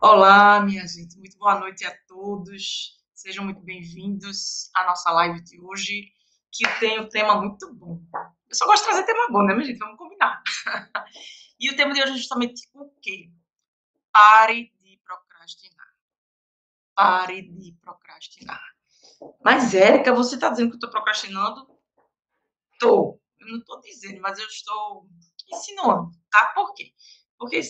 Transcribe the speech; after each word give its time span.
Olá, 0.00 0.60
minha 0.60 0.86
gente, 0.86 1.18
muito 1.18 1.36
boa 1.36 1.58
noite 1.58 1.84
a 1.84 1.92
todos. 2.06 2.96
Sejam 3.12 3.44
muito 3.44 3.60
bem-vindos 3.60 4.70
à 4.72 4.84
nossa 4.84 5.10
live 5.10 5.42
de 5.42 5.60
hoje, 5.60 6.12
que 6.52 6.62
tem 6.78 7.00
um 7.00 7.08
tema 7.08 7.40
muito 7.40 7.74
bom. 7.74 8.00
Eu 8.48 8.54
só 8.54 8.64
gosto 8.64 8.84
de 8.84 8.90
trazer 8.90 9.04
tema 9.06 9.26
bom, 9.28 9.42
né, 9.42 9.54
minha 9.54 9.66
gente? 9.66 9.78
Vamos 9.78 9.98
combinar. 9.98 10.40
e 11.58 11.68
o 11.68 11.74
tema 11.74 11.92
de 11.92 12.00
hoje 12.00 12.12
é 12.12 12.16
justamente 12.16 12.62
o 12.74 12.88
quê? 13.02 13.28
Pare 14.12 14.72
de 14.78 15.00
procrastinar. 15.04 15.88
Pare 16.94 17.42
de 17.42 17.76
procrastinar. 17.80 18.62
Mas, 19.44 19.74
Érica, 19.74 20.14
você 20.14 20.36
está 20.36 20.48
dizendo 20.48 20.68
que 20.68 20.74
eu 20.74 20.78
estou 20.78 20.90
procrastinando? 20.90 21.66
Estou. 22.72 23.20
Eu 23.40 23.48
não 23.48 23.58
estou 23.58 23.80
dizendo, 23.80 24.20
mas 24.20 24.38
eu 24.38 24.46
estou 24.46 25.08
insinuando, 25.52 26.12
tá? 26.30 26.52
Por 26.54 26.72
quê? 26.74 26.94
Porque 27.36 27.60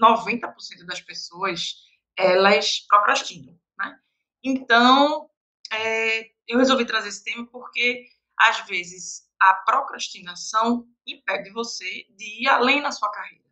90% 0.00 0.84
das 0.86 1.00
pessoas, 1.00 1.74
elas 2.16 2.80
procrastinam, 2.88 3.58
né? 3.78 3.98
Então, 4.42 5.30
é, 5.72 6.30
eu 6.46 6.58
resolvi 6.58 6.84
trazer 6.84 7.08
esse 7.08 7.24
tema 7.24 7.46
porque, 7.46 8.08
às 8.36 8.66
vezes, 8.66 9.28
a 9.40 9.54
procrastinação 9.54 10.86
impede 11.06 11.50
você 11.50 12.06
de 12.16 12.42
ir 12.42 12.48
além 12.48 12.80
na 12.80 12.92
sua 12.92 13.10
carreira. 13.10 13.44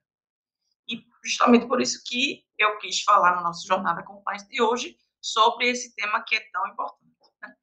E 0.89 1.05
justamente 1.25 1.67
por 1.67 1.81
isso 1.81 2.03
que 2.05 2.45
eu 2.59 2.79
quis 2.79 3.03
falar 3.03 3.37
no 3.37 3.43
nosso 3.43 3.67
Jornada 3.67 4.03
Compliance 4.03 4.49
de 4.49 4.63
hoje 4.63 4.97
sobre 5.21 5.69
esse 5.69 5.95
tema 5.95 6.23
que 6.23 6.37
é 6.37 6.41
tão 6.53 6.67
importante. 6.69 7.13
Né? 7.43 7.55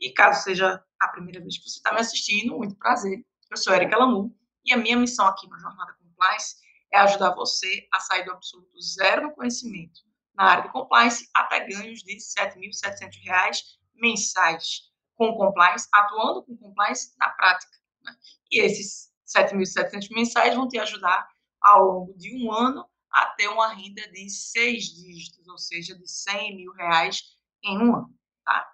E 0.00 0.12
caso 0.12 0.42
seja 0.42 0.82
a 0.98 1.08
primeira 1.08 1.40
vez 1.40 1.58
que 1.58 1.68
você 1.68 1.78
está 1.78 1.92
me 1.92 2.00
assistindo, 2.00 2.56
muito 2.56 2.76
prazer. 2.76 3.24
Eu 3.50 3.56
sou 3.56 3.74
Erika 3.74 3.96
Lamu 3.96 4.34
e 4.64 4.72
a 4.72 4.76
minha 4.76 4.96
missão 4.96 5.26
aqui 5.26 5.48
no 5.48 5.58
Jornada 5.58 5.94
Compliance 5.94 6.56
é 6.94 6.98
ajudar 7.00 7.34
você 7.34 7.88
a 7.92 7.98
sair 7.98 8.24
do 8.24 8.30
absoluto 8.30 8.80
zero 8.80 9.22
no 9.22 9.34
conhecimento 9.34 10.00
na 10.34 10.44
área 10.44 10.62
de 10.64 10.72
compliance 10.72 11.28
até 11.34 11.66
ganhos 11.66 12.00
de 12.00 12.12
R$ 12.12 12.18
7.700 12.18 13.58
mensais 13.94 14.92
com 15.16 15.36
compliance, 15.36 15.88
atuando 15.92 16.42
com 16.44 16.56
compliance 16.56 17.14
na 17.18 17.30
prática. 17.30 17.72
Né? 18.02 18.16
E 18.50 18.60
esses 18.60 19.12
7.700 19.26 20.08
mensais 20.10 20.54
vão 20.54 20.68
te 20.68 20.78
ajudar 20.78 21.28
ao 21.60 21.84
longo 21.84 22.14
de 22.18 22.36
um 22.36 22.52
ano 22.52 22.84
a 23.10 23.26
ter 23.26 23.48
uma 23.48 23.72
renda 23.72 24.08
de 24.10 24.28
seis 24.28 24.86
dígitos, 24.86 25.46
ou 25.46 25.58
seja, 25.58 25.96
de 25.96 26.10
100 26.10 26.56
mil 26.56 26.72
reais 26.72 27.22
em 27.62 27.78
um 27.78 27.96
ano. 27.96 28.14
Tá? 28.44 28.68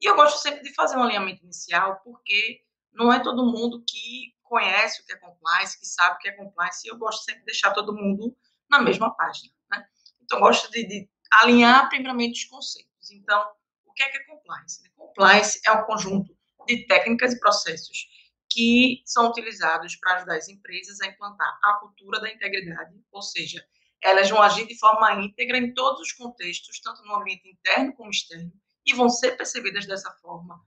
E 0.00 0.06
eu 0.06 0.16
gosto 0.16 0.40
sempre 0.40 0.62
de 0.62 0.74
fazer 0.74 0.96
um 0.96 1.02
alinhamento 1.02 1.44
inicial, 1.44 2.00
porque 2.02 2.60
não 2.92 3.12
é 3.12 3.20
todo 3.20 3.46
mundo 3.46 3.84
que 3.88 4.34
conhece 4.48 5.00
o 5.00 5.06
que 5.06 5.12
é 5.12 5.16
compliance, 5.16 5.78
que 5.78 5.86
sabe 5.86 6.16
o 6.16 6.18
que 6.18 6.28
é 6.28 6.32
compliance, 6.32 6.86
e 6.86 6.90
eu 6.90 6.98
gosto 6.98 7.24
sempre 7.24 7.40
de 7.40 7.46
deixar 7.46 7.72
todo 7.72 7.94
mundo 7.94 8.36
na 8.68 8.80
mesma 8.80 9.14
página. 9.14 9.52
Né? 9.70 9.86
Então, 10.22 10.40
gosto 10.40 10.70
de, 10.70 10.86
de 10.86 11.08
alinhar 11.32 11.88
primeiramente 11.88 12.44
os 12.44 12.50
conceitos. 12.50 13.10
Então, 13.10 13.50
o 13.86 13.92
que 13.92 14.02
é, 14.02 14.10
que 14.10 14.18
é 14.18 14.24
compliance? 14.24 14.90
Compliance 14.96 15.60
é 15.64 15.72
um 15.72 15.84
conjunto 15.84 16.36
de 16.66 16.86
técnicas 16.86 17.32
e 17.32 17.40
processos 17.40 18.08
que 18.50 19.02
são 19.04 19.28
utilizados 19.28 19.96
para 19.96 20.16
ajudar 20.16 20.36
as 20.36 20.48
empresas 20.48 21.00
a 21.00 21.06
implantar 21.06 21.58
a 21.62 21.74
cultura 21.74 22.20
da 22.20 22.30
integridade, 22.30 22.94
ou 23.12 23.22
seja, 23.22 23.62
elas 24.02 24.30
vão 24.30 24.40
agir 24.40 24.66
de 24.66 24.78
forma 24.78 25.12
íntegra 25.14 25.58
em 25.58 25.74
todos 25.74 26.00
os 26.00 26.12
contextos, 26.12 26.80
tanto 26.80 27.02
no 27.02 27.16
ambiente 27.16 27.48
interno 27.48 27.94
como 27.94 28.10
externo, 28.10 28.52
e 28.86 28.94
vão 28.94 29.08
ser 29.10 29.36
percebidas 29.36 29.86
dessa 29.86 30.10
forma 30.22 30.64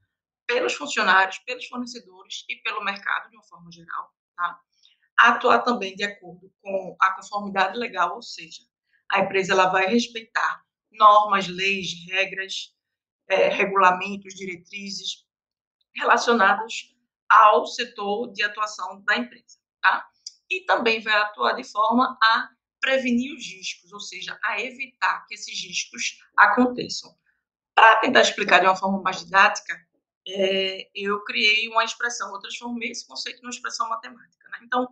pelos 0.51 0.73
funcionários, 0.73 1.39
pelos 1.39 1.65
fornecedores 1.65 2.43
e 2.49 2.57
pelo 2.57 2.83
mercado 2.83 3.29
de 3.29 3.37
uma 3.37 3.43
forma 3.43 3.71
geral, 3.71 4.13
tá? 4.35 4.59
Atuar 5.17 5.59
também 5.59 5.95
de 5.95 6.03
acordo 6.03 6.51
com 6.61 6.95
a 6.99 7.15
conformidade 7.15 7.77
legal, 7.77 8.15
ou 8.15 8.21
seja, 8.21 8.61
a 9.11 9.19
empresa 9.19 9.53
ela 9.53 9.67
vai 9.67 9.85
respeitar 9.85 10.63
normas, 10.91 11.47
leis, 11.47 11.93
regras, 12.09 12.75
é, 13.29 13.47
regulamentos, 13.47 14.33
diretrizes 14.33 15.25
relacionadas 15.95 16.93
ao 17.29 17.65
setor 17.65 18.31
de 18.33 18.43
atuação 18.43 19.01
da 19.03 19.17
empresa, 19.17 19.57
tá? 19.81 20.05
E 20.49 20.65
também 20.65 21.01
vai 21.01 21.13
atuar 21.13 21.53
de 21.53 21.63
forma 21.63 22.17
a 22.21 22.49
prevenir 22.81 23.33
os 23.33 23.45
riscos, 23.45 23.93
ou 23.93 23.99
seja, 23.99 24.37
a 24.43 24.59
evitar 24.59 25.25
que 25.27 25.35
esses 25.35 25.57
riscos 25.63 26.19
aconteçam. 26.35 27.15
Para 27.73 27.97
tentar 27.97 28.21
explicar 28.21 28.59
de 28.59 28.65
uma 28.65 28.75
forma 28.75 29.01
mais 29.01 29.23
didática, 29.23 29.79
é, 30.27 30.89
eu 30.93 31.23
criei 31.23 31.67
uma 31.69 31.83
expressão, 31.83 32.33
eu 32.33 32.39
transformei 32.39 32.91
esse 32.91 33.07
conceito 33.07 33.41
numa 33.41 33.49
expressão 33.49 33.89
matemática. 33.89 34.49
Né? 34.49 34.59
Então, 34.63 34.87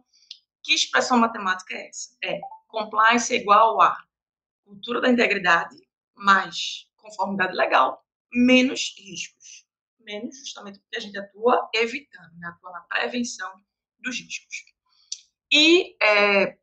que 0.63 0.73
expressão 0.73 1.17
matemática 1.17 1.73
é 1.73 1.87
essa? 1.87 2.15
É 2.23 2.39
compliance 2.67 3.33
é 3.33 3.37
igual 3.37 3.81
a 3.81 3.97
cultura 4.63 5.01
da 5.01 5.09
integridade 5.09 5.75
mais 6.15 6.87
conformidade 6.95 7.55
legal 7.55 8.05
menos 8.31 8.93
riscos. 8.97 9.65
Menos 9.99 10.37
justamente 10.39 10.79
porque 10.79 10.97
a 10.97 10.99
gente 10.99 11.17
atua 11.17 11.69
evitando, 11.73 12.37
né? 12.37 12.47
atua 12.47 12.71
na 12.71 12.81
prevenção 12.81 13.51
dos 13.99 14.19
riscos. 14.19 14.65
E 15.51 15.95
é, 16.01 16.57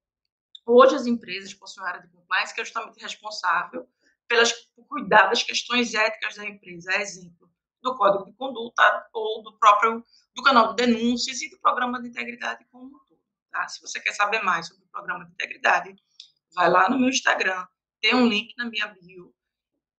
hoje 0.64 0.96
as 0.96 1.06
empresas 1.06 1.52
possuem 1.54 1.84
uma 1.84 1.90
área 1.90 2.02
de 2.02 2.12
compliance 2.12 2.54
que 2.54 2.60
é 2.60 2.64
justamente 2.64 3.00
responsável 3.00 3.88
pelas, 4.28 4.52
cuidar 4.88 5.26
das 5.28 5.42
questões 5.42 5.94
éticas 5.94 6.36
da 6.36 6.46
empresa. 6.46 6.94
Exemplo, 7.00 7.50
do 7.86 7.96
Código 7.96 8.24
de 8.24 8.32
Conduta 8.32 9.08
ou 9.12 9.42
do 9.42 9.56
próprio 9.58 10.04
do 10.34 10.42
canal 10.42 10.74
de 10.74 10.84
denúncias 10.84 11.40
e 11.40 11.48
do 11.48 11.58
programa 11.60 12.02
de 12.02 12.08
integridade 12.08 12.66
como 12.70 12.86
um 12.86 12.90
todo. 12.90 13.20
Tá? 13.50 13.66
Se 13.68 13.80
você 13.80 14.00
quer 14.00 14.12
saber 14.12 14.42
mais 14.42 14.66
sobre 14.66 14.84
o 14.84 14.88
programa 14.88 15.24
de 15.24 15.32
integridade, 15.32 15.94
vai 16.54 16.68
lá 16.68 16.90
no 16.90 16.98
meu 16.98 17.08
Instagram, 17.08 17.66
tem 18.00 18.14
um 18.14 18.26
link 18.26 18.54
na 18.56 18.66
minha 18.66 18.88
bio, 18.88 19.32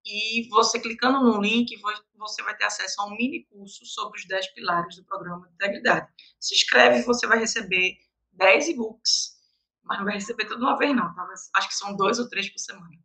e 0.04 0.48
você 0.48 0.78
clicando 0.80 1.20
no 1.20 1.40
link, 1.40 1.74
você 2.16 2.42
vai 2.42 2.56
ter 2.56 2.64
acesso 2.64 3.00
a 3.00 3.06
um 3.06 3.16
mini 3.16 3.44
curso 3.44 3.84
sobre 3.84 4.18
os 4.18 4.26
10 4.26 4.54
pilares 4.54 4.96
do 4.96 5.04
programa 5.04 5.46
de 5.48 5.54
integridade. 5.54 6.08
Se 6.38 6.54
inscreve, 6.54 7.02
você 7.02 7.26
vai 7.26 7.38
receber 7.38 7.98
10 8.32 8.68
e-books, 8.68 9.36
mas 9.82 9.98
não 9.98 10.04
vai 10.04 10.14
receber 10.14 10.46
tudo 10.46 10.62
uma 10.62 10.78
vez 10.78 10.94
não, 10.94 11.14
tá? 11.14 11.28
acho 11.56 11.68
que 11.68 11.74
são 11.74 11.96
dois 11.96 12.18
ou 12.18 12.28
três 12.28 12.48
por 12.48 12.58
semana. 12.58 12.96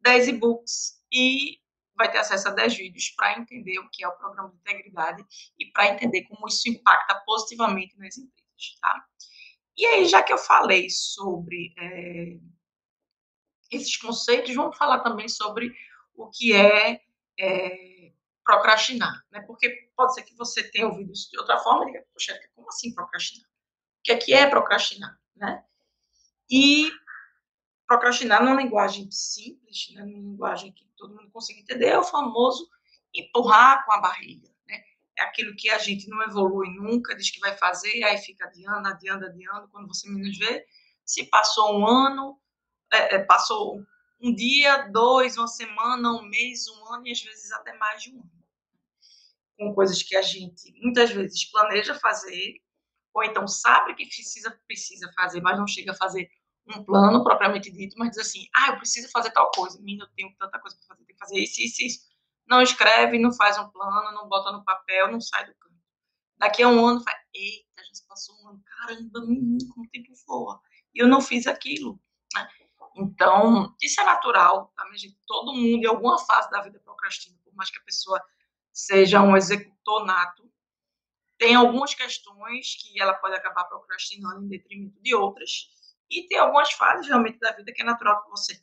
10 0.00 0.28
e-books 0.28 1.02
e 1.12 1.58
vai 1.96 2.10
ter 2.10 2.18
acesso 2.18 2.48
a 2.48 2.52
10 2.52 2.76
vídeos 2.76 3.10
para 3.10 3.38
entender 3.38 3.78
o 3.78 3.88
que 3.90 4.04
é 4.04 4.08
o 4.08 4.16
programa 4.16 4.50
de 4.50 4.56
integridade 4.56 5.24
e 5.58 5.66
para 5.72 5.88
entender 5.88 6.22
como 6.24 6.46
isso 6.46 6.68
impacta 6.68 7.14
positivamente 7.26 7.98
nas 7.98 8.16
empresas, 8.16 8.78
tá? 8.80 9.04
E 9.76 9.84
aí, 9.86 10.06
já 10.06 10.22
que 10.22 10.32
eu 10.32 10.38
falei 10.38 10.88
sobre 10.88 11.74
é, 11.78 12.38
esses 13.70 13.96
conceitos, 13.96 14.54
vamos 14.54 14.76
falar 14.76 15.00
também 15.00 15.28
sobre 15.28 15.74
o 16.14 16.30
que 16.30 16.54
é, 16.54 17.00
é 17.38 18.12
procrastinar, 18.44 19.24
né? 19.30 19.40
Porque 19.42 19.68
pode 19.94 20.14
ser 20.14 20.22
que 20.22 20.34
você 20.34 20.62
tenha 20.70 20.86
ouvido 20.86 21.12
isso 21.12 21.30
de 21.30 21.38
outra 21.38 21.58
forma 21.58 21.84
e 21.84 21.92
diga, 21.92 22.06
poxa, 22.12 22.38
como 22.54 22.68
assim 22.68 22.94
procrastinar? 22.94 23.46
O 23.46 24.02
que 24.04 24.12
é 24.12 24.16
que 24.16 24.32
é 24.32 24.48
procrastinar, 24.48 25.18
né? 25.34 25.64
E 26.50 26.90
procrastinar 27.86 28.42
numa 28.42 28.60
linguagem 28.60 29.10
simples, 29.10 29.88
né, 29.94 30.02
numa 30.04 30.30
linguagem 30.30 30.72
que 30.72 30.86
todo 30.96 31.14
mundo 31.14 31.30
consiga 31.30 31.60
entender, 31.60 31.86
é 31.86 31.98
o 31.98 32.02
famoso 32.02 32.68
empurrar 33.14 33.84
com 33.84 33.92
a 33.92 34.00
barriga. 34.00 34.48
Né? 34.66 34.82
É 35.18 35.22
aquilo 35.22 35.54
que 35.56 35.70
a 35.70 35.78
gente 35.78 36.08
não 36.08 36.22
evolui 36.22 36.68
nunca, 36.70 37.14
diz 37.14 37.30
que 37.30 37.40
vai 37.40 37.56
fazer, 37.56 38.02
aí 38.04 38.18
fica 38.18 38.46
adiando, 38.46 38.88
adiando, 38.88 39.26
adiando, 39.26 39.68
quando 39.68 39.88
você 39.88 40.08
menos 40.10 40.36
vê, 40.38 40.66
se 41.04 41.24
passou 41.30 41.78
um 41.78 41.86
ano, 41.86 42.38
é, 42.92 43.16
é, 43.16 43.18
passou 43.24 43.80
um 44.20 44.34
dia, 44.34 44.88
dois, 44.88 45.36
uma 45.36 45.46
semana, 45.46 46.12
um 46.12 46.22
mês, 46.22 46.66
um 46.68 46.92
ano 46.92 47.06
e 47.06 47.12
às 47.12 47.22
vezes 47.22 47.52
até 47.52 47.72
mais 47.76 48.02
de 48.02 48.10
um 48.12 48.20
ano. 48.20 48.30
Com 49.58 49.74
coisas 49.74 50.02
que 50.02 50.16
a 50.16 50.22
gente 50.22 50.72
muitas 50.82 51.10
vezes 51.10 51.50
planeja 51.50 51.94
fazer, 51.94 52.60
ou 53.14 53.24
então 53.24 53.46
sabe 53.48 53.94
que 53.94 54.06
precisa, 54.06 54.50
precisa 54.66 55.10
fazer, 55.14 55.40
mas 55.40 55.58
não 55.58 55.66
chega 55.66 55.92
a 55.92 55.96
fazer 55.96 56.28
um 56.68 56.84
plano 56.84 57.22
propriamente 57.22 57.70
dito, 57.70 57.96
mas 57.98 58.10
diz 58.10 58.18
assim, 58.18 58.48
ah, 58.54 58.70
eu 58.70 58.76
preciso 58.76 59.10
fazer 59.10 59.30
tal 59.30 59.50
coisa, 59.54 59.78
menina, 59.78 60.04
eu 60.04 60.08
tenho 60.16 60.34
tanta 60.38 60.58
coisa 60.58 60.76
para 60.76 60.88
fazer, 60.88 61.04
tenho 61.04 61.18
que 61.18 61.24
fazer 61.24 61.38
isso, 61.38 61.60
isso, 61.60 61.82
isso. 61.82 62.00
Não 62.46 62.60
escreve, 62.62 63.18
não 63.18 63.32
faz 63.32 63.58
um 63.58 63.68
plano, 63.68 64.12
não 64.12 64.28
bota 64.28 64.52
no 64.52 64.64
papel, 64.64 65.10
não 65.10 65.20
sai 65.20 65.46
do 65.46 65.54
canto. 65.54 65.74
Daqui 66.38 66.62
a 66.62 66.68
um 66.68 66.86
ano, 66.86 67.02
faz, 67.02 67.16
eita, 67.34 67.84
já 67.84 67.94
se 67.94 68.06
passou 68.06 68.36
um 68.42 68.48
ano, 68.48 68.62
caramba, 68.64 69.20
menino, 69.26 69.68
como 69.72 69.86
o 69.86 69.90
tempo 69.90 70.12
voa. 70.26 70.60
E 70.94 71.02
eu 71.02 71.08
não 71.08 71.20
fiz 71.20 71.46
aquilo, 71.46 72.00
né? 72.34 72.48
Então, 72.96 73.74
isso 73.82 74.00
é 74.00 74.04
natural, 74.04 74.72
tá, 74.74 74.84
minha 74.86 74.98
gente? 74.98 75.18
Todo 75.26 75.52
mundo, 75.52 75.84
em 75.84 75.86
alguma 75.86 76.18
fase 76.18 76.50
da 76.50 76.62
vida, 76.62 76.80
procrastina, 76.80 77.38
por 77.44 77.54
mais 77.54 77.70
que 77.70 77.78
a 77.78 77.84
pessoa 77.84 78.22
seja 78.72 79.20
um 79.20 79.36
executor 79.36 80.04
nato, 80.04 80.50
tem 81.38 81.54
algumas 81.54 81.94
questões 81.94 82.76
que 82.80 83.00
ela 83.00 83.14
pode 83.14 83.34
acabar 83.34 83.64
procrastinando 83.64 84.44
em 84.44 84.48
detrimento 84.48 84.98
de 85.02 85.14
outras, 85.14 85.68
e 86.10 86.26
tem 86.28 86.38
algumas 86.38 86.72
fases 86.72 87.06
realmente 87.06 87.38
da 87.38 87.52
vida 87.52 87.72
que 87.72 87.82
é 87.82 87.84
natural 87.84 88.22
que 88.24 88.30
você, 88.30 88.62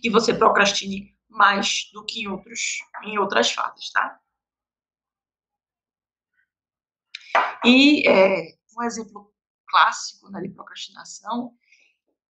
que 0.00 0.10
você 0.10 0.32
procrastine 0.34 1.16
mais 1.28 1.90
do 1.92 2.04
que 2.04 2.22
em, 2.22 2.28
outros, 2.28 2.78
em 3.02 3.18
outras 3.18 3.50
fases, 3.52 3.90
tá? 3.90 4.20
E 7.64 8.08
é, 8.08 8.56
um 8.76 8.82
exemplo 8.82 9.34
clássico 9.68 10.30
né, 10.30 10.40
de 10.40 10.50
procrastinação 10.50 11.56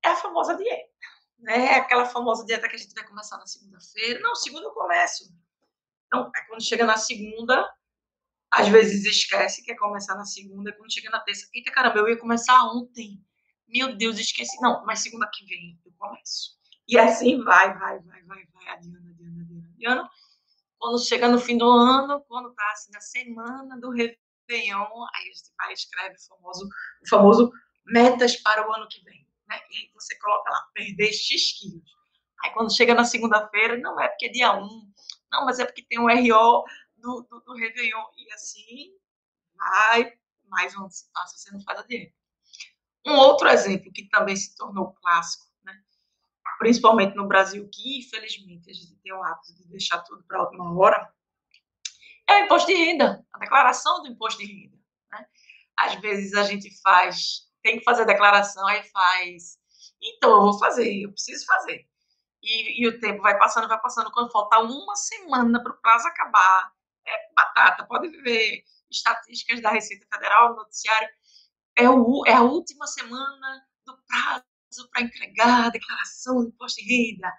é 0.04 0.10
a 0.10 0.16
famosa 0.16 0.56
dieta. 0.56 0.94
né? 1.40 1.75
Aquela 1.75 2.06
famosa 2.06 2.46
dieta 2.46 2.69
que 2.69 2.75
a 2.75 2.80
gente 2.80 2.94
vai 2.94 3.06
começar 3.06 3.38
na 3.38 3.46
segunda-feira. 3.46 4.19
Não, 4.22 4.36
segunda 4.36 4.66
eu 4.66 4.72
começo. 4.72 5.25
Então, 6.07 6.31
é 6.36 6.42
quando 6.44 6.63
chega 6.63 6.86
na 6.86 6.98
segunda, 6.98 7.69
às 8.52 8.68
vezes 8.69 9.06
esquece 9.06 9.63
que 9.63 9.72
é 9.72 9.75
começar 9.75 10.16
na 10.16 10.25
segunda, 10.25 10.72
quando 10.74 10.94
chega 10.94 11.10
na 11.10 11.19
terça, 11.19 11.50
eita 11.54 11.72
caramba, 11.72 12.00
eu 12.00 12.07
ia 12.07 12.18
começar 12.18 12.63
ontem. 12.66 13.24
Meu 13.67 13.95
Deus, 13.95 14.17
esqueci. 14.19 14.59
Não, 14.62 14.85
mas 14.85 15.00
segunda 15.00 15.29
que 15.33 15.45
vem 15.45 15.79
eu 15.85 15.91
começo. 15.97 16.56
E 16.88 16.97
assim 16.97 17.44
vai, 17.44 17.77
vai, 17.77 18.00
vai, 18.00 18.23
vai, 18.23 18.45
vai, 18.45 18.67
adiando, 18.69 19.09
adiando, 19.09 19.41
adiando, 19.41 19.67
adiando. 19.73 20.09
Quando 20.77 21.03
chega 21.03 21.27
no 21.27 21.39
fim 21.39 21.57
do 21.57 21.67
ano, 21.67 22.23
quando 22.27 22.53
tá 22.53 22.71
assim, 22.71 22.91
na 22.91 23.01
semana 23.01 23.79
do 23.79 23.89
Réveillon, 23.89 24.85
aí 25.15 25.29
a 25.29 25.33
gente 25.33 25.51
vai 25.57 25.73
escreve 25.73 26.15
o 26.15 26.27
famoso, 26.27 26.67
o 27.03 27.09
famoso 27.09 27.51
metas 27.85 28.35
para 28.38 28.67
o 28.67 28.73
ano 28.73 28.88
que 28.88 29.03
vem. 29.03 29.27
Né? 29.47 29.59
E 29.71 29.77
aí 29.77 29.91
você 29.94 30.18
coloca 30.19 30.50
lá, 30.50 30.69
perder 30.73 31.11
X 31.11 31.59
quilos. 31.59 31.83
Aí 32.44 32.51
quando 32.51 32.75
chega 32.75 32.94
na 32.94 33.06
segunda-feira, 33.06 33.77
não 33.77 34.00
é 34.00 34.07
porque 34.09 34.27
é 34.27 34.29
dia 34.29 34.53
1, 34.53 34.94
não, 35.31 35.45
mas 35.45 35.59
é 35.59 35.65
porque 35.65 35.83
tem 35.83 36.00
o 36.00 36.07
RO 36.07 36.63
do, 36.97 37.27
do, 37.29 37.39
do 37.41 37.53
Réveillon. 37.53 38.03
E 38.18 38.33
assim 38.33 38.91
vai, 39.56 40.13
mais 40.47 40.77
um 40.77 40.89
se 40.89 41.11
passa, 41.11 41.38
você 41.38 41.51
não 41.51 41.61
faz 41.61 41.79
a 41.79 41.83
dieta. 41.83 42.13
Um 43.06 43.16
outro 43.18 43.48
exemplo 43.48 43.92
que 43.92 44.10
também 44.10 44.36
se 44.36 44.56
tornou 44.56 44.94
clássico, 44.94 45.46
né? 45.63 45.74
principalmente 46.57 47.16
no 47.16 47.28
Brasil, 47.28 47.69
que 47.72 48.00
infelizmente 48.00 48.69
a 48.69 48.74
gente 48.74 48.96
tem 49.04 49.13
o 49.13 49.24
hábito 49.24 49.56
de 49.56 49.68
deixar 49.68 50.00
tudo 50.02 50.24
para 50.24 50.40
a 50.40 50.44
última 50.44 50.75
hora, 50.75 51.13
é 52.28 52.42
o 52.42 52.46
imposto 52.46 52.68
de 52.68 52.75
renda, 52.75 53.24
a 53.31 53.40
declaração 53.40 54.02
do 54.02 54.10
imposto 54.10 54.40
de 54.40 54.52
renda. 54.52 54.78
Né? 55.12 55.25
Às 55.78 55.96
vezes 56.02 56.34
a 56.34 56.44
gente 56.44 56.69
faz, 56.81 57.48
tem 57.62 57.78
que 57.78 57.84
fazer 57.84 58.02
a 58.02 58.06
declaração, 58.06 58.66
aí 58.68 58.84
faz, 58.90 59.60
então 60.02 60.31
eu 60.31 60.42
vou 60.42 60.60
fazer, 60.60 61.04
eu 61.04 61.12
preciso 61.12 61.46
fazer. 61.46 61.88
E, 62.42 62.84
e 62.84 62.88
o 62.88 63.00
tempo 63.00 63.22
vai 63.22 63.38
passando, 63.38 63.68
vai 63.68 63.80
passando, 63.80 64.12
quando 64.12 64.31
falta 64.31 64.60
uma 64.60 64.96
semana 64.96 65.62
para 65.62 65.72
o 65.72 65.78
prazo 65.78 66.07
acabar, 66.07 66.72
é 67.06 67.34
batata, 67.34 67.86
pode 67.86 68.10
ver 68.22 68.63
estatísticas 68.90 69.62
da 69.62 69.69
Receita 69.69 70.07
Federal, 70.12 70.50
no 70.50 70.57
noticiário, 70.57 71.10
é, 71.77 71.89
o, 71.89 72.24
é 72.25 72.33
a 72.33 72.42
última 72.42 72.88
semana 72.88 73.66
do 73.86 73.98
prazo 74.07 74.89
para 74.92 75.01
entregar 75.04 75.66
a 75.66 75.69
declaração 75.69 76.42
do 76.42 76.50
imposto 76.50 76.81
de 76.81 77.12
renda. 77.12 77.31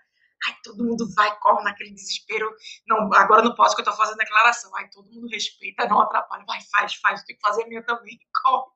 Aí 0.47 0.55
todo 0.63 0.85
mundo 0.85 1.09
vai, 1.15 1.39
corre 1.39 1.65
naquele 1.65 1.93
desespero. 1.93 2.55
Não, 2.87 3.13
agora 3.15 3.43
não 3.43 3.55
posso, 3.55 3.75
que 3.75 3.81
eu 3.81 3.85
estou 3.85 3.97
fazendo 3.97 4.19
declaração. 4.19 4.75
Aí 4.77 4.89
todo 4.91 5.11
mundo 5.11 5.29
respeita, 5.29 5.87
não 5.89 6.01
atrapalha. 6.01 6.45
Vai, 6.47 6.61
faz, 6.71 6.95
faz. 6.97 7.25
Tem 7.25 7.37
que 7.37 7.43
fazer 7.43 7.65
a 7.65 7.67
minha 7.67 7.83
também. 7.83 8.19
Corre 8.43 8.71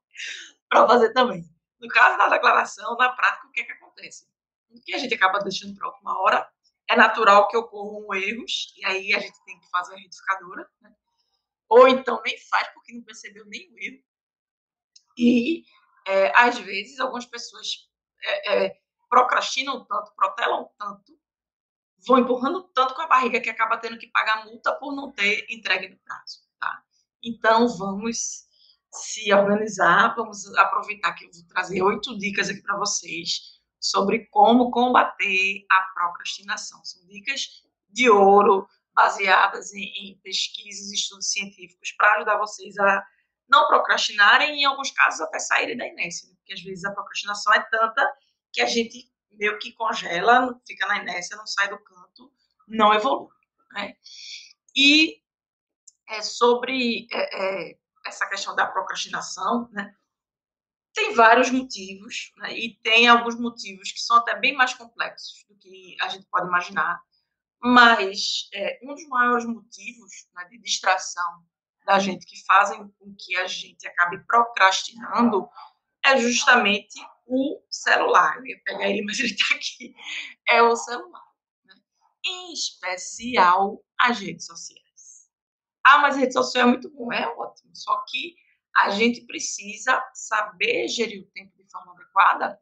para 0.68 0.86
fazer 0.86 1.12
também. 1.12 1.44
No 1.80 1.88
caso 1.88 2.18
da 2.18 2.28
declaração, 2.28 2.96
na 2.96 3.10
prática, 3.10 3.46
o 3.46 3.50
que 3.50 3.60
é 3.60 3.64
que 3.64 3.72
acontece? 3.72 4.26
O 4.70 4.80
que 4.80 4.94
a 4.94 4.98
gente 4.98 5.14
acaba 5.14 5.40
deixando 5.40 5.74
para 5.76 5.88
última 5.88 6.18
hora 6.20 6.48
é 6.88 6.96
natural 6.96 7.48
que 7.48 7.56
ocorram 7.56 8.12
erros, 8.14 8.74
e 8.76 8.84
aí 8.84 9.14
a 9.14 9.20
gente 9.20 9.44
tem 9.44 9.58
que 9.58 9.68
fazer 9.70 9.94
a 9.94 9.96
retificadora. 9.96 10.68
Né? 10.80 10.92
Ou 11.68 11.88
então 11.88 12.20
nem 12.24 12.36
faz 12.38 12.68
porque 12.74 12.92
não 12.92 13.02
percebeu 13.02 13.46
nenhum 13.46 13.74
erro. 13.78 14.02
E, 15.20 15.64
é, 16.06 16.32
às 16.34 16.58
vezes, 16.58 16.98
algumas 16.98 17.26
pessoas 17.26 17.66
é, 18.24 18.64
é, 18.64 18.80
procrastinam 19.10 19.84
tanto, 19.84 20.14
protelam 20.16 20.70
tanto, 20.78 21.12
vão 22.06 22.18
empurrando 22.18 22.62
tanto 22.74 22.94
com 22.94 23.02
a 23.02 23.06
barriga 23.06 23.38
que 23.38 23.50
acaba 23.50 23.76
tendo 23.76 23.98
que 23.98 24.06
pagar 24.06 24.46
multa 24.46 24.72
por 24.76 24.94
não 24.94 25.12
ter 25.12 25.44
entregue 25.50 25.90
no 25.90 25.98
prazo. 25.98 26.38
Tá? 26.58 26.82
Então, 27.22 27.68
vamos 27.68 28.46
se 28.90 29.30
organizar, 29.34 30.14
vamos 30.16 30.46
aproveitar 30.56 31.12
que 31.12 31.26
eu 31.26 31.30
vou 31.30 31.46
trazer 31.48 31.82
oito 31.82 32.16
dicas 32.16 32.48
aqui 32.48 32.62
para 32.62 32.78
vocês 32.78 33.60
sobre 33.78 34.26
como 34.30 34.70
combater 34.70 35.66
a 35.70 35.80
procrastinação. 35.94 36.82
São 36.82 37.06
dicas 37.06 37.62
de 37.90 38.08
ouro 38.08 38.66
baseadas 38.94 39.74
em, 39.74 39.84
em 39.84 40.20
pesquisas 40.22 40.90
e 40.90 40.94
estudos 40.94 41.30
científicos 41.30 41.92
para 41.92 42.16
ajudar 42.16 42.38
vocês 42.38 42.78
a 42.78 43.04
não 43.50 43.66
procrastinarem 43.66 44.54
e, 44.56 44.62
em 44.62 44.64
alguns 44.64 44.90
casos, 44.90 45.20
até 45.20 45.38
saírem 45.38 45.76
da 45.76 45.86
inércia, 45.86 46.28
né? 46.28 46.34
porque 46.36 46.54
às 46.54 46.62
vezes 46.62 46.84
a 46.84 46.92
procrastinação 46.92 47.52
é 47.52 47.60
tanta 47.70 48.14
que 48.52 48.60
a 48.60 48.66
gente 48.66 49.10
meio 49.32 49.58
que 49.58 49.72
congela, 49.72 50.60
fica 50.66 50.86
na 50.86 50.98
inércia, 50.98 51.36
não 51.36 51.46
sai 51.46 51.68
do 51.68 51.78
canto, 51.78 52.32
não 52.66 52.92
evolui. 52.94 53.30
Né? 53.72 53.94
E 54.76 55.22
é, 56.08 56.22
sobre 56.22 57.06
é, 57.12 57.70
é, 57.70 57.78
essa 58.06 58.26
questão 58.28 58.54
da 58.54 58.66
procrastinação, 58.66 59.68
né? 59.72 59.94
tem 60.92 61.14
vários 61.14 61.50
motivos, 61.50 62.32
né? 62.36 62.52
e 62.52 62.76
tem 62.82 63.08
alguns 63.08 63.38
motivos 63.38 63.92
que 63.92 64.00
são 64.00 64.16
até 64.16 64.36
bem 64.36 64.54
mais 64.54 64.74
complexos 64.74 65.44
do 65.48 65.56
que 65.56 65.96
a 66.00 66.08
gente 66.08 66.26
pode 66.26 66.46
imaginar, 66.46 67.00
mas 67.62 68.48
é, 68.54 68.80
um 68.82 68.94
dos 68.94 69.06
maiores 69.06 69.44
motivos 69.44 70.28
né, 70.34 70.44
de 70.46 70.58
distração 70.58 71.44
da 71.90 71.98
gente 71.98 72.24
que 72.24 72.36
fazem 72.44 72.88
com 73.00 73.14
que 73.18 73.36
a 73.36 73.48
gente 73.48 73.84
acabe 73.88 74.24
procrastinando 74.24 75.48
é 76.04 76.16
justamente 76.18 77.00
o 77.26 77.60
celular. 77.68 78.36
Eu 78.38 78.46
ia 78.46 78.62
pegar 78.64 78.88
ele, 78.88 79.04
mas 79.04 79.18
ele 79.18 79.32
está 79.32 79.56
aqui. 79.56 79.92
É 80.48 80.62
o 80.62 80.76
celular. 80.76 81.24
Né? 81.64 81.74
Em 82.24 82.52
especial 82.52 83.84
as 83.98 84.20
redes 84.20 84.46
sociais. 84.46 85.28
Ah, 85.84 85.98
mas 85.98 86.14
a 86.14 86.20
rede 86.20 86.32
social 86.32 86.68
é 86.68 86.70
muito 86.70 86.88
bom. 86.90 87.12
É 87.12 87.26
ótimo. 87.26 87.74
Só 87.74 88.04
que 88.08 88.36
a 88.76 88.90
gente 88.90 89.26
precisa 89.26 90.00
saber 90.14 90.86
gerir 90.86 91.24
o 91.24 91.30
tempo 91.32 91.56
de 91.56 91.68
forma 91.68 91.92
adequada 91.92 92.56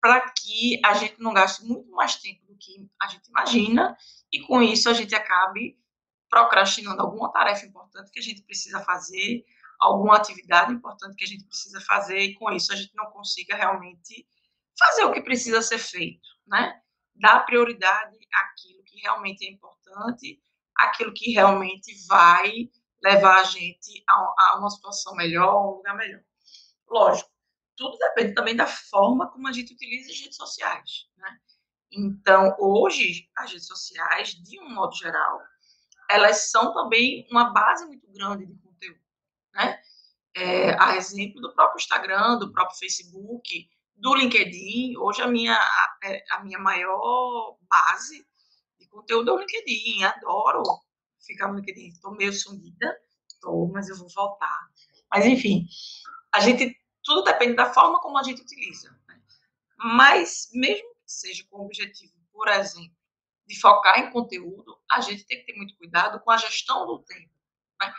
para 0.00 0.20
que 0.30 0.80
a 0.84 0.94
gente 0.94 1.16
não 1.18 1.34
gaste 1.34 1.64
muito 1.64 1.90
mais 1.90 2.14
tempo 2.14 2.46
do 2.46 2.56
que 2.56 2.88
a 3.00 3.08
gente 3.08 3.26
imagina 3.28 3.96
e 4.32 4.40
com 4.46 4.62
isso 4.62 4.88
a 4.88 4.92
gente 4.92 5.14
acabe 5.16 5.81
procrastinando 6.32 7.02
alguma 7.02 7.30
tarefa 7.30 7.66
importante 7.66 8.10
que 8.10 8.18
a 8.18 8.22
gente 8.22 8.40
precisa 8.40 8.80
fazer, 8.80 9.44
alguma 9.78 10.16
atividade 10.16 10.72
importante 10.72 11.14
que 11.14 11.24
a 11.24 11.26
gente 11.26 11.44
precisa 11.44 11.78
fazer 11.82 12.20
e 12.20 12.34
com 12.36 12.50
isso 12.50 12.72
a 12.72 12.76
gente 12.76 12.94
não 12.94 13.10
consiga 13.10 13.54
realmente 13.54 14.26
fazer 14.78 15.04
o 15.04 15.12
que 15.12 15.20
precisa 15.20 15.60
ser 15.60 15.76
feito, 15.76 16.26
né? 16.46 16.80
Dar 17.14 17.40
prioridade 17.40 18.16
àquilo 18.32 18.82
que 18.84 18.98
realmente 19.00 19.44
é 19.44 19.50
importante, 19.50 20.40
aquilo 20.74 21.12
que 21.12 21.32
realmente 21.32 21.92
vai 22.06 22.70
levar 23.04 23.42
a 23.42 23.44
gente 23.44 24.02
a, 24.08 24.14
a 24.14 24.56
uma 24.58 24.70
situação 24.70 25.14
melhor, 25.14 25.54
um 25.54 25.76
lugar 25.76 25.94
melhor. 25.94 26.22
Lógico, 26.88 27.30
tudo 27.76 27.98
depende 27.98 28.32
também 28.32 28.56
da 28.56 28.66
forma 28.66 29.30
como 29.30 29.48
a 29.48 29.52
gente 29.52 29.74
utiliza 29.74 30.10
as 30.10 30.18
redes 30.18 30.36
sociais, 30.36 31.10
né? 31.18 31.38
Então, 31.90 32.56
hoje, 32.58 33.28
as 33.36 33.52
redes 33.52 33.66
sociais, 33.66 34.30
de 34.30 34.58
um 34.60 34.70
modo 34.70 34.96
geral, 34.96 35.51
elas 36.12 36.50
são 36.50 36.72
também 36.74 37.26
uma 37.30 37.52
base 37.52 37.86
muito 37.86 38.06
grande 38.12 38.46
de 38.46 38.54
conteúdo, 38.58 39.00
né? 39.54 39.80
É, 40.34 40.72
a 40.80 40.96
exemplo 40.96 41.40
do 41.40 41.54
próprio 41.54 41.78
Instagram, 41.78 42.38
do 42.38 42.52
próprio 42.52 42.78
Facebook, 42.78 43.68
do 43.96 44.14
LinkedIn, 44.14 44.96
hoje 44.96 45.22
a 45.22 45.26
minha, 45.26 45.54
a, 45.54 45.98
é, 46.04 46.24
a 46.30 46.42
minha 46.42 46.58
maior 46.58 47.56
base 47.68 48.26
de 48.78 48.88
conteúdo 48.88 49.30
é 49.30 49.34
o 49.34 49.38
LinkedIn, 49.38 50.04
adoro 50.04 50.62
ficar 51.20 51.48
no 51.48 51.56
LinkedIn, 51.56 51.88
estou 51.88 52.16
meio 52.16 52.32
sumida, 52.32 52.96
estou, 53.28 53.68
mas 53.68 53.88
eu 53.88 53.96
vou 53.96 54.08
voltar. 54.08 54.68
Mas, 55.10 55.26
enfim, 55.26 55.66
a 56.32 56.40
gente, 56.40 56.76
tudo 57.04 57.22
depende 57.22 57.54
da 57.54 57.72
forma 57.72 58.00
como 58.00 58.18
a 58.18 58.22
gente 58.22 58.42
utiliza. 58.42 58.90
Né? 59.06 59.20
Mas, 59.76 60.48
mesmo 60.52 60.88
que 60.94 61.12
seja 61.12 61.44
com 61.50 61.58
o 61.58 61.66
objetivo, 61.66 62.14
por 62.32 62.48
exemplo, 62.48 62.96
de 63.52 63.60
focar 63.60 64.00
em 64.00 64.10
conteúdo, 64.10 64.80
a 64.90 65.00
gente 65.00 65.26
tem 65.26 65.38
que 65.38 65.44
ter 65.44 65.56
muito 65.56 65.76
cuidado 65.76 66.18
com 66.20 66.30
a 66.30 66.38
gestão 66.38 66.86
do 66.86 67.00
tempo. 67.00 67.30
Né? 67.80 67.92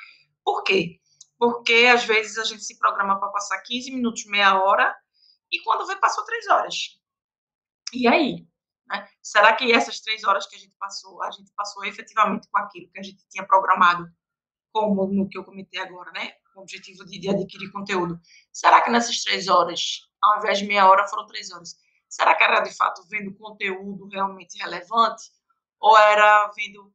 Por 0.43 0.63
quê? 0.63 0.99
Porque 1.37 1.87
às 1.93 2.03
vezes 2.03 2.37
a 2.39 2.43
gente 2.43 2.63
se 2.63 2.79
programa 2.79 3.19
para 3.19 3.29
passar 3.29 3.61
15 3.61 3.91
minutos, 3.91 4.25
meia 4.25 4.61
hora, 4.61 4.95
e 5.51 5.61
quando 5.61 5.85
vê, 5.85 5.95
passou 5.97 6.25
três 6.25 6.47
horas. 6.47 6.99
E 7.93 8.07
aí? 8.07 8.47
Né? 8.87 9.07
Será 9.21 9.55
que 9.55 9.71
essas 9.71 9.99
três 9.99 10.23
horas 10.23 10.47
que 10.47 10.55
a 10.55 10.59
gente 10.59 10.75
passou, 10.79 11.21
a 11.21 11.29
gente 11.29 11.51
passou 11.55 11.85
efetivamente 11.85 12.49
com 12.49 12.57
aquilo 12.57 12.89
que 12.89 12.99
a 12.99 13.03
gente 13.03 13.23
tinha 13.29 13.45
programado, 13.45 14.09
como 14.71 15.05
no 15.05 15.29
que 15.29 15.37
eu 15.37 15.43
comentei 15.43 15.79
agora, 15.79 16.11
né? 16.11 16.31
Com 16.53 16.61
o 16.61 16.63
objetivo 16.63 17.05
de, 17.05 17.19
de 17.19 17.29
adquirir 17.29 17.71
conteúdo. 17.71 18.19
Será 18.51 18.81
que 18.81 18.89
nessas 18.89 19.21
três 19.21 19.47
horas, 19.47 20.01
ao 20.19 20.39
invés 20.39 20.57
de 20.57 20.65
meia 20.65 20.89
hora, 20.89 21.07
foram 21.07 21.27
três 21.27 21.51
horas? 21.51 21.75
Será 22.09 22.35
que 22.35 22.43
era 22.43 22.59
de 22.61 22.75
fato 22.75 23.03
vendo 23.07 23.35
conteúdo 23.35 24.07
realmente 24.07 24.57
relevante? 24.57 25.31
Ou 25.83 25.97
era 25.97 26.49
vendo 26.55 26.93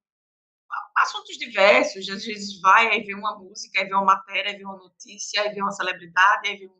assuntos 0.96 1.36
diversos? 1.36 2.08
Às 2.08 2.24
vezes 2.24 2.58
vai, 2.58 2.88
aí 2.88 3.04
vê 3.04 3.14
uma 3.14 3.38
música, 3.38 3.80
aí 3.80 3.86
vê 3.86 3.92
uma 3.92 4.04
matéria, 4.04 4.50
aí 4.50 4.56
vê 4.56 4.64
uma 4.64 4.78
notícia, 4.78 5.42
aí 5.42 5.52
vê 5.52 5.60
uma 5.60 5.72
celebridade, 5.72 6.48
aí 6.48 6.56
vê 6.56 6.66
um 6.66 6.78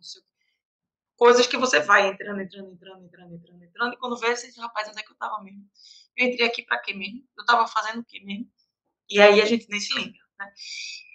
coisas 1.19 1.47
que 1.47 1.59
você 1.59 1.81
vai 1.81 2.09
entrando, 2.09 2.41
entrando, 2.41 2.71
entrando, 2.71 3.05
entrando, 3.05 3.35
entrando, 3.35 3.63
entrando, 3.63 3.93
e 3.93 3.97
quando 3.99 4.17
vê, 4.17 4.35
você 4.35 4.49
rapaz, 4.59 4.89
onde 4.89 5.01
é 5.01 5.03
que 5.03 5.11
eu 5.11 5.15
estava 5.15 5.43
mesmo? 5.43 5.69
Eu 6.17 6.29
entrei 6.29 6.47
aqui 6.47 6.63
para 6.63 6.79
quê 6.79 6.95
mesmo? 6.95 7.29
Eu 7.37 7.43
estava 7.43 7.67
fazendo 7.67 8.01
o 8.01 8.05
quê 8.05 8.21
mesmo? 8.25 8.51
E 9.11 9.21
aí 9.21 9.43
a 9.43 9.45
gente 9.45 9.69
nem 9.69 9.81
se 9.81 9.93
lembra, 9.95 10.21
né? 10.39 10.51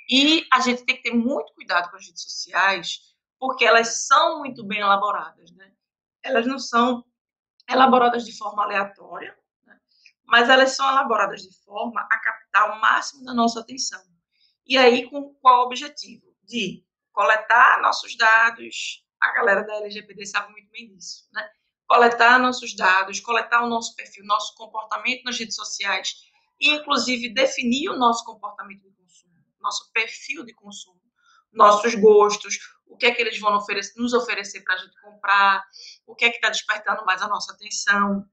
E 0.10 0.46
a 0.52 0.60
gente 0.60 0.84
tem 0.84 0.98
que 0.98 1.04
ter 1.04 1.16
muito 1.16 1.54
cuidado 1.54 1.90
com 1.90 1.96
as 1.96 2.06
redes 2.06 2.22
sociais, 2.22 3.00
porque 3.40 3.66
elas 3.66 4.06
são 4.06 4.40
muito 4.40 4.64
bem 4.64 4.82
elaboradas, 4.82 5.52
né? 5.54 5.74
Elas 6.22 6.46
não 6.46 6.60
são 6.60 7.04
elaboradas 7.68 8.26
de 8.26 8.38
forma 8.38 8.64
aleatória? 8.64 9.36
Mas 10.26 10.50
elas 10.50 10.76
são 10.76 10.88
elaboradas 10.90 11.42
de 11.42 11.64
forma 11.64 12.02
a 12.10 12.18
captar 12.20 12.76
o 12.76 12.82
máximo 12.82 13.24
da 13.24 13.34
nossa 13.34 13.60
atenção. 13.60 14.02
E 14.66 14.78
aí, 14.78 15.10
com 15.10 15.34
qual 15.36 15.66
objetivo? 15.66 16.24
De 16.44 16.84
coletar 17.12 17.82
nossos 17.82 18.18
dados, 18.18 19.06
a 19.22 19.34
galera 19.34 19.64
da 19.64 19.76
LGPD 19.76 20.26
sabe 20.26 20.52
muito 20.52 20.70
bem 20.72 20.88
disso, 20.88 21.28
né? 21.34 21.48
Coletar 21.88 22.40
nossos 22.40 22.76
dados, 22.76 23.20
coletar 23.20 23.64
o 23.64 23.70
nosso 23.70 23.96
perfil, 23.96 24.26
nosso 24.26 24.56
comportamento 24.56 25.24
nas 25.24 25.38
redes 25.38 25.56
sociais, 25.56 26.14
e 26.60 26.72
inclusive 26.72 27.34
definir 27.34 27.90
o 27.90 27.98
nosso 27.98 28.24
comportamento 28.26 28.82
de 28.84 28.92
consumo, 28.96 29.34
nosso 29.60 29.92
perfil 29.92 30.46
de 30.46 30.54
consumo, 30.54 31.02
nossos 31.52 31.94
gostos, 31.96 32.58
o 32.88 32.98
que 32.98 33.06
é 33.06 33.12
que 33.12 33.22
eles 33.22 33.40
vão 33.40 33.56
oferecer, 33.56 33.94
nos 33.98 34.14
oferecer 34.14 34.62
para 34.64 34.76
a 34.76 34.78
gente 34.78 35.00
comprar, 35.02 35.64
o 36.06 36.16
que 36.16 36.26
é 36.26 36.30
que 36.30 36.38
está 36.38 36.50
despertando 36.50 37.06
mais 37.06 37.22
a 37.22 37.28
nossa 37.28 37.54
atenção. 37.54 38.26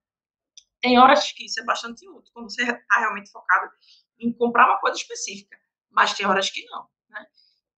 Tem 0.81 0.99
horas 0.99 1.31
que 1.33 1.45
isso 1.45 1.61
é 1.61 1.65
bastante 1.65 2.09
útil, 2.09 2.33
quando 2.33 2.51
você 2.51 2.63
está 2.63 2.99
realmente 2.99 3.31
focado 3.31 3.71
em 4.19 4.33
comprar 4.33 4.67
uma 4.67 4.81
coisa 4.81 4.97
específica, 4.97 5.59
mas 5.91 6.15
tem 6.15 6.27
horas 6.27 6.51
que 6.51 6.65
não. 6.67 6.89
Né? 7.09 7.27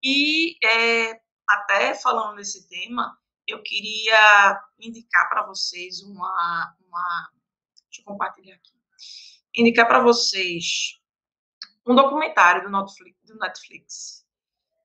E 0.03 0.57
é, 0.65 1.21
até 1.49 1.95
falando 1.95 2.37
nesse 2.37 2.69
tema, 2.69 3.17
eu 3.47 3.63
queria 3.63 4.63
indicar 4.79 5.29
para 5.29 5.47
vocês 5.47 6.01
uma, 6.03 6.77
uma. 6.87 7.31
Deixa 7.87 8.01
eu 8.01 8.05
compartilhar 8.05 8.55
aqui. 8.55 8.73
Indicar 9.57 9.87
para 9.87 10.01
vocês 10.01 11.01
um 11.87 11.95
documentário 11.95 12.63
do 12.63 12.71
Netflix, 12.71 13.19
do 13.25 13.37
Netflix, 13.37 14.27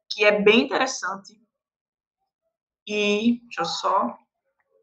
que 0.10 0.26
é 0.26 0.42
bem 0.42 0.62
interessante. 0.62 1.40
E 2.86 3.40
deixa 3.44 3.62
eu 3.62 3.66
só 3.66 4.18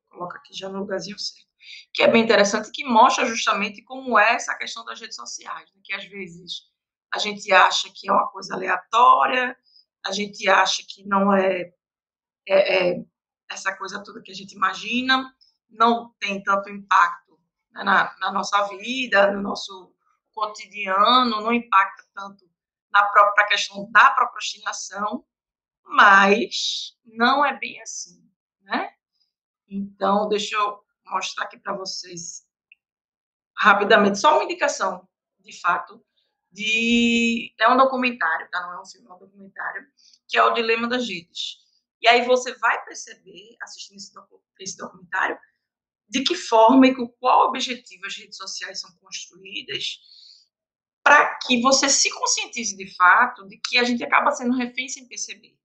colocar 0.09 0.39
aqui 0.39 0.55
já 0.55 0.69
no 0.69 0.81
lugarzinho 0.81 1.19
certo. 1.19 1.44
Que 1.93 2.03
é 2.03 2.09
bem 2.09 2.23
interessante 2.23 2.71
que 2.71 2.85
mostra 2.85 3.25
justamente 3.27 3.83
como 3.83 4.19
é 4.19 4.35
essa 4.35 4.55
questão 4.57 4.85
das 4.85 5.01
redes 5.01 5.17
sociais, 5.17 5.71
né? 5.75 5.81
que 5.83 5.95
às 5.95 6.05
vezes 6.05 6.63
a 7.13 7.19
gente 7.19 7.53
acha 7.53 7.89
que 7.95 8.09
é 8.09 8.13
uma 8.13 8.29
coisa 8.29 8.55
aleatória, 8.55 9.57
a 10.05 10.13
gente 10.13 10.49
acha 10.49 10.83
que 10.87 11.07
não 11.07 11.33
é, 11.33 11.73
é, 12.47 12.91
é 12.91 13.05
essa 13.51 13.77
coisa 13.77 14.03
toda 14.03 14.23
que 14.23 14.33
a 14.33 14.35
gente 14.35 14.55
imagina, 14.55 15.33
não 15.71 16.15
tem 16.19 16.43
tanto 16.43 16.69
impacto 16.69 17.39
né, 17.73 17.85
na, 17.85 18.17
na, 18.19 18.33
nossa 18.33 18.67
vida, 18.69 19.31
no 19.33 19.43
nosso 19.43 19.95
cotidiano, 20.33 21.41
não 21.41 21.53
impacta 21.53 22.05
tanto 22.15 22.45
na 22.91 23.05
própria 23.05 23.47
questão 23.47 23.91
da 23.91 24.11
procrastinação, 24.11 25.25
mas 25.85 26.97
não 27.05 27.45
é 27.45 27.57
bem 27.59 27.81
assim, 27.83 28.23
né? 28.63 28.91
Então, 29.69 30.29
deixa 30.29 30.57
eu 30.57 30.85
mostrar 31.07 31.45
aqui 31.45 31.59
para 31.59 31.77
vocês 31.77 32.47
rapidamente, 33.57 34.19
só 34.19 34.35
uma 34.35 34.45
indicação, 34.45 35.09
de 35.41 35.59
fato, 35.61 36.05
de 36.51 37.53
é 37.59 37.69
um 37.69 37.77
documentário, 37.77 38.49
tá? 38.51 38.61
Não 38.63 38.75
é 38.75 38.81
um 38.81 38.87
filme, 38.87 39.09
é 39.09 39.13
um 39.13 39.19
documentário, 39.19 39.87
que 40.29 40.39
é 40.39 40.45
o 40.45 40.53
Dilema 40.53 40.89
das 40.89 41.09
Redes. 41.09 41.59
E 42.01 42.09
aí 42.09 42.25
você 42.25 42.55
vai 42.59 42.85
perceber, 42.85 43.57
assistindo 43.63 43.97
esse, 43.97 44.13
docu 44.13 44.43
esse 44.61 44.77
documentário, 44.77 45.39
de 46.09 46.23
que 46.23 46.35
forma 46.35 46.87
e 46.87 46.95
com 46.95 47.09
qual 47.09 47.49
objetivo 47.49 48.07
as 48.07 48.17
redes 48.17 48.37
sociais 48.37 48.81
são 48.81 48.95
construídas 49.01 49.99
para 51.03 51.39
que 51.39 51.61
você 51.61 51.89
se 51.89 52.11
conscientize 52.11 52.77
de 52.77 52.95
fato 52.95 53.47
de 53.47 53.59
que 53.59 53.79
a 53.79 53.85
gente 53.85 54.05
acaba 54.05 54.31
sendo 54.31 54.57
refém 54.57 54.89
sem 54.89 55.09
perceber. 55.09 55.57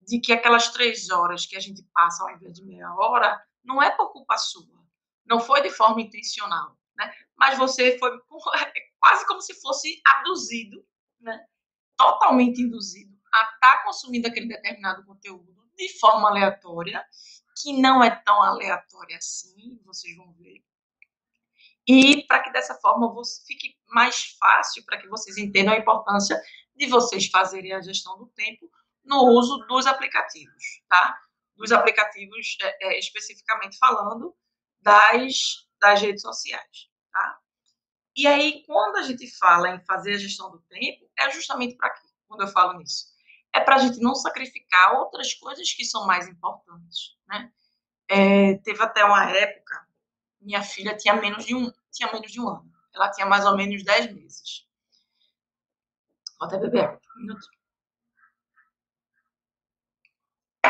De 0.00 0.20
que 0.20 0.32
aquelas 0.32 0.68
três 0.72 1.10
horas 1.10 1.46
que 1.46 1.56
a 1.56 1.60
gente 1.60 1.82
passa 1.92 2.22
ao 2.22 2.30
invés 2.30 2.54
de 2.54 2.64
meia 2.64 2.92
hora 2.94 3.42
não 3.64 3.82
é 3.82 3.90
por 3.90 4.12
culpa 4.12 4.36
sua. 4.36 4.82
Não 5.24 5.40
foi 5.40 5.62
de 5.62 5.70
forma 5.70 6.00
intencional. 6.00 6.76
Né? 6.96 7.12
Mas 7.36 7.58
você 7.58 7.98
foi 7.98 8.10
quase 9.00 9.26
como 9.26 9.40
se 9.40 9.54
fosse 9.60 10.00
abduzido, 10.04 10.84
né? 11.20 11.46
totalmente 11.96 12.60
induzido 12.60 13.16
a 13.32 13.42
estar 13.42 13.58
tá 13.60 13.84
consumindo 13.84 14.28
aquele 14.28 14.46
determinado 14.46 15.04
conteúdo 15.04 15.52
de 15.76 15.98
forma 15.98 16.28
aleatória, 16.28 17.04
que 17.60 17.80
não 17.80 18.02
é 18.02 18.10
tão 18.10 18.42
aleatória 18.42 19.16
assim, 19.16 19.80
vocês 19.84 20.16
vão 20.16 20.32
ver. 20.34 20.62
E 21.86 22.24
para 22.26 22.40
que 22.40 22.52
dessa 22.52 22.74
forma 22.76 23.10
fique 23.46 23.76
mais 23.88 24.36
fácil 24.38 24.84
para 24.84 24.98
que 24.98 25.08
vocês 25.08 25.36
entendam 25.36 25.74
a 25.74 25.78
importância 25.78 26.40
de 26.76 26.86
vocês 26.86 27.26
fazerem 27.26 27.72
a 27.72 27.80
gestão 27.80 28.16
do 28.18 28.26
tempo 28.28 28.70
no 29.04 29.24
uso 29.30 29.58
dos 29.66 29.86
aplicativos, 29.86 30.82
tá? 30.88 31.18
Dos 31.62 31.70
aplicativos, 31.70 32.56
é, 32.60 32.88
é, 32.88 32.98
especificamente 32.98 33.78
falando 33.78 34.34
das, 34.80 35.68
das 35.80 36.02
redes 36.02 36.20
sociais, 36.20 36.90
tá? 37.12 37.38
E 38.16 38.26
aí, 38.26 38.64
quando 38.66 38.96
a 38.96 39.02
gente 39.02 39.30
fala 39.38 39.70
em 39.70 39.84
fazer 39.84 40.14
a 40.14 40.18
gestão 40.18 40.50
do 40.50 40.60
tempo, 40.62 41.08
é 41.16 41.30
justamente 41.30 41.76
para 41.76 41.90
quê? 41.90 42.08
Quando 42.26 42.40
eu 42.40 42.48
falo 42.48 42.76
nisso, 42.80 43.06
é 43.54 43.60
para 43.60 43.76
a 43.76 43.78
gente 43.78 44.00
não 44.00 44.12
sacrificar 44.16 44.94
outras 44.94 45.34
coisas 45.34 45.72
que 45.72 45.84
são 45.84 46.04
mais 46.04 46.26
importantes, 46.26 47.16
né? 47.28 47.52
É, 48.08 48.54
teve 48.58 48.82
até 48.82 49.04
uma 49.04 49.30
época, 49.30 49.86
minha 50.40 50.62
filha 50.62 50.96
tinha 50.96 51.14
menos 51.14 51.44
de 51.44 51.54
um, 51.54 51.72
tinha 51.92 52.10
menos 52.12 52.32
de 52.32 52.40
um 52.40 52.48
ano. 52.48 52.72
Ela 52.92 53.08
tinha 53.12 53.24
mais 53.24 53.46
ou 53.46 53.56
menos 53.56 53.84
10 53.84 54.12
meses. 54.14 54.66
Vou 56.40 56.48
até 56.48 56.58
beber 56.58 56.98
um 57.16 57.20
minuto. 57.20 57.46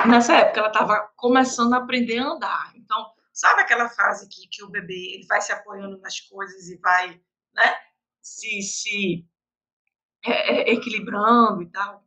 Nessa 0.09 0.37
época, 0.37 0.61
ela 0.61 0.69
estava 0.69 1.13
começando 1.17 1.75
a 1.75 1.79
aprender 1.79 2.19
a 2.19 2.27
andar. 2.27 2.73
Então, 2.77 3.13
sabe 3.33 3.63
aquela 3.63 3.89
fase 3.89 4.29
que, 4.29 4.49
que 4.49 4.63
o 4.65 4.69
bebê 4.69 5.15
ele 5.15 5.27
vai 5.27 5.41
se 5.41 5.53
apoiando 5.53 5.99
nas 5.99 6.21
coisas 6.21 6.69
e 6.69 6.77
vai 6.79 7.21
né, 7.55 7.77
se, 8.21 8.63
se 8.63 9.27
é, 10.25 10.73
equilibrando 10.73 11.63
e 11.63 11.71
tal. 11.71 12.05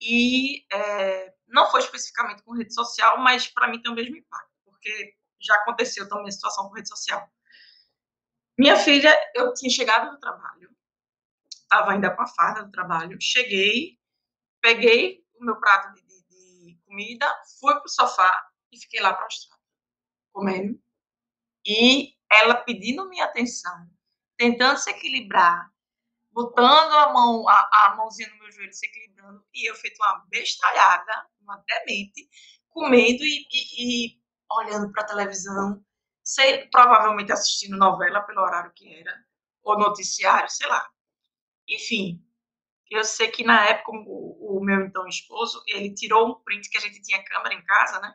E 0.00 0.66
é, 0.72 1.34
não 1.48 1.70
foi 1.70 1.80
especificamente 1.80 2.42
com 2.42 2.52
rede 2.52 2.74
social, 2.74 3.18
mas 3.18 3.48
para 3.48 3.68
mim 3.68 3.80
tem 3.80 3.90
o 3.90 3.94
mesmo 3.94 4.16
impacto, 4.16 4.52
porque 4.64 5.14
já 5.40 5.54
aconteceu 5.54 6.08
também 6.08 6.28
a 6.28 6.32
situação 6.32 6.68
com 6.68 6.74
rede 6.74 6.88
social. 6.88 7.28
Minha 8.58 8.76
filha, 8.76 9.12
eu 9.34 9.52
tinha 9.54 9.70
chegado 9.70 10.10
do 10.10 10.20
trabalho, 10.20 10.70
estava 11.48 11.92
ainda 11.92 12.10
com 12.10 12.22
a 12.22 12.26
farda 12.26 12.64
do 12.64 12.70
trabalho, 12.70 13.16
cheguei, 13.20 13.98
peguei 14.60 15.24
o 15.34 15.44
meu 15.44 15.56
prato 15.56 15.94
de 15.94 16.03
comida, 16.94 17.26
fui 17.58 17.74
para 17.74 17.84
o 17.84 17.88
sofá 17.88 18.48
e 18.70 18.78
fiquei 18.78 19.00
lá 19.00 19.12
prostrada, 19.12 19.60
comendo. 20.32 20.80
E 21.66 22.14
ela 22.30 22.54
pedindo 22.54 23.08
minha 23.08 23.24
atenção, 23.24 23.90
tentando 24.36 24.78
se 24.78 24.90
equilibrar, 24.90 25.72
botando 26.30 26.92
a 26.92 27.12
mão, 27.12 27.48
a, 27.48 27.70
a 27.72 27.96
mãozinha 27.96 28.28
no 28.30 28.38
meu 28.38 28.52
joelho, 28.52 28.72
se 28.72 28.86
equilibrando, 28.86 29.44
e 29.52 29.68
eu 29.68 29.74
feito 29.74 29.96
uma 29.96 30.24
bestalhada, 30.28 31.28
uma 31.40 31.62
demente, 31.66 32.28
comendo 32.68 33.24
e, 33.24 33.46
e, 33.50 34.06
e 34.06 34.22
olhando 34.50 34.92
para 34.92 35.02
a 35.02 35.06
televisão, 35.06 35.84
sei, 36.22 36.68
provavelmente 36.68 37.32
assistindo 37.32 37.76
novela 37.76 38.22
pelo 38.22 38.42
horário 38.42 38.72
que 38.74 38.92
era, 39.00 39.24
ou 39.62 39.78
noticiário, 39.78 40.48
sei 40.48 40.68
lá. 40.68 40.88
Enfim, 41.68 42.22
eu 42.94 43.04
sei 43.04 43.28
que 43.28 43.42
na 43.44 43.66
época 43.66 43.90
o, 43.92 44.58
o, 44.58 44.64
meu 44.64 44.84
então 44.86 45.06
esposo, 45.08 45.62
ele 45.66 45.92
tirou 45.92 46.28
um 46.28 46.34
print 46.34 46.70
que 46.70 46.78
a 46.78 46.80
gente 46.80 47.02
tinha 47.02 47.24
câmera 47.24 47.54
em 47.54 47.64
casa, 47.64 48.00
né? 48.00 48.14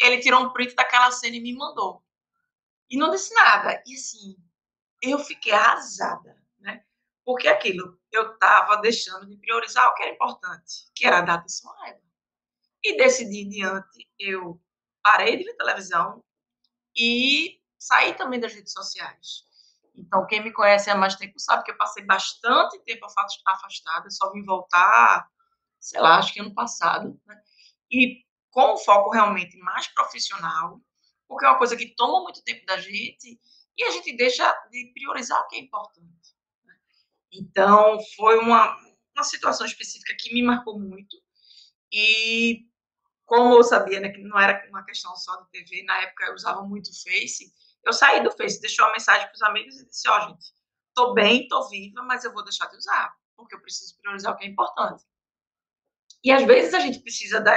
Ele 0.00 0.20
tirou 0.20 0.40
um 0.42 0.52
print 0.52 0.74
daquela 0.74 1.10
cena 1.10 1.36
e 1.36 1.40
me 1.40 1.54
mandou. 1.54 2.02
E 2.88 2.96
não 2.96 3.10
disse 3.10 3.34
nada. 3.34 3.82
E 3.86 3.94
assim, 3.94 4.36
eu 5.02 5.18
fiquei 5.18 5.52
arrasada, 5.52 6.36
né? 6.60 6.84
Porque 7.24 7.48
aquilo, 7.48 8.00
eu 8.12 8.32
estava 8.32 8.76
deixando 8.76 9.26
de 9.26 9.36
priorizar 9.36 9.88
o 9.88 9.94
que 9.94 10.02
era 10.02 10.12
importante, 10.12 10.90
que 10.94 11.06
era 11.06 11.20
dar 11.22 11.34
atenção 11.34 11.72
a 11.82 11.88
ela. 11.88 12.02
E 12.84 12.96
desse 12.96 13.28
dia 13.28 13.42
em 13.42 13.48
diante, 13.48 14.08
eu 14.18 14.62
parei 15.02 15.36
de 15.36 15.44
ver 15.44 15.56
televisão 15.56 16.24
e 16.96 17.60
saí 17.78 18.14
também 18.14 18.38
das 18.38 18.54
redes 18.54 18.72
sociais. 18.72 19.44
Então, 19.94 20.26
quem 20.26 20.42
me 20.42 20.52
conhece 20.52 20.90
há 20.90 20.94
mais 20.94 21.16
tempo 21.16 21.38
sabe 21.38 21.64
que 21.64 21.70
eu 21.70 21.76
passei 21.76 22.04
bastante 22.04 22.78
tempo 22.84 23.06
afastada, 23.46 24.10
só 24.10 24.30
vim 24.32 24.44
voltar, 24.44 25.28
sei 25.78 26.00
lá, 26.00 26.18
acho 26.18 26.32
que 26.32 26.40
ano 26.40 26.54
passado, 26.54 27.20
né? 27.26 27.40
E 27.90 28.24
com 28.50 28.74
um 28.74 28.76
foco 28.78 29.10
realmente 29.10 29.56
mais 29.58 29.88
profissional, 29.88 30.80
porque 31.28 31.44
é 31.44 31.48
uma 31.48 31.58
coisa 31.58 31.76
que 31.76 31.94
toma 31.94 32.22
muito 32.22 32.42
tempo 32.42 32.64
da 32.66 32.78
gente 32.78 33.40
e 33.76 33.84
a 33.84 33.90
gente 33.90 34.16
deixa 34.16 34.52
de 34.70 34.90
priorizar 34.92 35.40
o 35.40 35.48
que 35.48 35.56
é 35.56 35.60
importante. 35.60 36.34
Né? 36.64 36.74
Então, 37.32 37.98
foi 38.16 38.38
uma, 38.38 38.76
uma 39.14 39.24
situação 39.24 39.66
específica 39.66 40.14
que 40.18 40.34
me 40.34 40.42
marcou 40.42 40.78
muito. 40.78 41.16
E 41.92 42.66
como 43.24 43.54
eu 43.54 43.62
sabia 43.62 44.00
né, 44.00 44.08
que 44.08 44.20
não 44.22 44.38
era 44.38 44.68
uma 44.68 44.84
questão 44.84 45.14
só 45.14 45.36
de 45.42 45.50
TV, 45.50 45.84
na 45.84 46.02
época 46.02 46.26
eu 46.26 46.34
usava 46.34 46.62
muito 46.62 46.90
o 46.90 47.02
Face, 47.02 47.52
eu 47.84 47.92
saí 47.92 48.22
do 48.22 48.30
Face, 48.32 48.60
deixei 48.60 48.84
uma 48.84 48.92
mensagem 48.92 49.26
para 49.26 49.34
os 49.34 49.42
amigos 49.42 49.80
e 49.80 49.86
disse: 49.86 50.08
Ó, 50.08 50.16
oh, 50.16 50.28
gente, 50.28 50.54
tô 50.94 51.14
bem, 51.14 51.48
tô 51.48 51.68
viva, 51.68 52.02
mas 52.02 52.24
eu 52.24 52.32
vou 52.32 52.44
deixar 52.44 52.66
de 52.66 52.76
usar, 52.76 53.14
porque 53.36 53.54
eu 53.54 53.60
preciso 53.60 53.96
priorizar 54.00 54.32
o 54.32 54.36
que 54.36 54.44
é 54.44 54.48
importante. 54.48 55.04
E 56.22 56.30
às 56.30 56.44
vezes 56.44 56.74
a 56.74 56.80
gente 56.80 57.00
precisa 57.00 57.40
dar, 57.40 57.56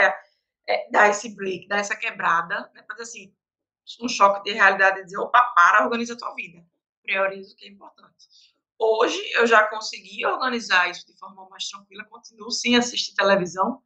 é, 0.68 0.90
dar 0.90 1.10
esse 1.10 1.36
break, 1.36 1.68
dar 1.68 1.80
essa 1.80 1.96
quebrada, 1.96 2.72
né, 2.74 2.86
assim: 3.00 3.36
um 4.02 4.08
choque 4.08 4.44
de 4.44 4.54
realidade 4.54 5.00
e 5.00 5.04
dizer, 5.04 5.18
opa, 5.18 5.42
para, 5.56 5.84
organiza 5.84 6.14
a 6.14 6.18
tua 6.18 6.34
vida. 6.34 6.66
Prioriza 7.04 7.54
o 7.54 7.56
que 7.58 7.66
é 7.66 7.70
importante. 7.70 8.28
Hoje 8.80 9.22
eu 9.34 9.46
já 9.46 9.68
consegui 9.68 10.26
organizar 10.26 10.90
isso 10.90 11.06
de 11.06 11.18
forma 11.18 11.48
mais 11.50 11.68
tranquila, 11.68 12.06
continuo 12.06 12.52
sem 12.52 12.76
assistir 12.76 13.14
televisão, 13.14 13.82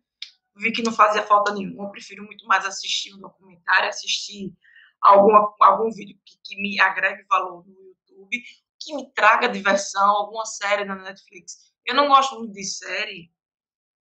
vi 0.56 0.72
que 0.72 0.82
não 0.82 0.92
fazia 0.92 1.24
falta 1.24 1.54
nenhuma, 1.54 1.86
eu 1.86 1.92
prefiro 1.92 2.24
muito 2.24 2.46
mais 2.48 2.66
assistir 2.66 3.14
um 3.14 3.20
documentário, 3.20 3.90
assistir 3.90 4.54
alguma, 5.02 5.54
algum 5.62 5.92
vídeo 5.92 6.18
que, 6.26 6.38
que 6.44 6.62
me 6.62 6.80
agregue 6.80 7.26
valor 7.30 7.66
no 7.68 7.82
YouTube, 7.82 8.44
que 8.80 8.96
me 8.96 9.12
traga 9.14 9.50
diversão, 9.50 10.10
alguma 10.10 10.46
série 10.46 10.86
na 10.86 10.96
Netflix. 10.96 11.74
Eu 11.86 11.96
não 11.96 12.08
gosto 12.08 12.38
muito 12.38 12.54
de 12.54 12.64
série 12.64 13.32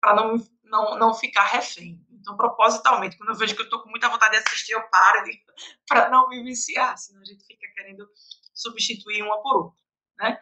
para 0.01 0.15
não, 0.15 0.35
não, 0.63 0.99
não 0.99 1.13
ficar 1.13 1.45
refém. 1.45 2.03
Então, 2.11 2.35
propositalmente, 2.35 3.17
quando 3.17 3.29
eu 3.29 3.35
vejo 3.35 3.55
que 3.55 3.61
eu 3.61 3.65
estou 3.65 3.81
com 3.81 3.89
muita 3.89 4.09
vontade 4.09 4.31
de 4.31 4.43
assistir, 4.43 4.73
eu 4.73 4.89
paro 4.89 5.23
para 5.87 6.09
não 6.09 6.27
me 6.29 6.43
viciar, 6.43 6.97
senão 6.97 7.21
a 7.21 7.25
gente 7.25 7.45
fica 7.45 7.67
querendo 7.75 8.07
substituir 8.53 9.21
uma 9.21 9.41
por 9.41 9.65
outra, 9.65 9.83
né? 10.17 10.39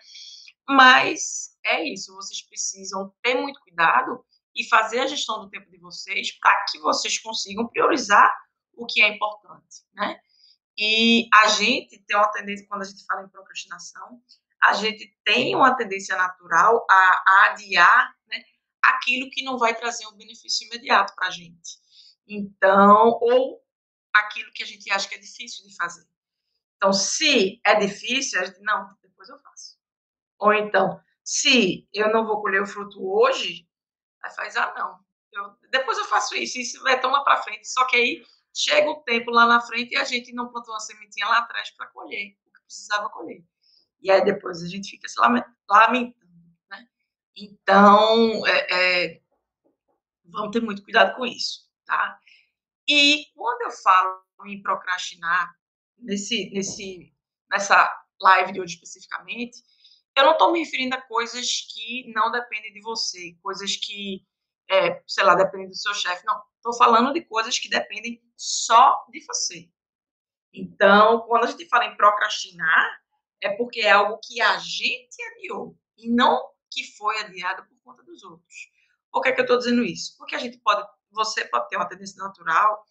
Mas 0.68 1.58
é 1.66 1.84
isso, 1.84 2.16
vocês 2.16 2.42
precisam 2.42 3.14
ter 3.22 3.36
muito 3.36 3.60
cuidado 3.62 4.24
e 4.56 4.68
fazer 4.70 5.00
a 5.00 5.08
gestão 5.08 5.42
do 5.42 5.50
tempo 5.50 5.70
de 5.70 5.78
vocês 5.78 6.32
para 6.40 6.66
que 6.66 6.80
vocês 6.80 7.20
consigam 7.20 7.68
priorizar 7.68 8.32
o 8.76 8.86
que 8.86 9.02
é 9.02 9.10
importante, 9.10 9.84
né? 9.94 10.20
E 10.78 11.28
a 11.34 11.48
gente 11.48 12.00
tem 12.00 12.18
uma 12.18 12.32
tendência, 12.32 12.66
quando 12.68 12.82
a 12.82 12.86
gente 12.86 13.06
fala 13.06 13.24
em 13.24 13.30
procrastinação, 13.30 14.22
a 14.64 14.74
gente 14.74 15.16
tem 15.24 15.56
uma 15.56 15.76
tendência 15.76 16.16
natural 16.16 16.86
a, 16.90 17.24
a 17.28 17.46
adiar 17.52 18.16
né, 18.28 18.44
aquilo 18.82 19.30
que 19.30 19.44
não 19.44 19.58
vai 19.58 19.76
trazer 19.76 20.08
um 20.08 20.18
benefício 20.18 20.66
imediato 20.68 21.14
para 21.16 21.28
a 21.28 21.32
gente. 21.32 21.78
Então, 22.28 23.18
ou 23.22 23.62
aquilo 24.14 24.52
que 24.54 24.64
a 24.64 24.66
gente 24.66 24.90
acha 24.92 25.08
que 25.08 25.16
é 25.16 25.20
difícil 25.20 25.68
de 25.68 25.76
fazer. 25.76 26.08
Então, 26.78 26.94
se 26.94 27.60
é 27.66 27.76
difícil, 27.76 28.40
a 28.40 28.46
gente, 28.46 28.60
não, 28.62 28.96
depois 29.02 29.30
eu 29.30 29.40
faço. 29.40 29.78
Ou 30.40 30.54
então, 30.54 31.00
se 31.24 31.88
eu 31.94 32.12
não 32.12 32.26
vou 32.26 32.42
colher 32.42 32.62
o 32.62 32.68
fruto 32.68 33.00
hoje, 33.02 33.68
aí 34.24 34.32
faz, 34.32 34.56
ah, 34.58 34.74
não, 34.78 35.00
eu, 35.32 35.58
depois 35.72 35.98
eu 35.98 36.06
faço 36.06 36.36
isso, 36.36 36.60
isso 36.60 36.82
vai 36.84 37.00
tomar 37.00 37.24
para 37.24 37.42
frente. 37.42 37.68
Só 37.68 37.86
que 37.86 37.96
aí 37.96 38.24
chega 38.54 38.90
o 38.90 39.02
tempo 39.02 39.32
lá 39.32 39.48
na 39.48 39.62
frente 39.62 39.94
e 39.94 39.98
a 39.98 40.04
gente 40.04 40.32
não 40.32 40.50
plantou 40.50 40.74
uma 40.74 40.80
sementinha 40.80 41.28
lá 41.28 41.40
atrás 41.40 41.72
para 41.72 41.88
colher 41.88 42.38
o 42.46 42.52
que 42.52 42.62
precisava 42.66 43.10
colher. 43.10 43.44
E 44.02 44.12
aí 44.12 44.24
depois 44.24 44.62
a 44.62 44.68
gente 44.68 44.92
fica 44.92 45.08
se 45.08 45.20
lamentando, 45.20 46.16
né? 46.70 46.88
Então, 47.36 48.46
é, 48.46 48.68
é, 49.06 49.22
vamos 50.26 50.52
ter 50.52 50.62
muito 50.62 50.84
cuidado 50.84 51.16
com 51.16 51.26
isso, 51.26 51.70
tá? 51.86 52.20
E 52.88 53.26
quando 53.34 53.62
eu 53.62 53.72
falo 53.72 54.22
em 54.46 54.62
procrastinar, 54.62 55.56
nesse, 55.98 56.50
nesse, 56.52 57.14
nessa 57.50 57.90
live 58.22 58.52
de 58.52 58.62
hoje 58.62 58.76
especificamente, 58.76 59.64
eu 60.16 60.26
não 60.26 60.34
estou 60.34 60.52
me 60.52 60.60
referindo 60.60 60.96
a 60.96 61.02
coisas 61.02 61.62
que 61.74 62.12
não 62.14 62.32
dependem 62.32 62.74
de 62.74 62.82
você, 62.82 63.36
coisas 63.42 63.76
que, 63.78 64.26
é, 64.70 65.02
sei 65.08 65.24
lá, 65.24 65.34
dependem 65.34 65.70
do 65.70 65.76
seu 65.76 65.94
chefe. 65.94 66.26
Não, 66.26 66.42
estou 66.64 66.74
falando 66.74 67.14
de 67.14 67.22
coisas 67.26 67.60
que 67.60 67.70
dependem 67.70 68.24
só 68.38 69.06
de 69.12 69.20
você. 69.26 69.70
Então, 70.54 71.22
quando 71.28 71.44
a 71.44 71.48
gente 71.48 71.68
fala 71.68 71.86
em 71.86 71.98
procrastinar, 71.98 73.02
é 73.42 73.50
porque 73.50 73.82
é 73.82 73.92
algo 73.92 74.20
que 74.24 74.42
a 74.42 74.58
gente 74.60 75.22
adiou 75.34 75.78
e 75.98 76.10
não 76.10 76.42
que 76.72 76.96
foi 76.96 77.20
adiado 77.20 77.66
por 77.68 77.78
conta 77.84 78.04
dos 78.04 78.24
outros. 78.24 78.72
Por 79.12 79.22
que, 79.22 79.30
é 79.30 79.32
que 79.34 79.42
eu 79.42 79.44
estou 79.44 79.58
dizendo 79.58 79.84
isso? 79.84 80.16
Porque 80.18 80.36
a 80.36 80.40
gente 80.40 80.58
pode, 80.60 80.88
você 81.12 81.46
pode 81.46 81.68
ter 81.68 81.76
uma 81.76 81.88
tendência 81.88 82.24
natural, 82.24 82.84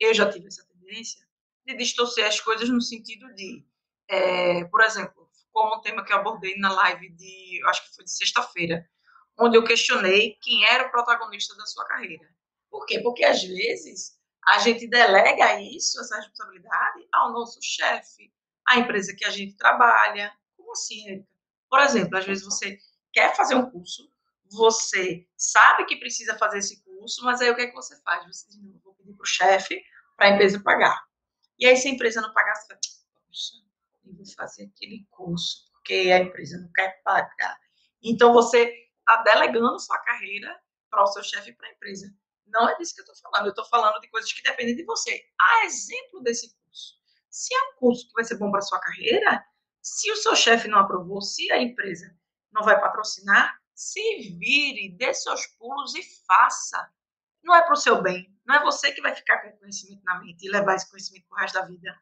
eu 0.00 0.14
já 0.14 0.30
tive 0.30 0.46
essa 0.46 0.66
tendência, 0.66 1.22
de 1.66 1.76
distorcer 1.76 2.26
as 2.26 2.40
coisas 2.40 2.68
no 2.68 2.80
sentido 2.80 3.32
de, 3.34 3.64
é, 4.08 4.64
por 4.64 4.80
exemplo, 4.80 5.30
como 5.52 5.76
um 5.76 5.80
tema 5.80 6.04
que 6.04 6.12
eu 6.12 6.16
abordei 6.16 6.56
na 6.56 6.72
live 6.72 7.10
de, 7.10 7.60
acho 7.66 7.84
que 7.84 7.94
foi 7.94 8.04
de 8.04 8.10
sexta-feira, 8.10 8.88
onde 9.38 9.56
eu 9.56 9.62
questionei 9.62 10.36
quem 10.40 10.64
era 10.66 10.88
o 10.88 10.90
protagonista 10.90 11.54
da 11.56 11.66
sua 11.66 11.84
carreira. 11.86 12.26
Por 12.82 12.86
quê? 12.86 12.98
Porque 13.00 13.24
às 13.24 13.40
vezes 13.44 14.18
a 14.44 14.58
gente 14.58 14.88
delega 14.88 15.60
isso, 15.60 16.00
essa 16.00 16.16
responsabilidade, 16.16 17.06
ao 17.12 17.32
nosso 17.32 17.60
chefe, 17.62 18.32
à 18.66 18.76
empresa 18.76 19.14
que 19.14 19.24
a 19.24 19.30
gente 19.30 19.56
trabalha. 19.56 20.36
Como 20.56 20.72
assim, 20.72 21.06
Erika? 21.06 21.28
Por 21.70 21.78
exemplo, 21.78 22.18
às 22.18 22.26
vezes 22.26 22.44
você 22.44 22.76
quer 23.12 23.36
fazer 23.36 23.54
um 23.54 23.70
curso, 23.70 24.10
você 24.50 25.24
sabe 25.36 25.84
que 25.84 25.96
precisa 25.96 26.36
fazer 26.36 26.58
esse 26.58 26.82
curso, 26.82 27.24
mas 27.24 27.40
aí 27.40 27.50
o 27.50 27.54
que 27.54 27.62
é 27.62 27.66
que 27.68 27.74
você 27.74 27.96
faz? 28.02 28.26
Você 28.26 28.48
diz, 28.48 28.60
não, 28.60 28.80
vou 28.82 28.94
pedir 28.94 29.14
para 29.14 29.22
o 29.22 29.26
chefe 29.26 29.80
para 30.16 30.26
a 30.26 30.30
empresa 30.30 30.60
pagar. 30.60 31.04
E 31.60 31.66
aí, 31.66 31.76
se 31.76 31.86
a 31.86 31.92
empresa 31.92 32.20
não 32.20 32.32
pagar, 32.32 32.56
você 32.56 32.66
fala, 32.66 32.80
poxa, 33.28 33.54
eu 34.04 34.16
vou 34.16 34.26
fazer 34.34 34.64
aquele 34.74 35.06
curso, 35.08 35.70
porque 35.70 36.10
a 36.12 36.18
empresa 36.18 36.58
não 36.58 36.72
quer 36.72 37.00
pagar. 37.04 37.56
Então, 38.02 38.32
você 38.32 38.74
está 38.98 39.22
delegando 39.22 39.78
sua 39.78 39.98
carreira 39.98 40.60
para 40.90 41.04
o 41.04 41.06
seu 41.06 41.22
chefe 41.22 41.50
e 41.50 41.54
para 41.54 41.68
a 41.68 41.72
empresa. 41.72 42.12
Não 42.52 42.68
é 42.68 42.76
disso 42.76 42.94
que 42.94 43.00
eu 43.00 43.04
estou 43.04 43.30
falando. 43.30 43.46
Eu 43.46 43.50
estou 43.50 43.64
falando 43.64 44.00
de 44.00 44.08
coisas 44.08 44.32
que 44.32 44.42
dependem 44.42 44.76
de 44.76 44.84
você. 44.84 45.24
A 45.40 45.64
exemplo 45.64 46.22
desse 46.22 46.54
curso. 46.54 46.94
Se 47.30 47.54
é 47.54 47.62
um 47.70 47.76
curso 47.76 48.06
que 48.06 48.12
vai 48.12 48.24
ser 48.24 48.36
bom 48.36 48.50
para 48.50 48.60
sua 48.60 48.78
carreira, 48.78 49.44
se 49.80 50.12
o 50.12 50.16
seu 50.16 50.36
chefe 50.36 50.68
não 50.68 50.78
aprovou, 50.78 51.22
se 51.22 51.50
a 51.50 51.60
empresa 51.60 52.14
não 52.52 52.62
vai 52.62 52.78
patrocinar, 52.78 53.58
se 53.74 54.36
vire, 54.38 54.94
dê 54.96 55.14
seus 55.14 55.46
pulos 55.58 55.94
e 55.94 56.02
faça. 56.26 56.92
Não 57.42 57.54
é 57.54 57.62
para 57.62 57.72
o 57.72 57.76
seu 57.76 58.02
bem. 58.02 58.30
Não 58.46 58.54
é 58.54 58.62
você 58.62 58.92
que 58.92 59.00
vai 59.00 59.14
ficar 59.14 59.38
com 59.38 59.56
conhecimento 59.58 60.04
na 60.04 60.20
mente 60.20 60.46
e 60.46 60.50
levar 60.50 60.74
esse 60.74 60.88
conhecimento 60.90 61.26
para 61.28 61.36
o 61.36 61.40
resto 61.40 61.54
da 61.54 61.66
vida. 61.66 61.96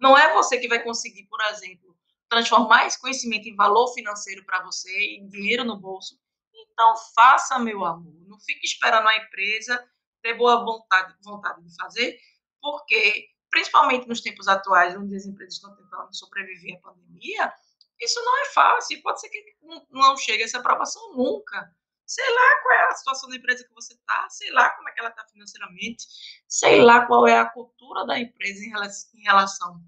Não 0.00 0.18
é 0.18 0.34
você 0.34 0.58
que 0.58 0.68
vai 0.68 0.82
conseguir, 0.82 1.24
por 1.28 1.40
exemplo, 1.42 1.96
transformar 2.28 2.86
esse 2.86 3.00
conhecimento 3.00 3.48
em 3.48 3.54
valor 3.54 3.94
financeiro 3.94 4.44
para 4.44 4.62
você, 4.62 4.90
em 4.90 5.28
dinheiro 5.28 5.64
no 5.64 5.78
bolso. 5.78 6.18
Então, 6.54 6.94
faça, 7.14 7.58
meu 7.58 7.84
amor. 7.84 8.14
Não 8.26 8.38
fique 8.40 8.64
esperando 8.66 9.08
a 9.08 9.16
empresa 9.16 9.82
ter 10.22 10.34
boa 10.34 10.64
vontade, 10.64 11.14
vontade 11.22 11.62
de 11.62 11.74
fazer, 11.76 12.18
porque, 12.60 13.28
principalmente 13.50 14.08
nos 14.08 14.20
tempos 14.20 14.48
atuais, 14.48 14.96
onde 14.96 15.14
as 15.14 15.26
empresas 15.26 15.54
estão 15.54 15.74
tentando 15.76 16.14
sobreviver 16.14 16.78
à 16.78 16.80
pandemia, 16.80 17.52
isso 18.00 18.22
não 18.24 18.42
é 18.42 18.46
fácil. 18.46 19.02
Pode 19.02 19.20
ser 19.20 19.28
que 19.28 19.56
não 19.90 20.16
chegue 20.16 20.42
essa 20.42 20.58
aprovação 20.58 21.14
nunca. 21.14 21.70
Sei 22.06 22.28
lá 22.28 22.62
qual 22.62 22.74
é 22.74 22.84
a 22.84 22.94
situação 22.94 23.28
da 23.30 23.36
empresa 23.36 23.64
que 23.66 23.74
você 23.74 23.94
está, 23.94 24.28
sei 24.28 24.50
lá 24.50 24.70
como 24.70 24.88
é 24.88 24.92
que 24.92 25.00
ela 25.00 25.08
está 25.08 25.26
financeiramente, 25.26 26.04
sei 26.46 26.82
lá 26.82 27.06
qual 27.06 27.26
é 27.26 27.38
a 27.38 27.48
cultura 27.48 28.04
da 28.04 28.18
empresa 28.18 28.62
em 28.62 28.68
relação, 28.68 29.10
em 29.14 29.22
relação 29.22 29.80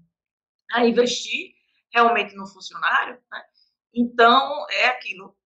a 0.71 0.85
investir 0.85 1.53
realmente 1.93 2.35
no 2.35 2.47
funcionário. 2.47 3.21
Né? 3.31 3.43
Então, 3.93 4.65
é 4.71 4.87
aquilo. 4.87 5.37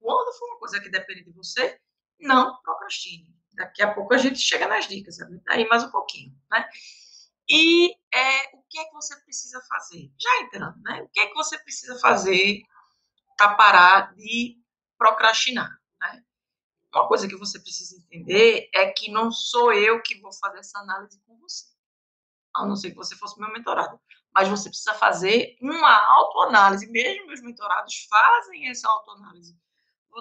Quando 0.00 0.32
for 0.38 0.46
uma 0.46 0.58
coisa 0.58 0.80
que 0.80 0.88
depende 0.88 1.24
de 1.24 1.32
você, 1.32 1.78
não 2.18 2.60
procrastine. 2.62 3.34
Daqui 3.52 3.82
a 3.82 3.92
pouco 3.92 4.14
a 4.14 4.18
gente 4.18 4.38
chega 4.38 4.66
nas 4.66 4.88
dicas? 4.88 5.18
Aí 5.48 5.66
mais 5.68 5.84
um 5.84 5.90
pouquinho, 5.90 6.34
né? 6.50 6.68
E 7.48 7.90
é, 8.14 8.56
o 8.56 8.62
que 8.68 8.78
é 8.78 8.84
que 8.84 8.92
você 8.92 9.16
precisa 9.22 9.60
fazer? 9.68 10.10
Já 10.18 10.42
entrando, 10.42 10.80
né? 10.82 11.02
O 11.02 11.08
que 11.08 11.20
é 11.20 11.26
que 11.26 11.34
você 11.34 11.58
precisa 11.58 11.98
fazer 11.98 12.62
para 13.36 13.54
parar 13.54 14.14
de 14.14 14.56
procrastinar? 14.96 15.68
Né? 16.00 16.24
Uma 16.94 17.08
coisa 17.08 17.26
que 17.26 17.36
você 17.36 17.58
precisa 17.58 17.96
entender 17.96 18.70
é 18.72 18.90
que 18.92 19.10
não 19.10 19.32
sou 19.32 19.72
eu 19.72 20.00
que 20.00 20.20
vou 20.20 20.32
fazer 20.32 20.60
essa 20.60 20.78
análise 20.78 21.20
com 21.26 21.36
você. 21.38 21.66
A 22.54 22.64
não 22.64 22.76
ser 22.76 22.90
que 22.90 22.96
você 22.96 23.16
fosse 23.16 23.38
meu 23.38 23.52
mentorado. 23.52 24.00
Mas 24.32 24.48
você 24.48 24.68
precisa 24.68 24.94
fazer 24.94 25.56
uma 25.60 25.92
autoanálise. 26.16 26.88
Mesmo 26.90 27.26
meus 27.26 27.42
mentorados 27.42 28.06
fazem 28.08 28.68
essa 28.68 28.88
autoanálise. 28.88 29.58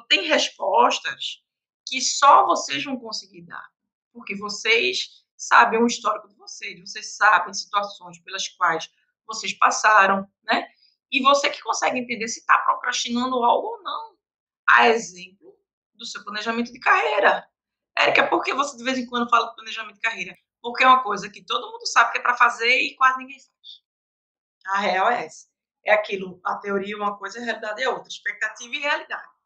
Tem 0.08 0.28
respostas 0.28 1.44
que 1.86 2.02
só 2.02 2.46
vocês 2.46 2.84
vão 2.84 2.98
conseguir 2.98 3.42
dar. 3.42 3.68
Porque 4.12 4.36
vocês 4.36 5.24
sabem 5.36 5.82
o 5.82 5.88
histórico 5.88 6.28
de 6.28 6.36
vocês, 6.36 6.80
vocês 6.80 7.16
sabem 7.16 7.54
situações 7.54 8.20
pelas 8.20 8.48
quais 8.50 8.90
vocês 9.26 9.54
passaram, 9.54 10.28
né? 10.44 10.68
E 11.12 11.22
você 11.22 11.50
que 11.50 11.62
consegue 11.62 12.00
entender 12.00 12.28
se 12.28 12.40
está 12.40 12.58
procrastinando 12.60 13.44
algo 13.44 13.68
ou 13.68 13.84
não. 13.84 14.18
A 14.68 14.90
exemplo 14.90 15.58
do 15.96 16.06
seu 16.06 16.24
planejamento 16.24 16.72
de 16.72 16.80
carreira. 16.80 17.48
Érica, 17.98 18.28
por 18.28 18.44
que 18.44 18.54
você 18.54 18.78
de 18.78 18.84
vez 18.84 18.98
em 18.98 19.06
quando 19.06 19.30
fala 19.30 19.50
de 19.50 19.56
planejamento 19.56 19.96
de 19.96 20.02
carreira? 20.02 20.38
Porque 20.62 20.84
é 20.84 20.88
uma 20.88 21.04
coisa 21.04 21.30
que 21.30 21.44
todo 21.44 21.72
mundo 21.72 21.86
sabe 21.88 22.12
que 22.12 22.18
é 22.18 22.22
para 22.22 22.38
fazer 22.38 22.80
e 22.80 22.96
quase 22.96 23.18
ninguém 23.18 23.40
faz. 23.40 23.84
A 24.68 24.80
real 24.80 25.10
é 25.10 25.26
essa. 25.26 25.48
É 25.86 25.94
aquilo, 25.94 26.40
a 26.44 26.56
teoria 26.58 26.94
é 26.94 26.98
uma 26.98 27.18
coisa, 27.18 27.40
a 27.40 27.44
realidade 27.44 27.82
é 27.82 27.90
outra. 27.90 28.10
Expectativa 28.10 28.76
e 28.76 28.80
realidade. 28.80 29.39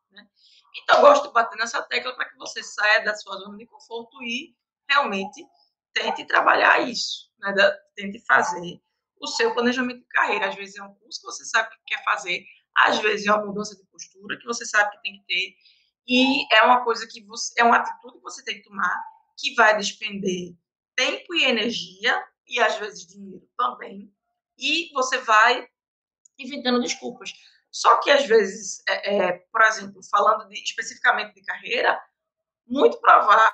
Então, 0.75 0.97
eu 0.97 1.01
gosto 1.01 1.27
de 1.27 1.33
bater 1.33 1.57
nessa 1.57 1.81
tecla 1.83 2.15
para 2.15 2.29
que 2.29 2.37
você 2.37 2.63
saia 2.63 3.03
da 3.03 3.15
sua 3.15 3.37
zona 3.37 3.57
de 3.57 3.65
conforto 3.65 4.21
e 4.23 4.55
realmente 4.89 5.45
tente 5.93 6.25
trabalhar 6.25 6.79
isso. 6.81 7.29
Né? 7.39 7.53
Tente 7.95 8.19
fazer 8.25 8.81
o 9.19 9.27
seu 9.27 9.53
planejamento 9.53 9.99
de 9.99 10.07
carreira. 10.07 10.49
Às 10.49 10.55
vezes 10.55 10.75
é 10.75 10.83
um 10.83 10.93
curso 10.95 11.19
que 11.19 11.25
você 11.25 11.45
sabe 11.45 11.69
que 11.69 11.95
quer 11.95 12.03
fazer, 12.03 12.43
às 12.75 12.99
vezes 12.99 13.27
é 13.27 13.31
uma 13.31 13.45
mudança 13.45 13.75
de 13.75 13.85
postura 13.85 14.37
que 14.37 14.45
você 14.45 14.65
sabe 14.65 14.91
que 14.91 15.01
tem 15.01 15.13
que 15.19 15.25
ter, 15.25 15.55
e 16.07 16.53
é 16.53 16.63
uma 16.63 16.83
coisa 16.83 17.07
que 17.07 17.23
você, 17.25 17.53
é 17.61 17.63
uma 17.63 17.77
atitude 17.77 18.17
que 18.17 18.23
você 18.23 18.43
tem 18.43 18.55
que 18.55 18.63
tomar 18.63 19.01
que 19.37 19.53
vai 19.55 19.75
despender 19.77 20.53
tempo 20.95 21.33
e 21.33 21.45
energia 21.45 22.23
e 22.47 22.59
às 22.59 22.75
vezes 22.77 23.07
dinheiro 23.07 23.47
também, 23.57 24.13
e 24.57 24.91
você 24.93 25.17
vai 25.19 25.67
inventando 26.37 26.81
desculpas. 26.81 27.31
Só 27.73 27.99
que 28.01 28.11
às 28.11 28.27
vezes, 28.27 28.83
é, 28.87 29.15
é, 29.15 29.31
por 29.51 29.61
exemplo, 29.63 29.99
falando 30.11 30.47
de, 30.47 30.61
especificamente 30.61 31.33
de 31.33 31.43
carreira, 31.43 31.99
muito 32.67 33.01
provável 33.01 33.51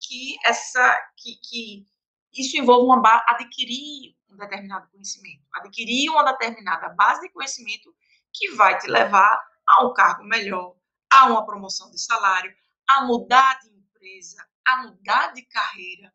que 0.00 0.36
essa 0.44 0.96
que, 1.16 1.34
que 1.42 1.84
isso 2.32 2.56
envolva 2.56 2.94
uma 2.94 3.24
adquirir 3.26 4.16
um 4.30 4.36
determinado 4.36 4.88
conhecimento, 4.90 5.42
adquirir 5.52 6.08
uma 6.10 6.22
determinada 6.22 6.90
base 6.90 7.22
de 7.22 7.32
conhecimento 7.32 7.92
que 8.32 8.52
vai 8.52 8.78
te 8.78 8.86
levar 8.86 9.36
a 9.66 9.84
um 9.84 9.92
cargo 9.92 10.22
melhor, 10.22 10.76
a 11.12 11.26
uma 11.26 11.44
promoção 11.44 11.90
de 11.90 12.00
salário, 12.00 12.54
a 12.88 13.04
mudar 13.04 13.58
de 13.58 13.68
empresa, 13.68 14.46
a 14.64 14.82
mudar 14.84 15.32
de 15.32 15.42
carreira, 15.42 16.14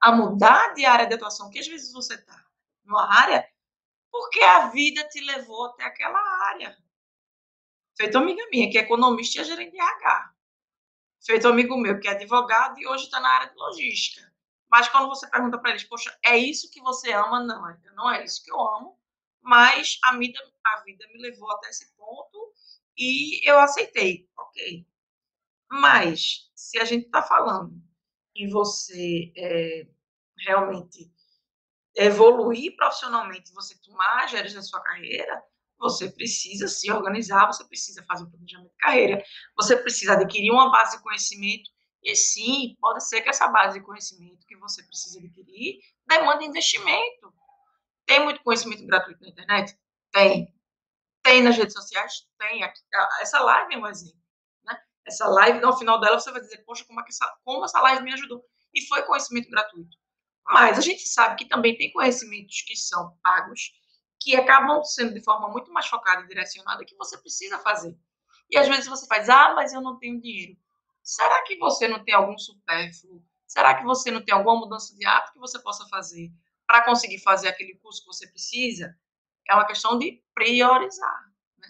a 0.00 0.12
mudar 0.12 0.72
de 0.74 0.86
área 0.86 1.06
de 1.06 1.14
atuação, 1.14 1.50
que 1.50 1.58
às 1.58 1.66
vezes 1.66 1.92
você 1.92 2.14
está 2.14 2.44
numa 2.84 3.12
área 3.12 3.44
porque 4.14 4.40
a 4.44 4.68
vida 4.68 5.02
te 5.08 5.20
levou 5.20 5.66
até 5.66 5.82
aquela 5.82 6.20
área. 6.50 6.78
Feito 7.96 8.16
amiga 8.16 8.46
minha, 8.48 8.70
que 8.70 8.78
é 8.78 8.82
economista 8.82 9.38
e 9.38 9.40
é 9.40 9.44
gerente 9.44 9.72
de 9.72 9.80
RH. 9.80 10.34
Feito 11.26 11.48
amigo 11.48 11.76
meu, 11.76 11.98
que 11.98 12.06
é 12.06 12.12
advogado 12.12 12.78
e 12.78 12.86
hoje 12.86 13.06
está 13.06 13.18
na 13.18 13.28
área 13.28 13.50
de 13.50 13.56
logística. 13.56 14.32
Mas 14.70 14.88
quando 14.88 15.08
você 15.08 15.28
pergunta 15.28 15.58
para 15.58 15.70
eles, 15.70 15.82
poxa, 15.82 16.16
é 16.24 16.38
isso 16.38 16.70
que 16.70 16.80
você 16.80 17.12
ama? 17.12 17.42
Não, 17.42 17.60
não 17.96 18.08
é 18.08 18.24
isso 18.24 18.44
que 18.44 18.52
eu 18.52 18.60
amo, 18.60 18.96
mas 19.42 19.98
a 20.04 20.16
vida, 20.16 20.38
a 20.64 20.80
vida 20.84 21.04
me 21.08 21.20
levou 21.20 21.50
até 21.50 21.70
esse 21.70 21.92
ponto 21.96 22.54
e 22.96 23.40
eu 23.44 23.58
aceitei, 23.58 24.30
ok. 24.38 24.86
Mas, 25.72 26.52
se 26.54 26.78
a 26.78 26.84
gente 26.84 27.06
está 27.06 27.20
falando 27.20 27.82
em 28.36 28.48
você 28.48 29.32
é, 29.36 29.88
realmente 30.38 31.12
evoluir 31.96 32.74
profissionalmente, 32.76 33.52
você 33.52 33.74
tomar 33.82 34.24
as 34.24 34.52
da 34.54 34.62
sua 34.62 34.80
carreira, 34.80 35.42
você 35.78 36.10
precisa 36.10 36.68
se 36.68 36.90
organizar, 36.90 37.46
você 37.46 37.64
precisa 37.64 38.04
fazer 38.06 38.24
um 38.24 38.30
planejamento 38.30 38.70
de 38.70 38.78
carreira, 38.78 39.24
você 39.56 39.76
precisa 39.76 40.14
adquirir 40.14 40.50
uma 40.50 40.70
base 40.70 40.96
de 40.96 41.02
conhecimento. 41.02 41.70
E 42.02 42.14
sim, 42.14 42.76
pode 42.80 43.06
ser 43.06 43.22
que 43.22 43.30
essa 43.30 43.48
base 43.48 43.78
de 43.78 43.84
conhecimento 43.84 44.46
que 44.46 44.56
você 44.56 44.82
precisa 44.82 45.18
adquirir 45.18 45.78
demande 46.06 46.44
investimento. 46.44 47.32
Tem 48.06 48.22
muito 48.22 48.42
conhecimento 48.42 48.86
gratuito 48.86 49.22
na 49.22 49.28
internet? 49.28 49.78
Tem. 50.12 50.54
Tem 51.22 51.42
nas 51.42 51.56
redes 51.56 51.72
sociais? 51.72 52.26
Tem. 52.38 52.60
Essa 53.20 53.40
live 53.40 53.74
é 53.74 53.78
um 53.78 53.86
exemplo. 53.86 54.20
Né? 54.64 54.78
Essa 55.06 55.26
live, 55.26 55.60
no 55.60 55.76
final 55.76 55.98
dela, 55.98 56.20
você 56.20 56.30
vai 56.30 56.42
dizer, 56.42 56.58
poxa, 56.64 56.84
como, 56.84 57.00
é 57.00 57.04
que 57.04 57.10
essa, 57.10 57.38
como 57.42 57.64
essa 57.64 57.80
live 57.80 58.02
me 58.02 58.12
ajudou? 58.12 58.44
E 58.74 58.86
foi 58.86 59.02
conhecimento 59.02 59.48
gratuito. 59.48 59.96
Mas 60.46 60.78
a 60.78 60.80
gente 60.80 61.08
sabe 61.08 61.36
que 61.36 61.48
também 61.48 61.76
tem 61.76 61.92
conhecimentos 61.92 62.62
que 62.62 62.76
são 62.76 63.16
pagos, 63.22 63.72
que 64.20 64.36
acabam 64.36 64.82
sendo 64.84 65.14
de 65.14 65.22
forma 65.22 65.48
muito 65.48 65.72
mais 65.72 65.86
focada 65.86 66.22
e 66.22 66.28
direcionada 66.28 66.84
que 66.84 66.96
você 66.96 67.16
precisa 67.18 67.58
fazer. 67.58 67.96
E 68.50 68.58
às 68.58 68.68
vezes 68.68 68.86
você 68.86 69.06
faz, 69.06 69.28
ah, 69.28 69.54
mas 69.54 69.72
eu 69.72 69.80
não 69.80 69.98
tenho 69.98 70.20
dinheiro. 70.20 70.56
Será 71.02 71.42
que 71.42 71.56
você 71.56 71.88
não 71.88 72.02
tem 72.04 72.14
algum 72.14 72.38
supérfluo? 72.38 73.22
Será 73.46 73.74
que 73.74 73.84
você 73.84 74.10
não 74.10 74.24
tem 74.24 74.34
alguma 74.34 74.56
mudança 74.56 74.94
de 74.96 75.04
hábito 75.06 75.34
que 75.34 75.38
você 75.38 75.58
possa 75.58 75.86
fazer 75.88 76.32
para 76.66 76.84
conseguir 76.84 77.18
fazer 77.18 77.48
aquele 77.48 77.76
curso 77.76 78.00
que 78.00 78.06
você 78.06 78.26
precisa? 78.26 78.96
É 79.48 79.54
uma 79.54 79.66
questão 79.66 79.98
de 79.98 80.22
priorizar. 80.34 81.30
Né? 81.58 81.68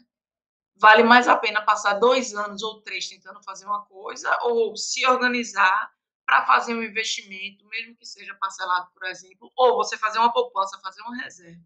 Vale 0.77 1.03
mais 1.03 1.27
a 1.27 1.37
pena 1.37 1.63
passar 1.63 1.95
dois 1.95 2.35
anos 2.35 2.63
ou 2.63 2.81
três 2.83 3.09
tentando 3.09 3.43
fazer 3.43 3.67
uma 3.67 3.85
coisa 3.87 4.37
ou 4.43 4.77
se 4.77 5.05
organizar 5.07 5.93
para 6.27 6.47
fazer 6.47 6.75
um 6.75 6.83
investimento, 6.83 7.67
mesmo 7.69 7.97
que 7.97 8.07
seja 8.07 8.35
parcelado, 8.35 8.91
por 8.93 9.05
exemplo, 9.07 9.53
ou 9.57 9.77
você 9.77 9.97
fazer 9.99 10.19
uma 10.19 10.33
poupança, 10.33 10.81
fazer 10.81 11.03
uma 11.03 11.17
reserva, 11.23 11.65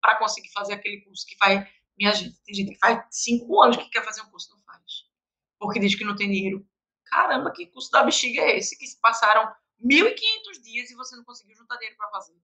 para 0.00 0.18
conseguir 0.18 0.50
fazer 0.50 0.74
aquele 0.74 1.00
curso 1.02 1.26
que 1.26 1.36
vai. 1.36 1.70
Minha 1.96 2.12
gente, 2.12 2.36
tem 2.42 2.54
gente 2.54 2.72
que 2.72 2.78
faz 2.78 3.04
cinco 3.10 3.62
anos 3.62 3.76
que 3.76 3.88
quer 3.90 4.04
fazer 4.04 4.22
um 4.22 4.30
curso, 4.30 4.50
não 4.50 4.60
faz. 4.62 5.06
Porque 5.58 5.78
diz 5.78 5.94
que 5.94 6.04
não 6.04 6.16
tem 6.16 6.30
dinheiro. 6.30 6.66
Caramba, 7.04 7.52
que 7.52 7.66
curso 7.66 7.90
da 7.90 8.02
bexiga 8.02 8.40
é 8.40 8.58
esse? 8.58 8.76
Que 8.76 8.86
se 8.86 8.98
passaram 9.00 9.54
1.500 9.84 10.62
dias 10.62 10.90
e 10.90 10.94
você 10.94 11.14
não 11.14 11.24
conseguiu 11.24 11.56
juntar 11.56 11.76
dinheiro 11.76 11.96
para 11.96 12.10
fazer. 12.10 12.34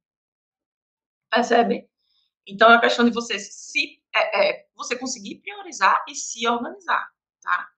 Percebe? 1.31 1.91
Então, 2.47 2.71
é 2.71 2.77
a 2.77 2.81
questão 2.81 3.05
de 3.05 3.11
você 3.11 3.39
se 3.39 4.03
é, 4.15 4.51
é, 4.51 4.69
você 4.75 4.97
conseguir 4.97 5.37
priorizar 5.37 6.05
e 6.09 6.15
se 6.15 6.47
organizar, 6.49 7.11
tá? 7.43 7.69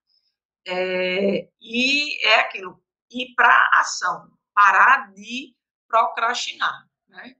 É, 0.66 1.48
e 1.60 2.24
é 2.26 2.40
aquilo, 2.40 2.82
ir 3.10 3.34
para 3.34 3.48
a 3.48 3.80
ação, 3.80 4.30
parar 4.54 5.12
de 5.12 5.54
procrastinar. 5.88 6.88
Né? 7.08 7.36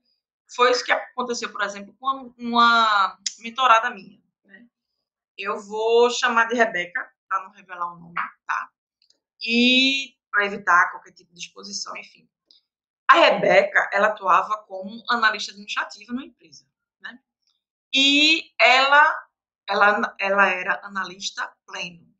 Foi 0.53 0.71
isso 0.71 0.83
que 0.83 0.91
aconteceu, 0.91 1.51
por 1.51 1.61
exemplo, 1.61 1.95
com 1.99 2.33
uma 2.37 3.17
mentorada 3.39 3.89
minha. 3.89 4.21
Né? 4.43 4.67
Eu 5.37 5.59
vou 5.59 6.09
chamar 6.09 6.45
de 6.45 6.55
Rebeca, 6.55 7.11
para 7.27 7.43
não 7.43 7.51
revelar 7.51 7.93
o 7.93 7.97
nome, 7.97 8.15
tá? 8.45 8.69
E 9.41 10.17
para 10.29 10.45
evitar 10.45 10.91
qualquer 10.91 11.13
tipo 11.13 11.33
de 11.33 11.39
exposição, 11.39 11.95
enfim. 11.95 12.29
A 13.07 13.13
Rebeca, 13.15 13.89
ela 13.93 14.07
atuava 14.07 14.57
como 14.63 15.01
analista 15.09 15.51
administrativa 15.51 16.11
numa 16.11 16.25
empresa, 16.25 16.65
né? 16.99 17.19
E 17.93 18.51
ela, 18.59 19.27
ela, 19.67 20.15
ela 20.19 20.47
era 20.47 20.85
analista 20.85 21.53
pleno. 21.65 22.10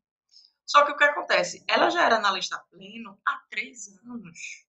Só 0.72 0.86
que 0.86 0.92
o 0.92 0.96
que 0.96 1.04
acontece? 1.04 1.62
Ela 1.68 1.90
já 1.90 2.06
era 2.06 2.16
analista 2.16 2.58
pleno 2.70 3.20
há 3.26 3.42
três 3.50 3.88
anos. 4.06 4.64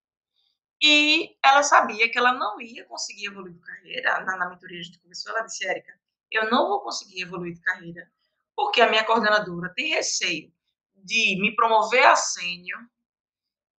E 0.82 1.38
ela 1.42 1.64
sabia 1.64 2.12
que 2.12 2.18
ela 2.18 2.34
não 2.34 2.60
ia 2.60 2.84
conseguir 2.84 3.28
evoluir 3.28 3.54
de 3.54 3.62
carreira. 3.62 4.20
Na, 4.26 4.36
na 4.36 4.50
mentoria 4.50 4.82
a 4.82 4.84
gente 4.84 5.00
conversou, 5.00 5.32
ela 5.32 5.46
disse, 5.46 5.66
Érica, 5.66 5.98
eu 6.30 6.52
não 6.52 6.68
vou 6.68 6.82
conseguir 6.82 7.22
evoluir 7.22 7.54
de 7.54 7.62
carreira 7.62 8.12
porque 8.54 8.82
a 8.82 8.90
minha 8.90 9.06
coordenadora 9.06 9.74
tem 9.74 9.94
receio 9.94 10.54
de 10.94 11.40
me 11.40 11.56
promover 11.56 12.06
a 12.06 12.18
sênior 12.18 12.82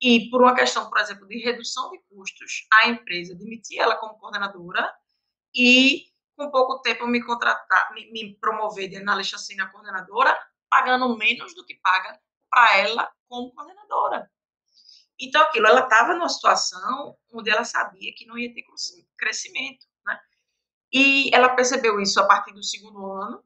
e 0.01 0.31
por 0.31 0.41
uma 0.41 0.55
questão, 0.55 0.89
por 0.89 0.99
exemplo, 0.99 1.29
de 1.29 1.45
redução 1.45 1.91
de 1.91 1.99
custos, 2.09 2.67
a 2.73 2.89
empresa 2.89 3.35
demitir 3.35 3.81
ela 3.81 3.97
como 3.97 4.19
coordenadora 4.19 4.91
e 5.55 6.07
com 6.35 6.51
pouco 6.51 6.81
tempo 6.81 7.07
me 7.07 7.23
contratar, 7.23 7.93
me, 7.93 8.11
me 8.11 8.35
promover 8.39 8.89
de 8.89 8.97
analista 8.97 9.37
sênior 9.37 9.71
coordenadora 9.71 10.35
pagando 10.75 11.17
menos 11.17 11.55
do 11.55 11.65
que 11.65 11.77
paga 11.77 12.21
para 12.51 12.79
ela 12.79 13.13
como 13.29 13.55
coordenadora. 13.55 14.29
Então, 15.21 15.41
aquilo, 15.43 15.69
ela 15.69 15.85
estava 15.85 16.15
numa 16.15 16.29
situação 16.29 17.17
onde 17.33 17.49
ela 17.49 17.65
sabia 17.65 18.13
que 18.17 18.27
não 18.27 18.37
ia 18.37 18.53
ter 18.53 18.65
crescimento, 19.17 19.87
né? 20.05 20.19
E 20.93 21.31
ela 21.33 21.55
percebeu 21.55 22.01
isso 22.01 22.19
a 22.19 22.27
partir 22.27 22.53
do 22.53 22.63
segundo 22.65 23.07
ano, 23.13 23.45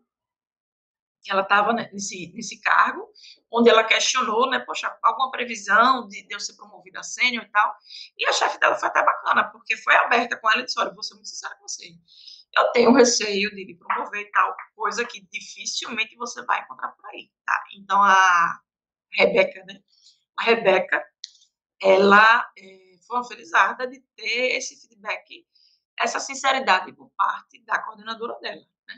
que 1.22 1.30
ela 1.30 1.42
estava 1.42 1.74
nesse, 1.74 2.32
nesse 2.32 2.62
cargo, 2.62 3.06
onde 3.52 3.68
ela 3.68 3.84
questionou, 3.84 4.48
né, 4.48 4.60
poxa, 4.60 4.96
alguma 5.02 5.30
previsão 5.30 6.08
de, 6.08 6.26
de 6.26 6.34
eu 6.34 6.40
ser 6.40 6.54
promovida 6.54 7.00
a 7.00 7.02
sênior 7.02 7.44
e 7.44 7.50
tal. 7.50 7.74
E 8.16 8.26
a 8.26 8.32
chefe 8.32 8.58
dela 8.58 8.76
foi 8.76 8.88
até 8.88 9.04
bacana, 9.04 9.44
porque 9.50 9.76
foi 9.76 9.94
aberta 9.96 10.38
com 10.38 10.50
ela 10.50 10.62
e 10.62 10.64
disse, 10.64 10.80
olha, 10.80 10.94
vou 10.94 11.02
ser 11.02 11.14
muito 11.14 11.28
sincera 11.28 11.54
com 11.56 11.68
você 11.68 11.94
eu 12.56 12.72
tenho 12.72 12.92
receio 12.92 13.50
de 13.54 13.74
promover 13.74 14.30
tal 14.32 14.56
coisa 14.74 15.04
que 15.04 15.20
dificilmente 15.30 16.16
você 16.16 16.44
vai 16.44 16.60
encontrar 16.62 16.88
por 16.88 17.06
aí, 17.10 17.30
tá? 17.44 17.64
Então, 17.74 18.02
a 18.02 18.60
Rebeca, 19.12 19.64
né? 19.64 19.80
A 20.36 20.42
Rebeca, 20.44 21.04
ela 21.80 22.50
é, 22.58 22.96
foi 23.06 23.24
felizarda 23.24 23.86
de 23.86 24.00
ter 24.16 24.56
esse 24.56 24.80
feedback, 24.80 25.46
essa 25.98 26.20
sinceridade 26.20 26.92
por 26.92 27.10
parte 27.16 27.62
da 27.64 27.82
coordenadora 27.82 28.38
dela, 28.40 28.64
né? 28.86 28.94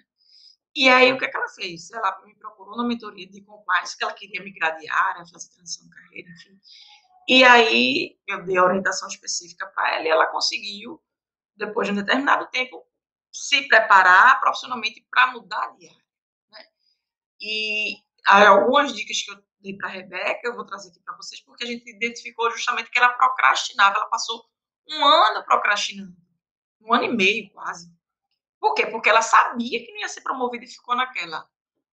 E 0.74 0.88
aí, 0.88 1.12
o 1.12 1.18
que, 1.18 1.24
é 1.24 1.28
que 1.28 1.36
ela 1.36 1.48
fez? 1.48 1.90
Ela 1.90 2.22
me 2.24 2.34
procurou 2.36 2.76
na 2.76 2.84
mentoria 2.84 3.28
de 3.28 3.42
compliance, 3.42 3.96
que 3.96 4.04
ela 4.04 4.12
queria 4.12 4.42
migrar 4.42 4.76
de 4.78 4.86
fazer 4.88 5.50
transição 5.50 5.88
de 5.88 5.94
carreira, 5.94 6.30
enfim. 6.30 6.60
E 7.28 7.44
aí, 7.44 8.18
eu 8.26 8.44
dei 8.44 8.56
a 8.56 8.64
orientação 8.64 9.08
específica 9.08 9.66
para 9.66 9.96
ela 9.96 10.04
e 10.04 10.08
ela 10.08 10.26
conseguiu, 10.26 11.02
depois 11.56 11.88
de 11.88 11.92
um 11.92 11.96
determinado 11.96 12.48
tempo, 12.50 12.84
se 13.32 13.66
preparar 13.68 14.40
profissionalmente 14.40 15.06
para 15.10 15.32
mudar 15.32 15.68
de 15.76 15.88
área. 15.88 16.04
Né? 16.50 16.64
E 17.40 17.96
algumas 18.26 18.94
dicas 18.94 19.22
que 19.22 19.30
eu 19.30 19.42
dei 19.60 19.76
para 19.76 19.88
a 19.88 19.92
Rebeca, 19.92 20.40
eu 20.44 20.54
vou 20.54 20.64
trazer 20.64 20.90
aqui 20.90 21.00
para 21.00 21.16
vocês, 21.16 21.40
porque 21.42 21.64
a 21.64 21.66
gente 21.66 21.88
identificou 21.88 22.50
justamente 22.50 22.90
que 22.90 22.98
ela 22.98 23.12
procrastinava, 23.14 23.96
ela 23.96 24.08
passou 24.08 24.44
um 24.88 25.04
ano 25.04 25.44
procrastinando, 25.44 26.16
um 26.80 26.92
ano 26.92 27.04
e 27.04 27.16
meio 27.16 27.50
quase. 27.52 27.92
Por 28.58 28.74
quê? 28.74 28.86
Porque 28.86 29.08
ela 29.08 29.22
sabia 29.22 29.84
que 29.84 29.92
não 29.92 30.00
ia 30.00 30.08
ser 30.08 30.22
promovida 30.22 30.64
e 30.64 30.68
ficou 30.68 30.94
naquela, 30.96 31.48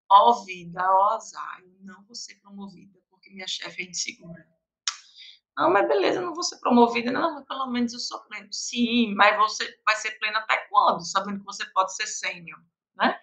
ó 0.10 0.30
oh, 0.30 0.45
vida, 0.45 0.82
ó 0.82 1.12
oh, 1.12 1.15
azar, 1.15 1.62
eu 1.62 1.78
não 1.82 2.04
vou 2.06 2.15
ser 2.15 2.36
promovida 2.36 3.00
porque 3.10 3.30
minha 3.32 3.48
chefe 3.48 3.84
é 3.84 3.89
insegura. 3.89 4.48
Não, 5.58 5.70
mas 5.72 5.88
beleza, 5.88 6.22
não 6.22 6.34
vou 6.34 6.44
ser 6.44 6.58
promovida. 6.60 7.12
Não, 7.12 7.36
mas 7.36 7.46
pelo 7.46 7.68
menos 7.68 7.94
eu 7.94 8.00
sou 8.00 8.20
pleno. 8.26 8.52
Sim, 8.52 9.13
mas 9.15 9.38
você 9.38 9.80
vai 9.86 9.96
ser 9.96 10.12
pleno 10.20 10.38
até 10.38 10.58
quando? 10.70 11.06
Sabendo 11.06 11.39
que 11.39 11.46
você 11.46 11.65
pode 11.72 11.96
ser 11.96 12.08
sênior, 12.08 12.60
né? 12.96 13.18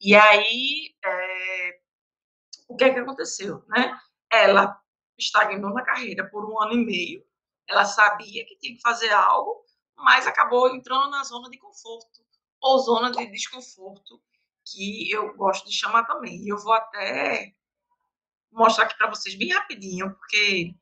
E 0.00 0.14
aí, 0.16 0.94
é, 1.04 1.80
o 2.68 2.76
que 2.76 2.84
é 2.84 2.92
que 2.94 3.00
aconteceu, 3.00 3.64
né? 3.68 3.98
Ela 4.32 4.80
estagnou 5.18 5.72
na 5.74 5.84
carreira 5.84 6.28
por 6.30 6.44
um 6.50 6.60
ano 6.62 6.74
e 6.74 6.84
meio. 6.84 7.26
Ela 7.68 7.84
sabia 7.84 8.44
que 8.46 8.56
tinha 8.58 8.76
que 8.76 8.82
fazer 8.82 9.10
algo, 9.10 9.64
mas 9.96 10.26
acabou 10.26 10.74
entrando 10.74 11.10
na 11.10 11.24
zona 11.24 11.50
de 11.50 11.58
conforto 11.58 12.20
ou 12.60 12.78
zona 12.78 13.10
de 13.12 13.26
desconforto, 13.30 14.20
que 14.66 15.10
eu 15.10 15.34
gosto 15.36 15.66
de 15.68 15.74
chamar 15.74 16.04
também. 16.06 16.36
E 16.44 16.48
eu 16.48 16.58
vou 16.58 16.72
até 16.74 17.54
mostrar 18.52 18.84
aqui 18.84 18.96
para 18.96 19.08
vocês 19.10 19.34
bem 19.36 19.50
rapidinho, 19.52 20.14
porque 20.16 20.74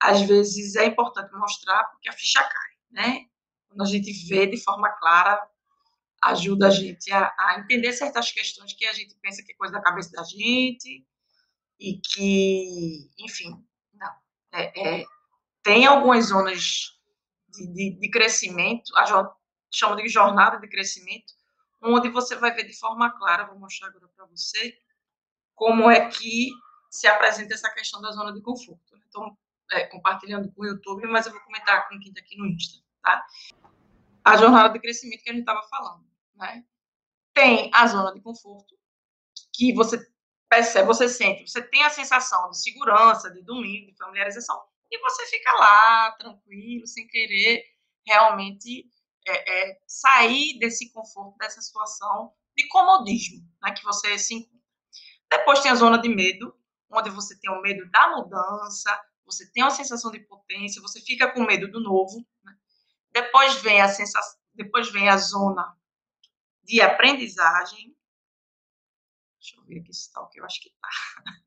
às 0.00 0.20
vezes 0.22 0.76
é 0.76 0.86
importante 0.86 1.32
mostrar 1.34 1.84
porque 1.84 2.08
a 2.08 2.12
ficha 2.12 2.42
cai, 2.42 2.70
né? 2.90 3.26
Quando 3.68 3.82
a 3.82 3.86
gente 3.86 4.10
vê 4.28 4.46
de 4.46 4.62
forma 4.62 4.90
clara, 4.98 5.40
ajuda 6.22 6.68
a 6.68 6.70
gente 6.70 7.12
a, 7.12 7.34
a 7.38 7.60
entender 7.60 7.92
certas 7.92 8.30
questões 8.30 8.72
que 8.72 8.86
a 8.86 8.92
gente 8.92 9.14
pensa 9.20 9.42
que 9.42 9.52
é 9.52 9.56
coisa 9.56 9.74
da 9.74 9.82
cabeça 9.82 10.10
da 10.12 10.24
gente 10.24 11.06
e 11.78 12.00
que, 12.00 13.10
enfim, 13.18 13.50
não. 13.94 14.14
É, 14.52 15.00
é, 15.00 15.04
tem 15.62 15.86
algumas 15.86 16.26
zonas 16.26 16.98
de, 17.48 17.66
de, 17.72 17.90
de 17.98 18.10
crescimento, 18.10 18.96
a 18.96 19.04
chama 19.70 19.96
de 19.96 20.08
jornada 20.08 20.58
de 20.58 20.68
crescimento, 20.68 21.34
onde 21.82 22.08
você 22.08 22.34
vai 22.36 22.52
ver 22.54 22.64
de 22.64 22.78
forma 22.78 23.10
clara, 23.18 23.46
vou 23.46 23.58
mostrar 23.58 23.88
agora 23.88 24.08
para 24.16 24.26
você, 24.26 24.76
como 25.54 25.90
é 25.90 26.08
que 26.08 26.50
se 26.90 27.06
apresenta 27.06 27.54
essa 27.54 27.70
questão 27.70 28.00
da 28.00 28.12
zona 28.12 28.32
de 28.32 28.40
conforto. 28.40 28.80
Então, 29.06 29.36
é, 29.72 29.84
compartilhando 29.86 30.52
com 30.52 30.62
o 30.62 30.66
YouTube, 30.66 31.06
mas 31.06 31.26
eu 31.26 31.32
vou 31.32 31.40
comentar 31.42 31.88
com 31.88 31.98
quem 31.98 32.08
está 32.08 32.20
aqui 32.20 32.36
no 32.36 32.46
Insta, 32.46 32.82
tá? 33.02 33.26
A 34.24 34.36
jornada 34.36 34.72
de 34.72 34.80
crescimento 34.80 35.22
que 35.22 35.30
a 35.30 35.32
gente 35.32 35.42
estava 35.42 35.62
falando, 35.68 36.04
né? 36.34 36.64
Tem 37.34 37.70
a 37.72 37.86
zona 37.86 38.12
de 38.12 38.20
conforto, 38.20 38.74
que 39.52 39.72
você 39.74 39.98
percebe, 40.48 40.86
você 40.86 41.08
sente, 41.08 41.50
você 41.50 41.62
tem 41.62 41.82
a 41.84 41.90
sensação 41.90 42.50
de 42.50 42.60
segurança, 42.60 43.30
de 43.30 43.42
domínio, 43.42 43.92
de 43.92 43.96
familiarização, 43.96 44.62
e 44.90 44.98
você 45.00 45.26
fica 45.26 45.52
lá, 45.52 46.12
tranquilo, 46.12 46.86
sem 46.86 47.06
querer 47.08 47.64
realmente 48.06 48.88
é, 49.26 49.70
é, 49.70 49.80
sair 49.86 50.58
desse 50.58 50.92
conforto, 50.92 51.36
dessa 51.38 51.60
situação 51.60 52.32
de 52.56 52.66
comodismo 52.68 53.44
né, 53.62 53.72
que 53.72 53.82
você 53.82 54.18
se 54.18 54.34
encontra. 54.34 54.56
Depois 55.30 55.60
tem 55.60 55.72
a 55.72 55.74
zona 55.74 55.98
de 55.98 56.08
medo, 56.08 56.56
onde 56.90 57.10
você 57.10 57.38
tem 57.38 57.50
o 57.50 57.60
medo 57.60 57.90
da 57.90 58.10
mudança, 58.10 58.98
você 59.26 59.50
tem 59.50 59.64
uma 59.64 59.70
sensação 59.70 60.10
de 60.10 60.20
potência, 60.20 60.80
você 60.80 61.00
fica 61.00 61.30
com 61.32 61.44
medo 61.44 61.68
do 61.68 61.80
novo. 61.80 62.24
Né? 62.44 62.56
Depois 63.10 63.56
vem 63.56 63.82
a 63.82 63.88
sensação, 63.88 64.40
depois 64.54 64.90
vem 64.92 65.08
a 65.08 65.16
zona 65.16 65.76
de 66.62 66.80
aprendizagem. 66.80 67.96
Deixa 69.40 69.56
eu 69.56 69.64
ver 69.64 69.80
aqui 69.80 69.92
se 69.92 70.02
está 70.02 70.20
o 70.22 70.28
que 70.28 70.40
eu 70.40 70.44
acho 70.44 70.60
que 70.60 70.68
está. 70.68 70.88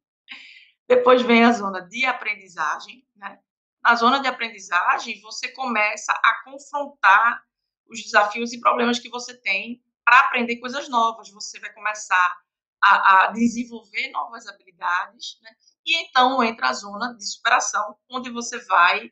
Depois 0.87 1.21
vem 1.21 1.43
a 1.43 1.51
zona 1.51 1.81
de 1.81 2.03
aprendizagem, 2.05 3.07
né? 3.15 3.39
Na 3.81 3.95
zona 3.95 4.19
de 4.19 4.27
aprendizagem, 4.27 5.21
você 5.21 5.49
começa 5.49 6.11
a 6.11 6.43
confrontar 6.43 7.45
os 7.87 8.01
desafios 8.01 8.51
e 8.51 8.59
problemas 8.59 8.99
que 8.99 9.07
você 9.07 9.39
tem 9.39 9.83
para 10.03 10.19
aprender 10.21 10.57
coisas 10.57 10.89
novas. 10.89 11.29
Você 11.29 11.59
vai 11.59 11.71
começar 11.73 12.41
a, 12.81 13.25
a 13.25 13.27
desenvolver 13.31 14.09
novas 14.11 14.47
habilidades, 14.47 15.37
né? 15.41 15.51
E 15.85 15.97
então 16.03 16.43
entra 16.43 16.69
a 16.69 16.73
zona 16.73 17.13
de 17.15 17.25
superação, 17.25 17.95
onde 18.09 18.29
você 18.29 18.59
vai 18.65 19.11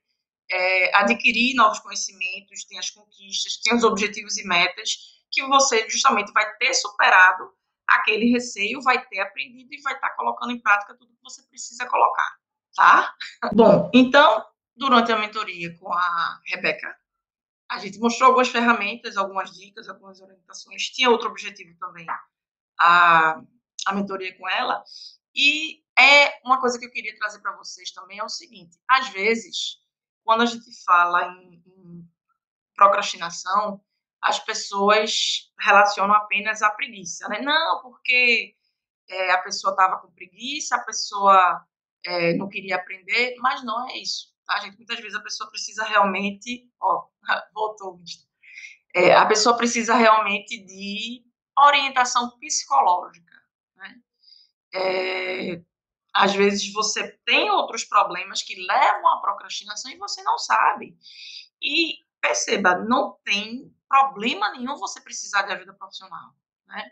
é, 0.49 0.97
adquirir 0.97 1.55
novos 1.55 1.79
conhecimentos, 1.79 2.65
tem 2.65 2.79
as 2.79 2.89
conquistas, 2.89 3.57
tem 3.57 3.75
os 3.75 3.83
objetivos 3.83 4.37
e 4.37 4.47
metas 4.47 5.17
que 5.31 5.45
você 5.45 5.89
justamente 5.89 6.31
vai 6.31 6.55
ter 6.57 6.73
superado 6.73 7.51
aquele 7.87 8.31
receio, 8.31 8.81
vai 8.81 9.05
ter 9.07 9.19
aprendido 9.19 9.73
e 9.73 9.81
vai 9.81 9.93
estar 9.93 10.09
colocando 10.11 10.51
em 10.51 10.61
prática 10.61 10.95
tudo 10.95 11.13
que 11.13 11.23
você 11.23 11.41
precisa 11.43 11.85
colocar, 11.87 12.35
tá? 12.75 13.13
Bom, 13.53 13.89
então, 13.93 14.45
durante 14.75 15.11
a 15.11 15.17
mentoria 15.17 15.77
com 15.77 15.91
a 15.91 16.39
Rebeca, 16.45 16.95
a 17.69 17.77
gente 17.79 17.99
mostrou 17.99 18.27
algumas 18.27 18.49
ferramentas, 18.49 19.17
algumas 19.17 19.51
dicas, 19.51 19.89
algumas 19.89 20.21
orientações. 20.21 20.83
Tinha 20.89 21.09
outro 21.09 21.29
objetivo 21.29 21.77
também, 21.77 22.05
a, 22.79 23.41
a 23.87 23.93
mentoria 23.93 24.37
com 24.37 24.47
ela. 24.49 24.83
E 25.33 25.81
é 25.97 26.39
uma 26.43 26.59
coisa 26.59 26.77
que 26.77 26.85
eu 26.85 26.91
queria 26.91 27.15
trazer 27.17 27.39
para 27.39 27.55
vocês 27.55 27.91
também 27.91 28.19
é 28.19 28.23
o 28.23 28.29
seguinte: 28.29 28.77
às 28.87 29.09
vezes, 29.09 29.77
quando 30.23 30.41
a 30.41 30.45
gente 30.45 30.69
fala 30.83 31.25
em, 31.25 31.63
em 31.65 32.09
procrastinação, 32.75 33.81
as 34.21 34.39
pessoas 34.39 35.51
relacionam 35.59 36.13
apenas 36.13 36.61
a 36.61 36.69
preguiça, 36.69 37.27
né? 37.29 37.41
Não, 37.41 37.81
porque 37.81 38.55
é, 39.09 39.31
a 39.31 39.37
pessoa 39.39 39.71
estava 39.71 39.97
com 39.99 40.11
preguiça, 40.11 40.75
a 40.75 40.83
pessoa 40.83 41.65
é, 42.05 42.33
não 42.33 42.49
queria 42.49 42.75
aprender, 42.75 43.35
mas 43.39 43.63
não 43.63 43.89
é 43.89 43.97
isso, 43.97 44.33
tá, 44.45 44.59
gente? 44.59 44.77
Muitas 44.77 44.99
vezes 44.99 45.15
a 45.15 45.23
pessoa 45.23 45.49
precisa 45.49 45.83
realmente, 45.85 46.69
ó, 46.81 47.07
voltou, 47.53 48.01
é, 48.93 49.15
a 49.15 49.25
pessoa 49.25 49.55
precisa 49.55 49.95
realmente 49.95 50.57
de 50.65 51.23
orientação 51.57 52.37
psicológica? 52.39 53.26
É, 54.73 55.61
às 56.13 56.33
vezes 56.33 56.71
você 56.73 57.11
tem 57.25 57.49
outros 57.51 57.83
problemas 57.83 58.41
que 58.41 58.55
levam 58.55 59.07
à 59.13 59.21
procrastinação 59.21 59.91
e 59.91 59.97
você 59.97 60.21
não 60.23 60.37
sabe. 60.37 60.97
E 61.61 61.95
perceba, 62.19 62.75
não 62.75 63.17
tem 63.23 63.73
problema 63.87 64.51
nenhum 64.51 64.75
você 64.77 64.99
precisar 65.01 65.43
de 65.43 65.53
ajuda 65.53 65.73
profissional. 65.73 66.33
Né? 66.65 66.89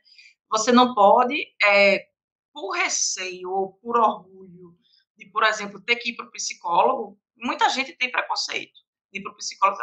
Você 0.50 0.72
não 0.72 0.94
pode, 0.94 1.36
é, 1.64 2.08
por 2.54 2.72
receio 2.72 3.50
ou 3.50 3.74
por 3.74 3.98
orgulho 3.98 4.78
de, 5.18 5.26
por 5.28 5.44
exemplo, 5.44 5.82
ter 5.82 5.96
que 5.98 6.12
ir 6.12 6.16
para 6.16 6.26
o 6.26 6.32
psicólogo, 6.32 7.20
muita 7.36 7.70
gente 7.70 7.94
tem 7.98 8.12
preconceito 8.12 8.80
de 9.12 9.20
ir 9.20 9.24
para 9.24 9.32
o 9.32 9.36
psicólogo. 9.36 9.82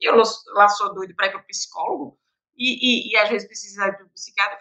E 0.00 0.08
eu 0.08 0.16
lá 0.54 0.68
sou 0.68 0.94
doido 0.94 1.14
para 1.14 1.26
ir 1.26 1.30
para 1.30 1.40
o 1.40 1.46
psicólogo, 1.46 2.18
e, 2.56 3.08
e, 3.08 3.12
e, 3.12 3.16
às 3.16 3.28
vezes 3.28 3.46
precisa 3.46 3.86
ir 3.86 3.96
para 3.96 4.06
o 4.06 4.10
psiquiatra, 4.10 4.58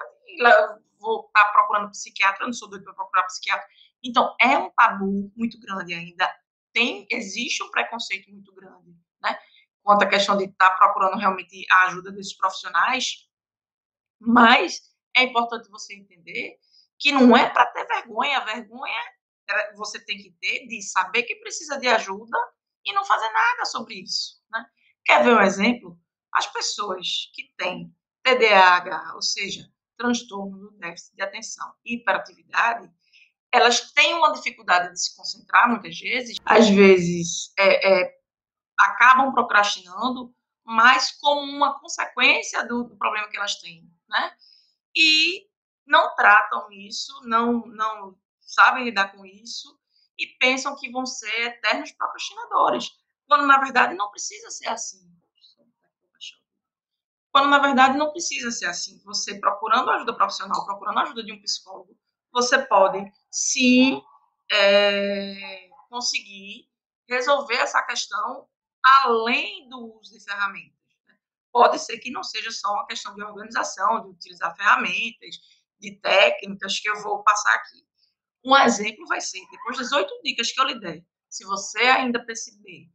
vou 1.00 1.26
estar 1.28 1.46
tá 1.46 1.52
procurando 1.52 1.92
psiquiatra, 1.92 2.44
eu 2.44 2.48
não 2.48 2.54
sou 2.54 2.70
doido 2.70 2.84
para 2.84 2.94
procurar 2.94 3.24
psiquiatra. 3.24 3.66
Então, 4.04 4.36
é 4.40 4.58
um 4.58 4.70
tabu 4.72 5.32
muito 5.36 5.60
grande 5.60 5.94
ainda. 5.94 6.30
Tem, 6.74 7.08
existe 7.10 7.64
um 7.64 7.72
preconceito 7.72 8.32
muito 8.32 8.54
grande, 8.54 8.96
né? 9.22 9.38
quanto 9.82 10.04
à 10.04 10.08
questão 10.08 10.38
de 10.38 10.46
estar 10.46 10.70
tá 10.70 10.76
procurando 10.76 11.18
realmente 11.18 11.66
a 11.72 11.86
ajuda 11.86 12.12
desses 12.12 12.36
profissionais, 12.36 13.28
mas 14.20 14.82
é 15.16 15.24
importante 15.24 15.70
você 15.70 15.96
entender 15.96 16.58
que 17.00 17.12
não 17.12 17.36
é 17.36 17.50
para 17.50 17.66
ter 17.66 17.88
vergonha, 17.88 18.38
a 18.38 18.46
vergonha 18.46 19.02
é, 19.50 19.74
você 19.74 20.00
tem 20.00 20.18
que 20.18 20.32
ter 20.40 20.68
de 20.68 20.82
saber 20.82 21.24
que 21.24 21.36
precisa 21.38 21.80
de 21.80 21.88
ajuda 21.88 22.38
e 22.86 22.94
não 22.94 23.04
fazer 23.06 23.30
nada 23.30 23.66
sobre 23.66 23.96
isso. 23.96 24.40
Né? 24.52 24.64
Quer 25.04 25.24
ver 25.24 25.36
um 25.36 25.42
exemplo? 25.42 26.00
As 26.32 26.46
pessoas 26.46 27.32
que 27.34 27.52
têm 27.58 27.92
TDAH, 28.22 29.14
ou 29.16 29.22
seja, 29.22 29.68
transtorno 30.00 30.58
do 30.58 30.72
déficit 30.80 31.16
de 31.16 31.22
atenção 31.22 31.72
e 31.86 31.96
hiperatividade, 31.96 32.90
elas 33.52 33.92
têm 33.92 34.14
uma 34.14 34.32
dificuldade 34.32 34.94
de 34.94 35.04
se 35.04 35.16
concentrar 35.16 35.70
muitas 35.70 36.00
vezes, 36.00 36.38
às 36.46 36.70
vezes 36.70 37.52
é, 37.60 38.04
é 38.04 38.20
acabam 38.80 39.34
procrastinando, 39.34 40.34
mas 40.64 41.12
como 41.20 41.42
uma 41.42 41.78
consequência 41.80 42.66
do, 42.66 42.84
do 42.84 42.98
problema 42.98 43.28
que 43.28 43.38
elas 43.38 43.60
têm, 43.60 43.84
né? 44.08 44.32
E 44.96 45.48
não 45.86 46.16
tratam 46.16 46.72
isso, 46.72 47.12
não, 47.26 47.66
não 47.68 48.16
sabem 48.40 48.86
lidar 48.86 49.12
com 49.12 49.26
isso 49.26 49.78
e 50.18 50.28
pensam 50.40 50.76
que 50.76 50.92
vão 50.92 51.06
ser 51.06 51.48
eternos 51.48 51.92
procrastinadores, 51.92 52.92
quando 53.28 53.46
na 53.46 53.58
verdade 53.58 53.96
não 53.96 54.10
precisa 54.12 54.50
ser 54.50 54.68
assim. 54.68 55.19
Quando 57.32 57.50
na 57.50 57.60
verdade 57.60 57.98
não 57.98 58.12
precisa 58.12 58.52
ser 58.52 58.66
assim. 58.66 59.02
Você 59.06 59.40
procurando 59.40 59.90
ajuda 59.92 60.16
profissional, 60.16 60.66
procurando 60.66 61.00
ajuda 61.00 61.24
de 61.24 61.32
um 61.32 61.42
psicólogo, 61.42 61.96
você 62.32 62.60
pode 62.66 63.04
sim 63.32 64.02
é, 64.52 65.70
conseguir 65.90 66.68
resolver 67.08 67.56
essa 67.56 67.82
questão 67.84 68.48
além 68.84 69.68
do 69.70 69.98
uso 70.00 70.12
de 70.12 70.24
ferramentas. 70.24 70.78
Né? 71.08 71.16
Pode 71.52 71.80
ser 71.80 71.98
que 72.00 72.12
não 72.12 72.24
seja 72.24 72.52
só 72.52 72.72
uma 72.74 72.86
questão 72.86 73.14
de 73.16 73.24
organização, 73.24 74.04
de 74.04 74.10
utilizar 74.10 74.56
ferramentas, 74.56 75.36
de 75.80 75.96
técnicas 76.00 76.80
que 76.80 76.90
eu 76.90 77.02
vou 77.02 77.24
passar 77.24 77.54
aqui. 77.56 77.86
Um 78.44 78.56
exemplo 78.56 79.06
vai 79.08 79.22
ser, 79.22 79.42
depois 79.52 79.78
das 79.78 79.92
oito 79.92 80.14
dicas 80.24 80.52
que 80.52 80.62
eu 80.62 80.66
lhe 80.66 80.80
der, 80.80 81.04
se 81.30 81.44
você 81.46 81.80
ainda 81.80 82.26
perceber 82.26 82.90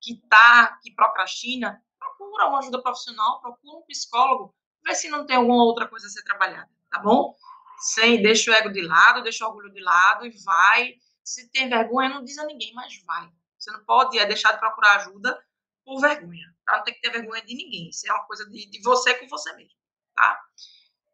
que 0.00 0.20
tá, 0.28 0.78
que 0.82 0.94
procrastina, 0.94 1.82
procura 2.28 2.46
uma 2.46 2.58
ajuda 2.58 2.82
profissional, 2.82 3.40
procura 3.40 3.78
um 3.78 3.82
psicólogo, 3.82 4.54
vê 4.84 4.94
se 4.94 5.08
não 5.08 5.26
tem 5.26 5.36
alguma 5.36 5.64
outra 5.64 5.88
coisa 5.88 6.06
a 6.06 6.10
ser 6.10 6.22
trabalhada, 6.22 6.70
tá 6.90 6.98
bom? 7.00 7.34
Sem, 7.80 8.20
deixa 8.22 8.50
o 8.50 8.54
ego 8.54 8.70
de 8.70 8.82
lado, 8.82 9.22
deixa 9.22 9.44
o 9.44 9.48
orgulho 9.48 9.72
de 9.72 9.80
lado 9.80 10.26
e 10.26 10.30
vai. 10.44 10.94
Se 11.24 11.48
tem 11.50 11.68
vergonha, 11.68 12.08
não 12.08 12.24
diz 12.24 12.36
a 12.38 12.44
ninguém, 12.44 12.72
mas 12.74 13.00
vai. 13.04 13.30
Você 13.56 13.70
não 13.70 13.84
pode 13.84 14.18
é, 14.18 14.26
deixar 14.26 14.52
de 14.52 14.58
procurar 14.58 14.96
ajuda 14.96 15.40
por 15.84 16.00
vergonha. 16.00 16.54
Tá? 16.66 16.78
Não 16.78 16.84
tem 16.84 16.94
que 16.94 17.00
ter 17.00 17.10
vergonha 17.10 17.44
de 17.44 17.54
ninguém. 17.54 17.88
Isso 17.88 18.08
é 18.08 18.12
uma 18.12 18.24
coisa 18.24 18.48
de, 18.50 18.68
de 18.68 18.82
você 18.82 19.14
com 19.14 19.28
você 19.28 19.52
mesmo. 19.54 19.78
Tá? 20.14 20.40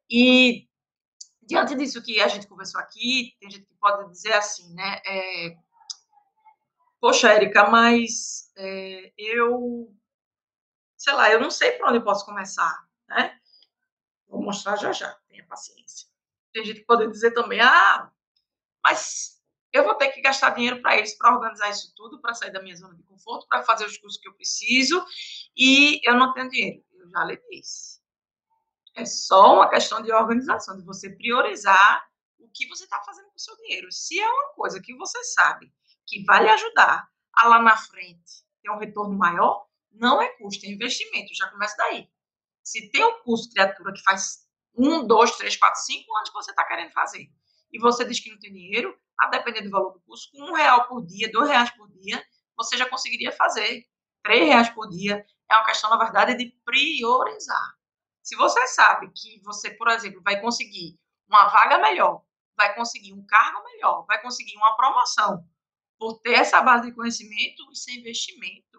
E 0.08 0.66
diante 1.42 1.74
disso 1.74 2.02
que 2.02 2.20
a 2.20 2.28
gente 2.28 2.46
conversou 2.46 2.80
aqui, 2.80 3.36
tem 3.38 3.50
gente 3.50 3.66
que 3.66 3.74
pode 3.74 4.10
dizer 4.10 4.32
assim, 4.32 4.72
né? 4.72 5.02
É, 5.04 5.56
Poxa, 7.04 7.34
Érica, 7.34 7.68
mas 7.68 8.50
é, 8.56 9.12
eu 9.18 9.94
sei 11.04 11.12
lá, 11.12 11.30
eu 11.30 11.38
não 11.38 11.50
sei 11.50 11.72
por 11.72 11.90
onde 11.90 12.02
posso 12.02 12.24
começar, 12.24 12.82
né? 13.06 13.38
Vou 14.26 14.42
mostrar 14.42 14.76
já 14.76 14.90
já, 14.90 15.12
tenha 15.28 15.46
paciência. 15.46 16.08
Tem 16.50 16.64
gente 16.64 16.80
que 16.80 16.86
pode 16.86 17.06
dizer 17.08 17.32
também, 17.32 17.60
ah, 17.60 18.10
mas 18.82 19.38
eu 19.70 19.84
vou 19.84 19.94
ter 19.96 20.08
que 20.12 20.22
gastar 20.22 20.50
dinheiro 20.50 20.80
para 20.80 20.98
isso, 20.98 21.18
para 21.18 21.34
organizar 21.34 21.68
isso 21.68 21.92
tudo, 21.94 22.22
para 22.22 22.32
sair 22.32 22.52
da 22.52 22.62
minha 22.62 22.74
zona 22.74 22.94
de 22.94 23.02
conforto, 23.02 23.46
para 23.46 23.62
fazer 23.62 23.84
os 23.84 23.98
cursos 23.98 24.18
que 24.18 24.26
eu 24.26 24.32
preciso, 24.32 25.04
e 25.54 26.00
eu 26.08 26.14
não 26.14 26.32
tenho 26.32 26.48
dinheiro. 26.48 26.82
Eu 26.94 27.10
já 27.10 27.22
lhe 27.24 27.36
disse. 27.50 28.00
É 28.96 29.04
só 29.04 29.56
uma 29.56 29.68
questão 29.68 30.00
de 30.00 30.10
organização, 30.10 30.74
de 30.74 30.84
você 30.84 31.10
priorizar 31.10 32.08
o 32.38 32.48
que 32.48 32.66
você 32.66 32.84
está 32.84 33.02
fazendo 33.02 33.26
com 33.26 33.36
o 33.36 33.40
seu 33.40 33.54
dinheiro. 33.58 33.92
Se 33.92 34.18
é 34.18 34.26
uma 34.26 34.54
coisa 34.54 34.80
que 34.80 34.96
você 34.96 35.22
sabe 35.22 35.70
que 36.06 36.24
vai 36.24 36.44
lhe 36.44 36.48
ajudar 36.48 37.06
a 37.34 37.48
lá 37.48 37.60
na 37.60 37.76
frente 37.76 38.42
ter 38.62 38.70
um 38.70 38.78
retorno 38.78 39.18
maior, 39.18 39.66
não 39.94 40.20
é 40.20 40.28
custo, 40.36 40.66
é 40.66 40.70
investimento. 40.70 41.34
Já 41.34 41.48
começa 41.50 41.76
daí. 41.76 42.08
Se 42.62 42.90
tem 42.90 43.04
um 43.04 43.22
curso 43.22 43.50
criatura 43.50 43.92
que 43.92 44.02
faz 44.02 44.46
um, 44.76 45.06
dois, 45.06 45.36
três, 45.36 45.56
quatro, 45.56 45.80
cinco 45.80 46.16
anos 46.16 46.30
que 46.30 46.34
você 46.34 46.50
está 46.50 46.64
querendo 46.64 46.92
fazer, 46.92 47.28
e 47.72 47.78
você 47.78 48.04
diz 48.04 48.20
que 48.20 48.30
não 48.30 48.38
tem 48.38 48.52
dinheiro, 48.52 48.96
a 49.18 49.28
depender 49.28 49.62
do 49.62 49.70
valor 49.70 49.92
do 49.92 50.00
curso, 50.00 50.30
um 50.34 50.52
real 50.52 50.88
por 50.88 51.04
dia, 51.04 51.30
dois 51.30 51.48
reais 51.48 51.70
por 51.70 51.88
dia, 51.90 52.24
você 52.56 52.76
já 52.76 52.88
conseguiria 52.88 53.32
fazer. 53.32 53.84
Três 54.22 54.46
reais 54.46 54.70
por 54.70 54.88
dia 54.88 55.24
é 55.50 55.54
uma 55.54 55.64
questão, 55.64 55.90
na 55.90 55.98
verdade, 55.98 56.36
de 56.36 56.56
priorizar. 56.64 57.74
Se 58.22 58.36
você 58.36 58.66
sabe 58.68 59.10
que 59.14 59.40
você, 59.42 59.70
por 59.70 59.88
exemplo, 59.88 60.22
vai 60.22 60.40
conseguir 60.40 60.98
uma 61.28 61.48
vaga 61.48 61.78
melhor, 61.78 62.24
vai 62.56 62.74
conseguir 62.74 63.12
um 63.12 63.24
cargo 63.26 63.62
melhor, 63.64 64.06
vai 64.06 64.20
conseguir 64.22 64.56
uma 64.56 64.76
promoção 64.76 65.44
por 65.98 66.20
ter 66.20 66.34
essa 66.34 66.60
base 66.62 66.88
de 66.88 66.94
conhecimento, 66.94 67.70
isso 67.70 67.90
é 67.90 67.94
investimento. 67.94 68.73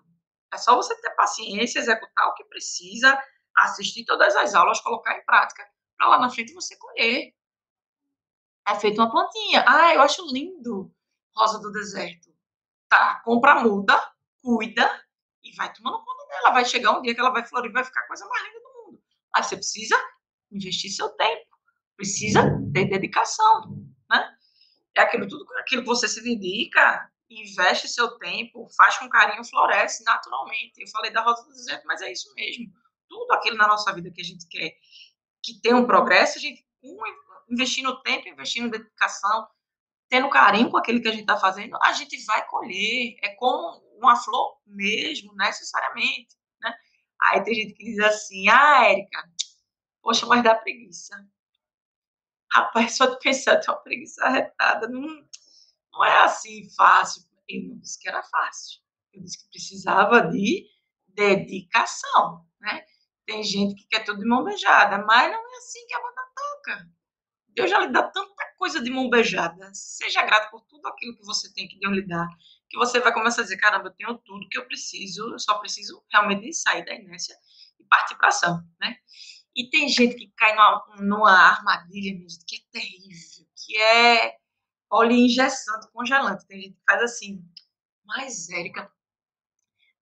É 0.53 0.58
só 0.58 0.75
você 0.75 0.95
ter 1.01 1.12
paciência, 1.12 1.79
executar 1.79 2.27
o 2.27 2.34
que 2.34 2.45
precisa, 2.45 3.21
assistir 3.58 4.05
todas 4.05 4.36
as 4.36 4.53
aulas, 4.53 4.81
colocar 4.81 5.17
em 5.17 5.25
prática, 5.25 5.67
para 5.97 6.08
lá 6.08 6.19
na 6.19 6.29
frente 6.29 6.53
você 6.53 6.77
colher. 6.77 7.34
É 8.67 8.75
feito 8.75 8.99
uma 8.99 9.12
plantinha. 9.12 9.63
Ah, 9.67 9.93
eu 9.93 10.01
acho 10.01 10.25
lindo 10.31 10.91
rosa 11.36 11.60
do 11.60 11.71
deserto. 11.71 12.34
Tá, 12.89 13.21
compra 13.23 13.55
muda, 13.55 13.99
cuida 14.41 14.89
e 15.43 15.53
vai 15.55 15.71
tomando 15.73 16.03
conta 16.03 16.27
dela. 16.27 16.51
Vai 16.51 16.65
chegar 16.65 16.97
um 16.97 17.01
dia 17.01 17.13
que 17.13 17.19
ela 17.19 17.31
vai 17.31 17.45
florir, 17.45 17.71
vai 17.71 17.84
ficar 17.84 18.01
a 18.01 18.08
coisa 18.08 18.25
mais 18.25 18.43
linda 18.43 18.60
do 18.60 18.86
mundo. 18.86 19.03
Aí 19.34 19.43
você 19.43 19.55
precisa 19.55 20.01
investir 20.51 20.91
seu 20.91 21.10
tempo, 21.10 21.58
precisa 21.97 22.41
ter 22.73 22.86
dedicação, 22.86 23.86
né? 24.10 24.36
É 24.95 25.01
aquilo 25.01 25.27
tudo 25.27 25.45
aquilo 25.60 25.81
que 25.81 25.88
você 25.88 26.08
se 26.08 26.23
dedica, 26.23 27.12
investe 27.29 27.88
seu 27.88 28.17
tempo, 28.17 28.67
faz 28.75 28.97
com 28.97 29.09
carinho, 29.09 29.43
floresce 29.43 30.03
naturalmente. 30.03 30.81
Eu 30.81 30.88
falei 30.89 31.11
da 31.11 31.21
rosa 31.21 31.43
do 31.43 31.49
deserto, 31.49 31.85
mas 31.85 32.01
é 32.01 32.11
isso 32.11 32.33
mesmo. 32.35 32.71
Tudo 33.07 33.31
aquilo 33.31 33.57
na 33.57 33.67
nossa 33.67 33.93
vida 33.93 34.11
que 34.11 34.21
a 34.21 34.25
gente 34.25 34.47
quer 34.47 34.75
que 35.45 35.61
tenha 35.61 35.75
um 35.75 35.85
progresso, 35.85 36.39
a 36.39 36.41
gente 36.41 36.65
investindo 37.49 38.01
tempo, 38.01 38.27
investindo 38.27 38.71
dedicação, 38.71 39.47
tendo 40.09 40.29
carinho 40.29 40.69
com 40.69 40.77
aquilo 40.77 41.01
que 41.01 41.07
a 41.07 41.11
gente 41.11 41.21
está 41.21 41.38
fazendo, 41.38 41.77
a 41.81 41.93
gente 41.93 42.23
vai 42.25 42.45
colher. 42.47 43.15
É 43.21 43.29
como 43.35 43.79
uma 43.97 44.15
flor 44.15 44.59
mesmo, 44.65 45.33
necessariamente. 45.35 46.35
Né? 46.59 46.73
Aí 47.21 47.43
tem 47.43 47.53
gente 47.53 47.73
que 47.73 47.85
diz 47.85 47.99
assim, 47.99 48.49
ah, 48.49 48.89
Érica, 48.89 49.23
poxa, 50.01 50.25
mas 50.25 50.43
dá 50.43 50.55
preguiça. 50.55 51.15
Rapaz, 52.51 52.95
só 52.97 53.05
de 53.05 53.19
pensar 53.19 53.59
tem 53.59 53.73
uma 53.73 53.81
preguiça 53.81 54.23
arretada. 54.25 54.88
Não, 54.88 55.27
não 55.95 56.03
é 56.03 56.23
assim 56.23 56.69
fácil. 56.75 57.23
Eu 57.47 57.69
não 57.69 57.77
disse 57.79 57.99
que 57.99 58.10
era 58.10 58.21
fácil. 58.21 58.81
Eu 59.13 59.21
disse 59.23 59.41
que 59.41 59.49
precisava 59.49 60.21
de 60.29 60.67
dedicação, 61.08 62.45
né? 62.60 62.84
Tem 63.25 63.41
gente 63.41 63.75
que 63.75 63.88
quer 63.88 64.03
tudo 64.03 64.19
de 64.19 64.27
mão 64.27 64.43
beijada, 64.43 65.03
mas 65.05 65.31
não 65.31 65.53
é 65.53 65.58
assim 65.58 65.86
que 65.88 65.95
a 65.95 66.01
banda 66.01 66.21
toca. 66.36 66.89
Deus 67.49 67.69
já 67.69 67.79
lhe 67.79 67.91
dá 67.91 68.03
tanta 68.03 68.45
coisa 68.58 68.81
de 68.81 68.91
mão 68.91 69.10
beijada. 69.10 69.71
Seja 69.73 70.21
grato 70.23 70.51
por 70.51 70.62
tudo 70.65 70.86
aquilo 70.88 71.15
que 71.15 71.25
você 71.25 71.51
tem 71.53 71.67
que 71.67 71.79
Deus 71.79 71.93
lhe 71.93 72.05
dá, 72.05 72.27
que 72.69 72.77
você 72.77 72.99
vai 72.99 73.13
começar 73.13 73.41
a 73.41 73.43
dizer: 73.45 73.58
caramba, 73.58 73.88
eu 73.88 73.93
tenho 73.93 74.17
tudo 74.19 74.49
que 74.49 74.58
eu 74.58 74.67
preciso, 74.67 75.31
eu 75.31 75.39
só 75.39 75.58
preciso 75.60 76.03
realmente 76.12 76.53
sair 76.53 76.84
da 76.84 76.93
inércia 76.93 77.36
e 77.79 77.84
partir 77.86 78.15
para 78.17 78.27
ação, 78.27 78.62
né? 78.79 78.97
E 79.55 79.69
tem 79.69 79.88
gente 79.88 80.15
que 80.15 80.34
cai 80.36 80.53
numa, 80.53 80.86
numa 80.99 81.31
armadilha, 81.31 82.12
que 82.45 82.58
é 82.58 82.60
terrível, 82.71 83.47
que 83.55 83.77
é 83.77 84.36
óleo 84.95 85.12
engessante, 85.12 85.91
congelante. 85.91 86.45
Tem 86.45 86.62
gente 86.62 86.75
que 86.75 86.84
faz 86.86 87.01
assim, 87.01 87.43
mas, 88.05 88.49
Érica, 88.49 88.91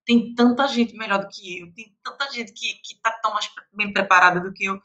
tem 0.06 0.36
tanta 0.36 0.68
gente 0.68 0.96
melhor 0.96 1.20
do 1.20 1.30
que 1.30 1.60
eu, 1.60 1.74
tem 1.74 1.98
tanta 2.04 2.30
gente 2.32 2.52
que 2.52 2.94
está 2.94 3.12
tão 3.20 3.34
mais 3.34 3.50
bem 3.72 3.94
preparada 3.94 4.40
do 4.40 4.54
que 4.54 4.66
eu, 4.66 4.82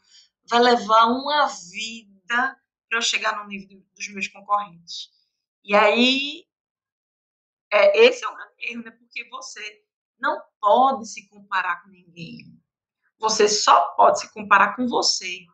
vai 0.49 0.59
levar 0.59 1.05
uma 1.07 1.47
vida 1.47 2.59
para 2.87 2.97
eu 2.97 3.01
chegar 3.01 3.37
no 3.37 3.47
nível 3.47 3.85
dos 3.95 4.07
meus 4.09 4.27
concorrentes. 4.27 5.09
E 5.63 5.75
aí, 5.75 6.45
é, 7.71 7.99
esse 8.05 8.25
é 8.25 8.29
um 8.29 8.35
grande 8.35 8.53
erro, 8.59 8.83
né? 8.83 8.91
Porque 8.91 9.27
você 9.29 9.83
não 10.19 10.41
pode 10.59 11.07
se 11.07 11.29
comparar 11.29 11.83
com 11.83 11.89
ninguém. 11.89 12.59
Você 13.19 13.47
só 13.47 13.91
pode 13.95 14.21
se 14.21 14.33
comparar 14.33 14.75
com 14.75 14.87
você. 14.87 15.45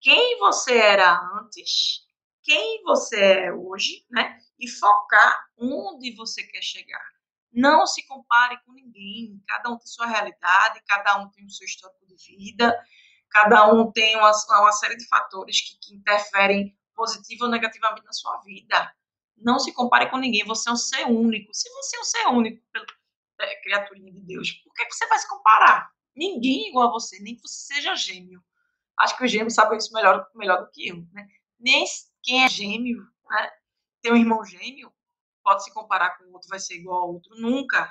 Quem 0.00 0.38
você 0.38 0.76
era 0.76 1.18
antes, 1.38 2.01
quem 2.42 2.82
você 2.82 3.16
é 3.16 3.52
hoje, 3.52 4.04
né? 4.10 4.38
E 4.58 4.68
focar 4.68 5.46
onde 5.58 6.14
você 6.14 6.42
quer 6.42 6.62
chegar. 6.62 7.04
Não 7.52 7.86
se 7.86 8.06
compare 8.06 8.58
com 8.64 8.72
ninguém. 8.72 9.42
Cada 9.46 9.70
um 9.70 9.78
tem 9.78 9.86
sua 9.86 10.06
realidade, 10.06 10.82
cada 10.86 11.18
um 11.18 11.30
tem 11.30 11.44
o 11.44 11.50
seu 11.50 11.66
histórico 11.66 12.06
de 12.06 12.16
vida 12.16 12.74
cada 13.32 13.72
um 13.72 13.90
tem 13.90 14.14
uma, 14.16 14.30
uma 14.30 14.72
série 14.72 14.96
de 14.96 15.08
fatores 15.08 15.60
que, 15.62 15.78
que 15.80 15.94
interferem 15.94 16.76
positivo 16.94 17.44
ou 17.44 17.50
negativamente 17.50 18.04
na 18.04 18.12
sua 18.12 18.38
vida. 18.42 18.94
Não 19.36 19.58
se 19.58 19.72
compare 19.72 20.10
com 20.10 20.18
ninguém, 20.18 20.44
você 20.44 20.68
é 20.68 20.72
um 20.72 20.76
ser 20.76 21.04
único. 21.06 21.52
Se 21.54 21.68
você 21.70 21.96
é 21.96 22.00
um 22.00 22.04
ser 22.04 22.26
único, 22.28 22.62
é, 23.40 23.60
criaturinha 23.62 24.12
de 24.12 24.20
Deus, 24.20 24.52
por 24.52 24.74
que 24.74 24.92
você 24.92 25.06
vai 25.06 25.18
se 25.18 25.28
comparar? 25.28 25.90
Ninguém 26.14 26.66
é 26.66 26.68
igual 26.68 26.88
a 26.88 26.92
você, 26.92 27.18
nem 27.20 27.34
que 27.34 27.40
você 27.40 27.74
seja 27.74 27.96
gêmeo. 27.96 28.44
Acho 28.98 29.16
que 29.16 29.24
os 29.24 29.30
gêmeos 29.30 29.54
sabem 29.54 29.78
isso 29.78 29.92
melhor, 29.94 30.28
melhor 30.34 30.60
do 30.60 30.70
que 30.70 30.88
eu. 30.88 30.96
Né? 31.12 31.26
Nem 31.58 31.82
quem 32.22 32.44
é 32.44 32.48
gêmeo, 32.48 33.02
né? 33.28 33.50
tem 34.00 34.12
um 34.12 34.16
irmão 34.16 34.44
gêmeo, 34.44 34.92
pode 35.42 35.64
se 35.64 35.72
comparar 35.72 36.16
com 36.16 36.24
o 36.24 36.32
outro, 36.32 36.48
vai 36.48 36.58
ser 36.58 36.74
igual 36.74 37.02
ao 37.02 37.12
outro. 37.14 37.34
Nunca. 37.36 37.88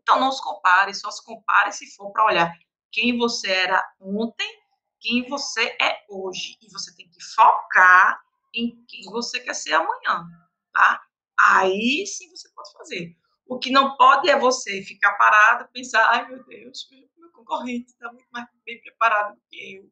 Então 0.00 0.18
não 0.18 0.32
se 0.32 0.42
compare, 0.42 0.94
só 0.94 1.10
se 1.10 1.24
compare 1.24 1.72
se 1.72 1.94
for 1.94 2.10
para 2.12 2.24
olhar 2.24 2.52
quem 2.90 3.16
você 3.16 3.50
era 3.50 3.82
ontem 4.00 4.62
quem 5.02 5.28
você 5.28 5.76
é 5.80 6.04
hoje 6.08 6.56
e 6.62 6.70
você 6.70 6.94
tem 6.94 7.08
que 7.10 7.22
focar 7.34 8.22
em 8.54 8.84
quem 8.86 9.02
você 9.10 9.40
quer 9.40 9.54
ser 9.54 9.74
amanhã, 9.74 10.24
tá? 10.72 11.02
Aí 11.38 12.06
sim 12.06 12.30
você 12.30 12.48
pode 12.54 12.72
fazer. 12.72 13.16
O 13.44 13.58
que 13.58 13.70
não 13.70 13.96
pode 13.96 14.30
é 14.30 14.38
você 14.38 14.80
ficar 14.82 15.14
parado, 15.14 15.68
pensar, 15.72 16.08
ai 16.08 16.28
meu 16.28 16.44
Deus, 16.44 16.88
meu 17.16 17.32
concorrente 17.32 17.90
está 17.90 18.10
muito 18.12 18.28
mais 18.30 18.46
bem 18.64 18.80
preparado 18.80 19.34
do 19.34 19.42
que 19.50 19.76
eu. 19.76 19.90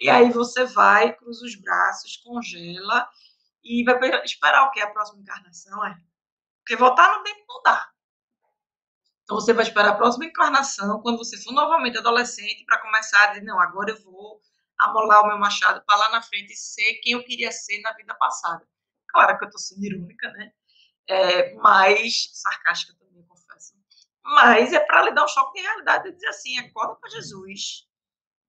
E 0.00 0.08
aí 0.08 0.30
você 0.30 0.64
vai, 0.64 1.12
cruza 1.14 1.44
os 1.44 1.54
braços, 1.56 2.16
congela 2.18 3.08
e 3.64 3.84
vai 3.84 3.98
esperar 4.24 4.64
o 4.64 4.70
que? 4.70 4.80
A 4.80 4.90
próxima 4.90 5.20
encarnação, 5.20 5.84
é? 5.84 5.96
Porque 6.60 6.76
voltar 6.76 7.16
no 7.16 7.24
tempo 7.24 7.44
não 7.48 7.62
dá. 7.62 7.90
Então 9.24 9.38
você 9.38 9.52
vai 9.52 9.64
esperar 9.64 9.90
a 9.90 9.96
próxima 9.96 10.24
encarnação, 10.24 11.02
quando 11.02 11.18
você 11.18 11.36
for 11.36 11.52
novamente 11.52 11.98
adolescente, 11.98 12.64
para 12.64 12.80
começar 12.80 13.24
a 13.24 13.26
dizer, 13.28 13.44
não, 13.44 13.60
agora 13.60 13.90
eu 13.90 14.02
vou 14.02 14.40
amolar 14.78 15.22
o 15.22 15.26
meu 15.26 15.38
machado 15.38 15.82
para 15.84 15.98
lá 15.98 16.10
na 16.10 16.22
frente 16.22 16.54
ser 16.56 16.94
quem 17.02 17.12
eu 17.12 17.24
queria 17.24 17.50
ser 17.50 17.80
na 17.82 17.92
vida 17.92 18.14
passada. 18.14 18.66
Claro 19.08 19.36
que 19.36 19.44
eu 19.44 19.48
estou 19.48 19.60
sendo 19.60 19.84
irônica, 19.84 20.30
né? 20.32 20.52
É, 21.08 21.54
mas 21.54 22.30
sarcástica 22.32 22.94
também, 22.98 23.22
confesso. 23.26 23.74
Mas 24.22 24.72
é 24.72 24.80
para 24.80 25.02
lhe 25.02 25.10
dar 25.10 25.24
um 25.24 25.28
choque 25.28 25.58
de 25.58 25.66
realidade 25.66 26.08
e 26.08 26.12
dizer 26.12 26.28
assim, 26.28 26.58
acorda 26.58 26.94
para 26.96 27.10
Jesus. 27.10 27.87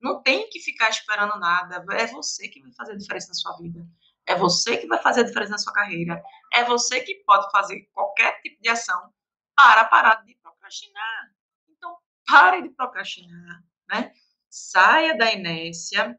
Não 0.02 0.22
tem 0.22 0.50
que 0.50 0.60
ficar 0.60 0.90
esperando 0.90 1.38
nada. 1.40 1.84
É 1.94 2.08
você 2.08 2.48
que 2.48 2.62
vai 2.62 2.72
fazer 2.74 2.94
a 2.94 2.98
diferença 2.98 3.28
na 3.28 3.34
sua 3.34 3.58
vida. 3.58 3.86
É 4.26 4.36
você 4.36 4.78
que 4.78 4.88
vai 4.88 5.02
fazer 5.02 5.22
a 5.22 5.24
diferença 5.24 5.52
na 5.52 5.58
sua 5.58 5.74
carreira. 5.74 6.22
É 6.54 6.64
você 6.64 7.02
que 7.02 7.16
pode 7.26 7.50
fazer 7.52 7.82
qualquer 7.94 8.40
tipo 8.42 8.62
de 8.62 8.70
ação 8.70 9.12
para 9.56 9.86
parar 9.86 10.24
de 10.24 10.36
procrastinar. 10.36 11.34
Então, 11.68 11.98
pare 12.26 12.62
de 12.62 12.70
procrastinar, 12.70 13.64
né? 13.90 14.14
Saia 14.50 15.18
da 15.18 15.32
inércia 15.34 16.18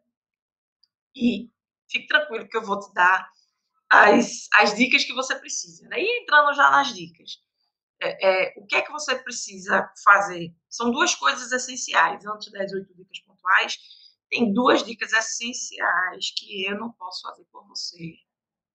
e 1.14 1.50
fique 1.88 2.06
tranquilo 2.06 2.48
que 2.48 2.56
eu 2.56 2.62
vou 2.62 2.78
te 2.78 2.92
dar 2.92 3.30
as, 3.88 4.48
as 4.54 4.74
dicas 4.74 5.04
que 5.04 5.12
você 5.12 5.34
precisa. 5.36 5.88
Né? 5.88 6.00
E 6.00 6.22
entrando 6.22 6.54
já 6.54 6.70
nas 6.70 6.94
dicas. 6.94 7.42
É, 8.02 8.28
é, 8.28 8.54
o 8.56 8.66
que 8.66 8.76
é 8.76 8.82
que 8.82 8.92
você 8.92 9.16
precisa 9.16 9.90
fazer? 10.02 10.54
São 10.68 10.90
duas 10.90 11.14
coisas 11.14 11.52
essenciais. 11.52 12.24
Antes 12.24 12.50
das 12.52 12.72
oito 12.72 12.94
dicas 12.94 13.20
pontuais, 13.50 13.78
tem 14.30 14.52
duas 14.52 14.84
dicas 14.84 15.12
essenciais 15.12 16.30
que 16.36 16.64
eu 16.66 16.78
não 16.78 16.92
posso 16.92 17.22
fazer 17.22 17.44
por 17.46 17.66
você. 17.66 18.14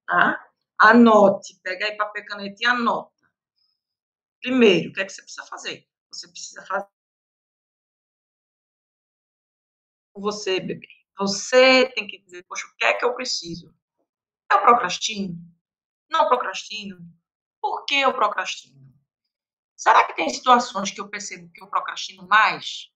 Tá? 0.05 0.45
Anote, 0.77 1.59
pega 1.63 1.85
aí 1.85 1.97
papel 1.97 2.23
e 2.23 2.25
caneta 2.25 2.55
e 2.59 2.65
anota. 2.65 3.11
Primeiro, 4.41 4.89
o 4.89 4.93
que 4.93 5.01
é 5.01 5.05
que 5.05 5.13
você 5.13 5.21
precisa 5.21 5.47
fazer? 5.47 5.87
Você 6.11 6.27
precisa 6.27 6.65
fazer 6.65 6.87
você, 10.13 10.61
bebê. 10.61 10.87
Você 11.17 11.91
tem 11.93 12.07
que 12.07 12.19
dizer, 12.19 12.43
poxa, 12.43 12.65
o 12.67 12.75
que 12.77 12.85
é 12.85 12.93
que 12.93 13.03
eu 13.03 13.13
preciso? 13.13 13.73
Eu 14.49 14.61
procrastino? 14.61 15.35
Não 16.09 16.27
procrastino? 16.27 16.97
Por 17.61 17.83
que 17.85 17.95
eu 17.95 18.13
procrastino? 18.13 18.93
Será 19.75 20.05
que 20.05 20.15
tem 20.15 20.29
situações 20.29 20.91
que 20.91 21.01
eu 21.01 21.09
percebo 21.09 21.51
que 21.51 21.61
eu 21.61 21.67
procrastino 21.67 22.25
mais? 22.27 22.89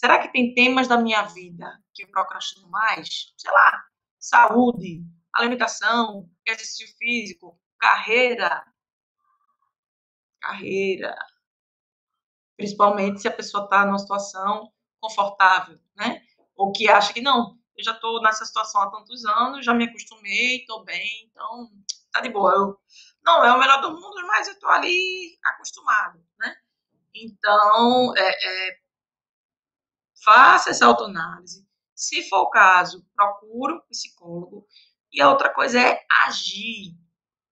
Será 0.00 0.18
que 0.18 0.32
tem 0.32 0.54
temas 0.54 0.88
da 0.88 0.96
minha 0.96 1.20
vida 1.24 1.78
que 1.92 2.04
eu 2.04 2.10
procrastino 2.10 2.66
mais? 2.70 3.34
Sei 3.36 3.52
lá, 3.52 3.84
saúde, 4.18 5.04
alimentação, 5.30 6.26
exercício 6.46 6.88
físico, 6.96 7.60
carreira. 7.78 8.64
Carreira. 10.40 11.14
Principalmente 12.56 13.20
se 13.20 13.28
a 13.28 13.30
pessoa 13.30 13.64
está 13.64 13.84
numa 13.84 13.98
situação 13.98 14.72
confortável, 14.98 15.78
né? 15.94 16.22
Ou 16.56 16.72
que 16.72 16.88
acha 16.88 17.12
que 17.12 17.20
não, 17.20 17.58
eu 17.76 17.84
já 17.84 17.92
estou 17.92 18.22
nessa 18.22 18.46
situação 18.46 18.80
há 18.80 18.90
tantos 18.90 19.26
anos, 19.26 19.66
já 19.66 19.74
me 19.74 19.84
acostumei, 19.84 20.60
estou 20.60 20.82
bem, 20.82 21.30
então 21.30 21.70
tá 22.10 22.22
de 22.22 22.30
boa. 22.30 22.50
Eu, 22.54 22.80
não 23.22 23.44
é 23.44 23.52
o 23.52 23.60
melhor 23.60 23.82
do 23.82 23.90
mundo, 23.90 24.26
mas 24.26 24.46
eu 24.46 24.54
estou 24.54 24.70
ali 24.70 25.38
acostumado, 25.44 26.24
né? 26.38 26.56
Então, 27.14 28.16
é, 28.16 28.30
é, 28.30 28.80
faça 30.22 30.70
essa 30.70 30.86
autoanálise. 30.86 31.66
Se 31.94 32.28
for 32.28 32.42
o 32.42 32.50
caso, 32.50 33.06
procure 33.14 33.74
um 33.74 33.80
psicólogo. 33.80 34.66
E 35.12 35.20
a 35.20 35.28
outra 35.28 35.52
coisa 35.52 35.80
é 35.80 36.04
agir. 36.24 36.96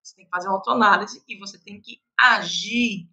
Você 0.02 0.14
tem 0.16 0.24
que 0.24 0.30
fazer 0.30 0.48
uma 0.48 0.56
autoanálise 0.56 1.22
e 1.28 1.38
você 1.38 1.58
tem 1.58 1.80
que 1.80 2.02
agir. 2.18 3.08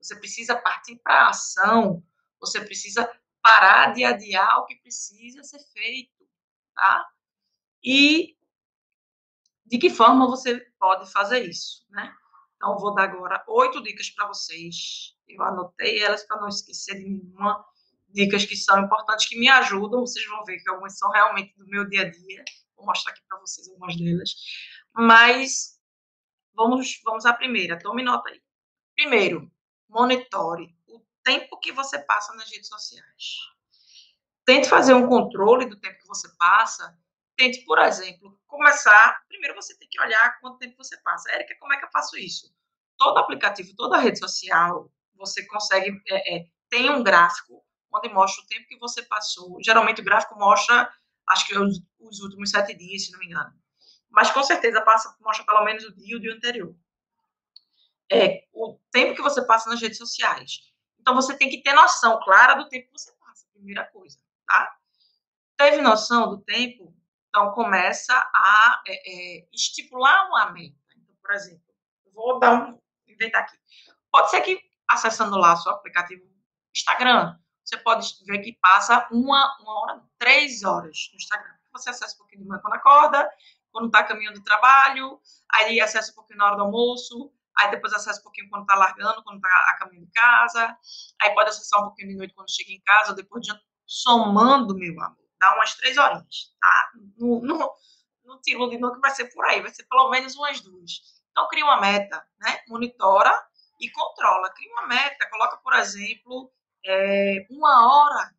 Você 0.00 0.16
precisa 0.16 0.56
partir 0.56 0.96
para 0.96 1.26
a 1.26 1.28
ação. 1.28 2.02
Você 2.40 2.60
precisa 2.60 3.08
parar 3.40 3.92
de 3.92 4.04
adiar 4.04 4.58
o 4.58 4.66
que 4.66 4.76
precisa 4.76 5.42
ser 5.42 5.60
feito, 5.72 6.26
tá? 6.74 7.08
E 7.82 8.36
de 9.66 9.78
que 9.78 9.90
forma 9.90 10.26
você 10.26 10.60
pode 10.78 11.10
fazer 11.10 11.48
isso, 11.48 11.86
né? 11.90 12.14
Então, 12.56 12.78
vou 12.78 12.94
dar 12.94 13.04
agora 13.04 13.42
oito 13.48 13.82
dicas 13.82 14.10
para 14.10 14.28
vocês. 14.28 15.16
Eu 15.26 15.42
anotei 15.42 16.00
elas 16.00 16.24
para 16.24 16.40
não 16.40 16.48
esquecer 16.48 16.94
de 16.94 17.08
nenhuma. 17.08 17.64
Dicas 18.12 18.44
que 18.44 18.56
são 18.56 18.80
importantes, 18.80 19.28
que 19.28 19.38
me 19.38 19.48
ajudam. 19.48 20.00
Vocês 20.00 20.26
vão 20.26 20.44
ver 20.44 20.58
que 20.58 20.68
algumas 20.68 20.98
são 20.98 21.10
realmente 21.10 21.56
do 21.56 21.66
meu 21.66 21.88
dia 21.88 22.02
a 22.02 22.10
dia. 22.10 22.44
Vou 22.76 22.86
mostrar 22.86 23.12
aqui 23.12 23.22
para 23.28 23.38
vocês 23.38 23.68
algumas 23.68 23.96
delas. 23.96 24.30
Mas 24.94 25.78
vamos, 26.54 27.00
vamos 27.04 27.24
à 27.26 27.32
primeira. 27.32 27.78
Tome 27.78 28.02
nota 28.02 28.30
aí. 28.30 28.40
Primeiro, 28.94 29.50
monitore 29.88 30.76
o 30.86 31.00
tempo 31.22 31.58
que 31.58 31.72
você 31.72 31.98
passa 31.98 32.34
nas 32.34 32.50
redes 32.50 32.68
sociais. 32.68 33.38
Tente 34.44 34.68
fazer 34.68 34.94
um 34.94 35.06
controle 35.06 35.66
do 35.66 35.78
tempo 35.78 35.98
que 35.98 36.08
você 36.08 36.28
passa 36.36 36.96
Tente, 37.36 37.64
por 37.64 37.78
exemplo, 37.78 38.38
começar. 38.46 39.20
Primeiro 39.28 39.54
você 39.54 39.76
tem 39.76 39.88
que 39.90 40.00
olhar 40.00 40.38
quanto 40.40 40.58
tempo 40.58 40.76
você 40.76 40.96
passa. 41.02 41.30
Érica, 41.32 41.56
como 41.58 41.72
é 41.72 41.78
que 41.78 41.84
eu 41.84 41.90
faço 41.90 42.16
isso? 42.16 42.54
Todo 42.96 43.18
aplicativo, 43.18 43.74
toda 43.76 43.98
rede 43.98 44.18
social, 44.18 44.90
você 45.16 45.44
consegue. 45.46 45.90
É, 46.08 46.36
é, 46.36 46.46
tem 46.68 46.90
um 46.90 47.02
gráfico 47.02 47.64
onde 47.92 48.08
mostra 48.08 48.42
o 48.42 48.46
tempo 48.46 48.66
que 48.66 48.78
você 48.78 49.02
passou. 49.02 49.58
Geralmente 49.62 50.00
o 50.00 50.04
gráfico 50.04 50.38
mostra, 50.38 50.92
acho 51.28 51.46
que 51.46 51.58
os, 51.58 51.82
os 52.00 52.20
últimos 52.20 52.50
sete 52.50 52.74
dias, 52.74 53.06
se 53.06 53.12
não 53.12 53.18
me 53.18 53.26
engano. 53.26 53.52
Mas 54.10 54.30
com 54.30 54.42
certeza 54.42 54.80
passa, 54.82 55.14
mostra 55.20 55.44
pelo 55.44 55.64
menos 55.64 55.84
o 55.84 55.94
dia 55.94 56.14
e 56.14 56.16
o 56.16 56.20
dia 56.20 56.34
anterior. 56.34 56.74
É, 58.10 58.46
o 58.52 58.78
tempo 58.90 59.14
que 59.14 59.22
você 59.22 59.44
passa 59.46 59.70
nas 59.70 59.80
redes 59.80 59.98
sociais. 59.98 60.60
Então 61.00 61.14
você 61.14 61.36
tem 61.36 61.48
que 61.48 61.62
ter 61.62 61.72
noção 61.72 62.20
clara 62.22 62.54
do 62.54 62.68
tempo 62.68 62.86
que 62.86 62.98
você 62.98 63.12
passa, 63.12 63.46
primeira 63.52 63.84
coisa, 63.86 64.18
tá? 64.46 64.76
Teve 65.56 65.80
noção 65.80 66.30
do 66.30 66.38
tempo? 66.42 66.94
Então, 67.28 67.50
começa 67.52 68.12
a 68.12 68.82
é, 68.86 69.38
é, 69.38 69.48
estipular 69.54 70.28
uma 70.28 70.52
meta. 70.52 70.76
Então, 70.94 71.14
por 71.22 71.30
exemplo, 71.30 71.64
vou 72.12 72.38
dar 72.38 72.52
um, 72.52 72.78
inventar 73.08 73.44
aqui. 73.44 73.56
Pode 74.10 74.30
ser 74.30 74.42
que, 74.42 74.60
acessando 74.86 75.38
lá 75.38 75.56
seu 75.56 75.72
aplicativo 75.72 76.22
Instagram, 76.76 77.38
você 77.64 77.76
pode 77.78 78.06
ver 78.26 78.38
que 78.40 78.52
passa 78.60 79.06
uma, 79.10 79.56
uma 79.60 79.80
hora, 79.82 80.02
três 80.18 80.62
horas 80.62 81.08
no 81.12 81.16
Instagram. 81.16 81.54
Você 81.72 81.90
acessa 81.90 82.14
um 82.14 82.18
pouquinho 82.18 82.42
de 82.42 82.48
manhã 82.48 82.60
quando 82.60 82.74
acorda, 82.74 83.30
quando 83.70 83.86
está 83.86 84.04
caminhando 84.04 84.38
do 84.38 84.44
trabalho, 84.44 85.20
aí 85.52 85.80
acessa 85.80 86.12
um 86.12 86.14
pouquinho 86.14 86.38
na 86.38 86.46
hora 86.46 86.56
do 86.56 86.62
almoço, 86.62 87.32
aí 87.56 87.70
depois 87.70 87.92
acessa 87.92 88.20
um 88.20 88.24
pouquinho 88.24 88.50
quando 88.50 88.62
está 88.62 88.74
largando, 88.74 89.22
quando 89.22 89.36
está 89.36 89.48
a 89.68 89.78
caminho 89.78 90.04
de 90.04 90.12
casa, 90.12 90.76
aí 91.20 91.34
pode 91.34 91.50
acessar 91.50 91.80
um 91.80 91.84
pouquinho 91.84 92.08
de 92.08 92.16
noite 92.16 92.34
quando 92.34 92.50
chega 92.50 92.72
em 92.72 92.80
casa, 92.82 93.14
depois 93.14 93.42
de 93.46 93.52
somando, 93.86 94.74
meu 94.74 95.00
amor 95.00 95.22
dá 95.42 95.54
umas 95.56 95.74
três 95.74 95.98
horinhas, 95.98 96.54
tá? 96.60 96.90
Não, 97.18 97.40
não, 97.40 97.74
não 98.24 98.40
te 98.40 98.52
ilude 98.52 98.78
não 98.78 98.94
que 98.94 99.00
vai 99.00 99.10
ser 99.10 99.26
por 99.34 99.44
aí, 99.46 99.60
vai 99.60 99.74
ser 99.74 99.84
pelo 99.84 100.08
menos 100.08 100.36
umas 100.36 100.60
duas. 100.60 101.02
Então, 101.32 101.48
cria 101.48 101.64
uma 101.64 101.80
meta, 101.80 102.24
né? 102.38 102.62
Monitora 102.68 103.32
e 103.80 103.90
controla. 103.90 104.50
Cria 104.50 104.70
uma 104.70 104.86
meta, 104.86 105.28
coloca, 105.28 105.56
por 105.56 105.72
exemplo, 105.74 106.52
é, 106.84 107.46
uma 107.50 107.86
hora. 107.86 108.34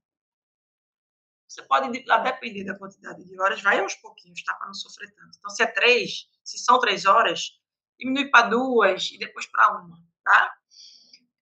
Você 1.47 1.61
pode, 1.63 2.03
a 2.09 2.17
depender 2.17 2.63
da 2.63 2.77
quantidade 2.77 3.23
de 3.23 3.39
horas, 3.39 3.61
vai 3.61 3.79
aos 3.79 3.93
pouquinhos, 3.95 4.43
tá? 4.43 4.55
Para 4.55 4.67
não 4.67 4.73
sofrer 4.73 5.13
tanto. 5.13 5.37
Então, 5.37 5.51
se 5.51 5.61
é 5.61 5.67
três, 5.67 6.27
se 6.43 6.57
são 6.57 6.79
três 6.79 7.05
horas, 7.05 7.59
diminui 7.99 8.29
para 8.31 8.49
duas 8.49 9.11
e 9.11 9.19
depois 9.19 9.45
para 9.45 9.79
uma, 9.79 9.97
tá? 10.23 10.53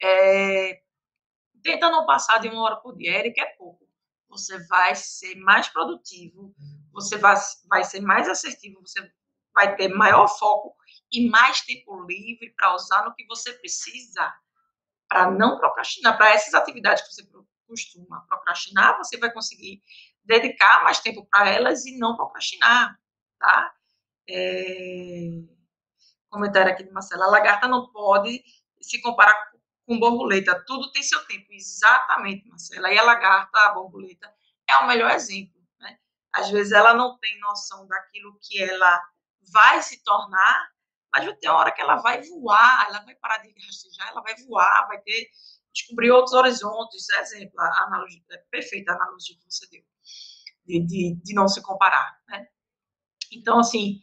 É, 0.01 0.81
tenta 1.63 1.89
não 1.89 2.05
passar 2.05 2.39
de 2.39 2.49
uma 2.49 2.61
hora 2.63 2.75
por 2.77 2.97
dia, 2.97 3.31
que 3.31 3.39
é 3.39 3.45
pouco 3.57 3.81
você 4.31 4.57
vai 4.67 4.95
ser 4.95 5.35
mais 5.35 5.67
produtivo, 5.67 6.55
você 6.91 7.17
vai, 7.17 7.35
vai 7.67 7.83
ser 7.83 7.99
mais 7.99 8.27
assertivo, 8.29 8.79
você 8.81 9.11
vai 9.53 9.75
ter 9.75 9.89
maior 9.89 10.27
foco 10.27 10.73
e 11.11 11.29
mais 11.29 11.61
tempo 11.61 12.05
livre 12.05 12.49
para 12.55 12.73
usar 12.73 13.03
no 13.03 13.13
que 13.13 13.25
você 13.27 13.51
precisa 13.53 14.33
para 15.11 15.29
não 15.29 15.59
procrastinar, 15.59 16.17
para 16.17 16.29
essas 16.29 16.53
atividades 16.53 17.03
que 17.03 17.13
você 17.13 17.27
costuma 17.67 18.21
procrastinar, 18.29 18.97
você 18.97 19.17
vai 19.17 19.29
conseguir 19.29 19.81
dedicar 20.23 20.85
mais 20.85 21.01
tempo 21.01 21.27
para 21.29 21.49
elas 21.49 21.85
e 21.85 21.97
não 21.97 22.15
procrastinar, 22.15 22.97
tá? 23.37 23.73
É... 24.29 25.31
Comentário 26.29 26.71
aqui 26.71 26.83
de 26.85 26.91
Marcela, 26.91 27.25
a 27.25 27.29
lagarta 27.29 27.67
não 27.67 27.91
pode 27.91 28.41
se 28.79 29.01
comparar 29.01 29.35
com 29.85 29.99
borboleta. 29.99 30.63
Tudo 30.65 30.89
tem 30.93 31.03
seu 31.03 31.19
tempo. 31.27 31.47
Exatamente, 31.51 32.47
Marcela. 32.47 32.89
E 32.89 32.97
a 32.97 33.03
lagarta, 33.03 33.59
a 33.65 33.73
borboleta, 33.73 34.33
é 34.65 34.77
o 34.77 34.87
melhor 34.87 35.11
exemplo. 35.11 35.61
Né? 35.81 35.97
Às 36.31 36.49
vezes 36.49 36.71
ela 36.71 36.93
não 36.93 37.19
tem 37.19 37.37
noção 37.41 37.85
daquilo 37.85 38.39
que 38.41 38.63
ela 38.63 39.01
vai 39.51 39.83
se 39.83 40.01
tornar, 40.05 40.71
mas 41.13 41.25
vai 41.25 41.35
ter 41.35 41.49
hora 41.49 41.71
que 41.71 41.81
ela 41.81 41.97
vai 41.97 42.21
voar, 42.21 42.87
ela 42.87 42.99
vai 42.99 43.15
parar 43.15 43.37
de 43.37 43.53
rastejar, 43.65 44.09
ela 44.09 44.21
vai 44.21 44.35
voar, 44.45 44.87
vai 44.87 44.99
ter 45.01 45.29
descobrir 45.73 46.11
outros 46.11 46.33
horizontes. 46.33 47.09
Exemplo, 47.09 47.59
a 47.59 47.83
analogia, 47.83 48.21
é 48.31 48.37
perfeita 48.49 48.91
a 48.91 48.95
analogia 48.95 49.35
que 49.37 49.43
você 49.45 49.67
deu, 49.69 49.83
de, 50.65 50.85
de, 50.85 51.15
de 51.23 51.33
não 51.33 51.47
se 51.47 51.61
comparar. 51.61 52.19
Né? 52.27 52.47
Então, 53.31 53.59
assim, 53.59 54.01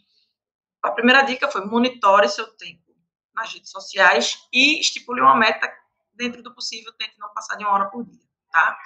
a 0.83 0.91
primeira 0.91 1.23
dica 1.23 1.51
foi 1.51 1.65
monitore 1.65 2.29
seu 2.29 2.47
tempo 2.57 2.95
nas 3.35 3.53
redes 3.53 3.71
sociais 3.71 4.47
e 4.53 4.81
estipule 4.81 5.21
uma 5.21 5.37
meta 5.37 5.73
dentro 6.15 6.43
do 6.43 6.55
possível, 6.55 6.93
tente 6.95 7.19
não 7.19 7.33
passar 7.33 7.57
de 7.57 7.65
uma 7.65 7.73
hora 7.73 7.89
por 7.91 8.05
dia, 8.05 8.27
tá? 8.51 8.77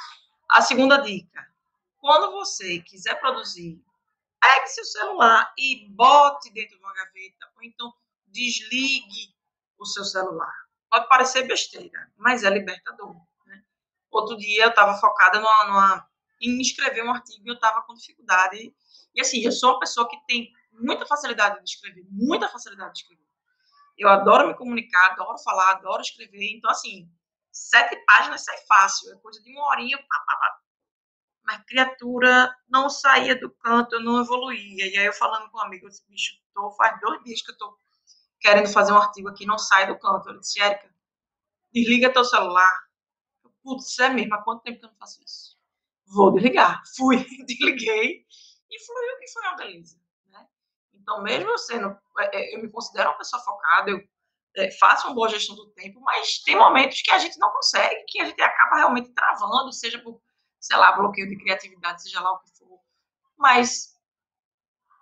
A 0.51 0.61
segunda 0.61 0.99
dica, 0.99 1.41
quando 1.99 2.33
você 2.33 2.81
quiser 2.81 3.19
produzir, 3.19 3.83
pegue 4.39 4.67
seu 4.67 4.85
celular 4.85 5.53
e 5.57 5.89
bote 5.91 6.53
dentro 6.53 6.77
de 6.77 6.85
uma 6.85 6.93
gaveta, 6.93 7.51
ou 7.57 7.63
então 7.63 7.93
desligue 8.33 9.35
o 9.79 9.85
seu 9.85 10.05
celular. 10.05 10.53
Pode 10.91 11.09
parecer 11.09 11.47
besteira, 11.47 12.11
mas 12.17 12.45
é 12.45 12.51
libertador. 12.51 13.15
Né? 13.47 13.63
Outro 14.11 14.37
dia 14.37 14.65
eu 14.65 14.71
estava 14.71 14.99
focada 14.99 15.39
numa, 15.39 15.65
numa, 15.65 16.11
em 16.41 16.61
escrever 16.61 17.05
um 17.05 17.13
artigo 17.13 17.47
e 17.47 17.51
eu 17.51 17.55
estava 17.55 17.83
com 17.83 17.95
dificuldade. 17.95 18.75
E 19.15 19.21
assim, 19.21 19.43
eu 19.43 19.53
sou 19.53 19.71
uma 19.71 19.81
pessoa 19.81 20.09
que 20.09 20.17
tem 20.27 20.53
muita 20.73 21.07
facilidade 21.07 21.63
de 21.63 21.71
escrever, 21.71 22.05
muita 22.11 22.49
facilidade 22.49 22.93
de 22.93 23.01
escrever. 23.01 23.23
Eu 23.97 24.09
adoro 24.09 24.49
me 24.49 24.57
comunicar, 24.57 25.13
adoro 25.13 25.39
falar, 25.39 25.71
adoro 25.73 26.01
escrever. 26.01 26.57
Então, 26.57 26.71
assim, 26.71 27.11
sete 27.51 27.97
páginas 28.07 28.45
sai 28.45 28.57
fácil. 28.67 29.13
É 29.13 29.17
coisa 29.19 29.41
de 29.43 29.53
uma 29.53 29.67
horinha, 29.69 29.99
pá, 29.99 30.19
pá, 30.27 30.37
pá. 30.37 30.59
Mas 31.45 31.65
criatura 31.67 32.55
não 32.69 32.89
saía 32.89 33.39
do 33.39 33.51
canto, 33.51 33.97
eu 33.97 34.01
não 34.01 34.21
evoluía. 34.21 34.87
E 34.87 34.99
aí 34.99 35.07
eu 35.07 35.13
falando 35.13 35.51
com 35.51 35.59
um 35.59 35.63
amigo, 35.63 35.87
eu 35.87 35.91
disse, 35.91 36.07
bicho, 36.09 36.37
tô, 36.55 36.71
faz 36.73 36.99
dois 37.01 37.23
dias 37.25 37.43
que 37.43 37.51
eu 37.51 37.59
tô 37.59 37.77
querendo 38.43 38.73
fazer 38.73 38.93
um 38.93 38.99
artigo 38.99 39.29
aqui, 39.29 39.47
não 39.47 39.59
sai 39.59 39.87
do 39.87 39.99
canto. 39.99 40.29
Eu 40.29 40.39
disse, 40.39 40.61
Érica, 40.61 40.93
desliga 41.73 42.13
teu 42.13 42.25
celular. 42.25 42.73
Putz, 43.63 43.99
é 44.01 44.09
mesmo, 44.09 44.35
há 44.35 44.43
quanto 44.43 44.63
tempo 44.63 44.81
que 44.81 44.85
eu 44.87 44.91
não 44.91 44.97
faço 44.97 45.23
isso? 45.23 45.57
Vou 46.07 46.33
desligar. 46.33 46.83
Fui, 46.97 47.17
desliguei 47.47 48.27
e 48.71 48.85
fluiu 48.85 49.19
que 49.19 49.29
foi 49.33 49.43
uma 49.43 49.57
beleza. 49.57 50.03
Então, 51.03 51.21
mesmo 51.21 51.51
eu 51.51 51.59
sendo, 51.59 51.99
é, 52.21 52.37
é, 52.37 52.57
eu 52.57 52.63
me 52.63 52.71
considero 52.71 53.11
uma 53.11 53.19
pessoa 53.19 53.43
focada, 53.43 53.91
eu 53.91 54.01
é, 54.57 54.71
faço 54.71 55.09
uma 55.09 55.15
boa 55.15 55.29
gestão 55.29 55.57
do 55.57 55.69
tempo, 55.73 56.01
mas 56.01 56.39
tem 56.39 56.57
momentos 56.57 57.03
que 57.03 57.11
a 57.11 57.19
gente 57.19 57.37
não 57.39 57.51
consegue, 57.51 58.05
que 58.07 58.21
a 58.21 58.25
gente 58.25 58.41
acaba 58.41 58.77
realmente 58.77 59.13
travando, 59.13 59.73
seja 59.73 59.99
por 59.99 60.21
sei 60.61 60.77
lá, 60.77 60.93
bloqueio 60.93 61.29
de 61.29 61.37
criatividade, 61.37 62.03
seja 62.03 62.21
lá 62.21 62.33
o 62.33 62.39
que 62.39 62.51
for. 62.57 62.79
Mas 63.37 63.92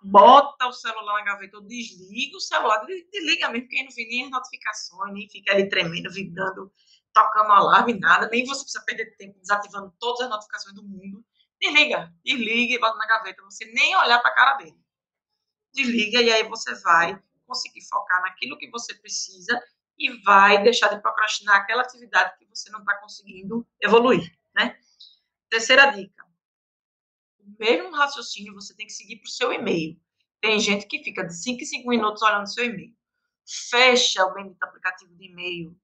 bota 0.03 0.67
o 0.67 0.73
celular 0.73 1.19
na 1.19 1.25
gaveta 1.25 1.57
ou 1.57 1.63
desliga 1.63 2.37
o 2.37 2.41
celular, 2.41 2.85
desliga 2.85 3.49
mesmo, 3.49 3.65
porque 3.67 3.77
aí 3.77 3.85
não 3.85 3.91
vem 3.91 4.07
nem 4.07 4.23
as 4.25 4.31
notificações, 4.31 5.13
nem 5.13 5.29
fica 5.29 5.53
ali 5.53 5.69
tremendo, 5.69 6.11
vibrando, 6.11 6.71
tocando 7.13 7.51
alarme, 7.51 7.99
nada, 7.99 8.27
nem 8.29 8.45
você 8.45 8.63
precisa 8.63 8.83
perder 8.85 9.15
tempo 9.17 9.39
desativando 9.39 9.93
todas 9.99 10.21
as 10.21 10.29
notificações 10.29 10.75
do 10.75 10.83
mundo. 10.83 11.23
Desliga, 11.59 12.11
desliga 12.23 12.75
e 12.75 12.79
bota 12.79 12.97
na 12.97 13.07
gaveta, 13.07 13.43
você 13.43 13.65
nem 13.65 13.95
olhar 13.95 14.19
para 14.19 14.31
a 14.31 14.35
cara 14.35 14.57
dele. 14.57 14.79
Desliga 15.73 16.21
e 16.21 16.31
aí 16.31 16.43
você 16.47 16.73
vai 16.81 17.21
conseguir 17.45 17.81
focar 17.87 18.21
naquilo 18.21 18.57
que 18.57 18.69
você 18.69 18.95
precisa 18.95 19.61
e 19.97 20.09
vai 20.23 20.63
deixar 20.63 20.87
de 20.87 21.01
procrastinar 21.01 21.57
aquela 21.57 21.83
atividade 21.83 22.37
que 22.39 22.45
você 22.45 22.69
não 22.71 22.79
está 22.79 22.95
conseguindo 22.95 23.67
evoluir, 23.79 24.35
né? 24.55 24.77
Terceira 25.49 25.91
dica. 25.91 26.20
Mesmo 27.61 27.95
raciocínio 27.95 28.55
você 28.55 28.75
tem 28.75 28.87
que 28.87 28.91
seguir 28.91 29.17
para 29.17 29.27
o 29.27 29.31
seu 29.31 29.53
e-mail. 29.53 29.95
Tem 30.41 30.59
gente 30.59 30.87
que 30.87 31.03
fica 31.03 31.23
de 31.23 31.39
5 31.39 31.61
em 31.61 31.65
5 31.65 31.87
minutos 31.87 32.23
olhando 32.23 32.51
seu 32.51 32.65
e-mail. 32.65 32.91
Fecha 33.69 34.25
o 34.25 34.33
bendito 34.33 34.63
aplicativo 34.63 35.15
de 35.15 35.25
e-mail 35.27 35.79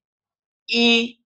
e 0.68 1.20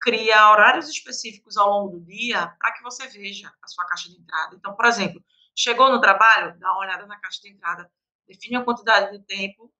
cria 0.00 0.50
horários 0.50 0.88
específicos 0.88 1.58
ao 1.58 1.68
longo 1.68 1.98
do 1.98 2.06
dia 2.06 2.56
para 2.58 2.72
que 2.72 2.82
você 2.82 3.06
veja 3.08 3.52
a 3.62 3.68
sua 3.68 3.84
caixa 3.84 4.08
de 4.08 4.16
entrada. 4.16 4.56
Então, 4.56 4.74
por 4.74 4.86
exemplo, 4.86 5.22
chegou 5.54 5.90
no 5.90 6.00
trabalho, 6.00 6.58
dá 6.58 6.72
uma 6.72 6.80
olhada 6.80 7.06
na 7.06 7.20
caixa 7.20 7.42
de 7.42 7.50
entrada, 7.50 7.92
define 8.26 8.56
a 8.56 8.64
quantidade 8.64 9.12
de 9.12 9.22
tempo, 9.26 9.70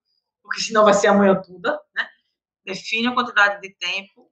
porque 0.42 0.60
senão 0.60 0.84
vai 0.84 0.92
ser 0.92 1.06
amanhã 1.06 1.40
toda, 1.40 1.80
né? 1.94 2.06
Define 2.66 3.06
a 3.06 3.14
quantidade 3.14 3.62
de 3.62 3.74
tempo, 3.76 4.30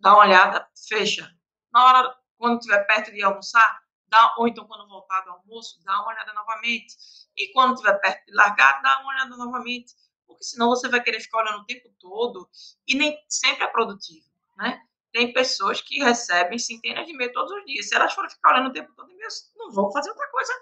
dá 0.00 0.14
uma 0.14 0.24
olhada, 0.24 0.68
fecha. 0.88 1.32
Na 1.72 1.84
hora, 1.84 2.16
quando 2.36 2.58
estiver 2.58 2.84
perto 2.88 3.12
de 3.12 3.22
almoçar, 3.22 3.83
dá, 4.14 4.34
ou 4.38 4.46
então 4.46 4.66
quando 4.66 4.88
voltar 4.88 5.22
do 5.22 5.30
almoço, 5.30 5.82
dá 5.84 6.00
uma 6.00 6.12
olhada 6.12 6.32
novamente. 6.32 6.94
E 7.36 7.52
quando 7.52 7.74
estiver 7.74 7.98
perto 8.00 8.24
de 8.26 8.32
largar, 8.32 8.80
dá 8.80 9.00
uma 9.00 9.12
olhada 9.12 9.36
novamente. 9.36 9.92
Porque 10.26 10.44
senão 10.44 10.68
você 10.68 10.88
vai 10.88 11.02
querer 11.02 11.20
ficar 11.20 11.42
olhando 11.42 11.60
o 11.60 11.66
tempo 11.66 11.90
todo 11.98 12.48
e 12.86 12.94
nem 12.94 13.18
sempre 13.28 13.64
é 13.64 13.68
produtivo, 13.68 14.26
né? 14.56 14.80
Tem 15.12 15.32
pessoas 15.32 15.80
que 15.80 16.02
recebem 16.02 16.58
centenas 16.58 17.06
de 17.06 17.12
e-mails 17.12 17.32
todos 17.32 17.52
os 17.52 17.64
dias. 17.64 17.88
Se 17.88 17.94
elas 17.94 18.12
forem 18.14 18.30
ficar 18.30 18.54
olhando 18.54 18.70
o 18.70 18.72
tempo 18.72 18.92
todo, 18.94 19.12
não 19.56 19.70
vão 19.72 19.92
fazer 19.92 20.10
outra 20.10 20.28
coisa, 20.30 20.52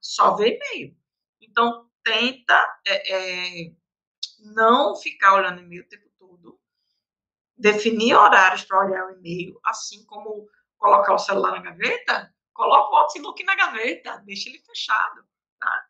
só 0.00 0.34
ver 0.34 0.56
e-mail. 0.56 0.96
Então, 1.40 1.88
tenta 2.04 2.80
é, 2.86 3.66
é, 3.68 3.72
não 4.54 4.96
ficar 4.96 5.34
olhando 5.34 5.62
e-mail 5.62 5.82
o 5.82 5.88
tempo 5.88 6.10
todo, 6.18 6.60
definir 7.56 8.14
horários 8.14 8.64
para 8.64 8.84
olhar 8.84 9.06
o 9.06 9.10
e-mail, 9.12 9.58
assim 9.64 10.04
como 10.04 10.48
colocar 10.76 11.14
o 11.14 11.18
celular 11.18 11.52
na 11.52 11.62
gaveta, 11.62 12.34
coloca 12.52 12.90
o 12.90 12.96
Outlook 12.96 13.42
na 13.44 13.54
gaveta, 13.54 14.18
deixa 14.24 14.48
ele 14.48 14.58
fechado, 14.60 15.24
tá? 15.58 15.86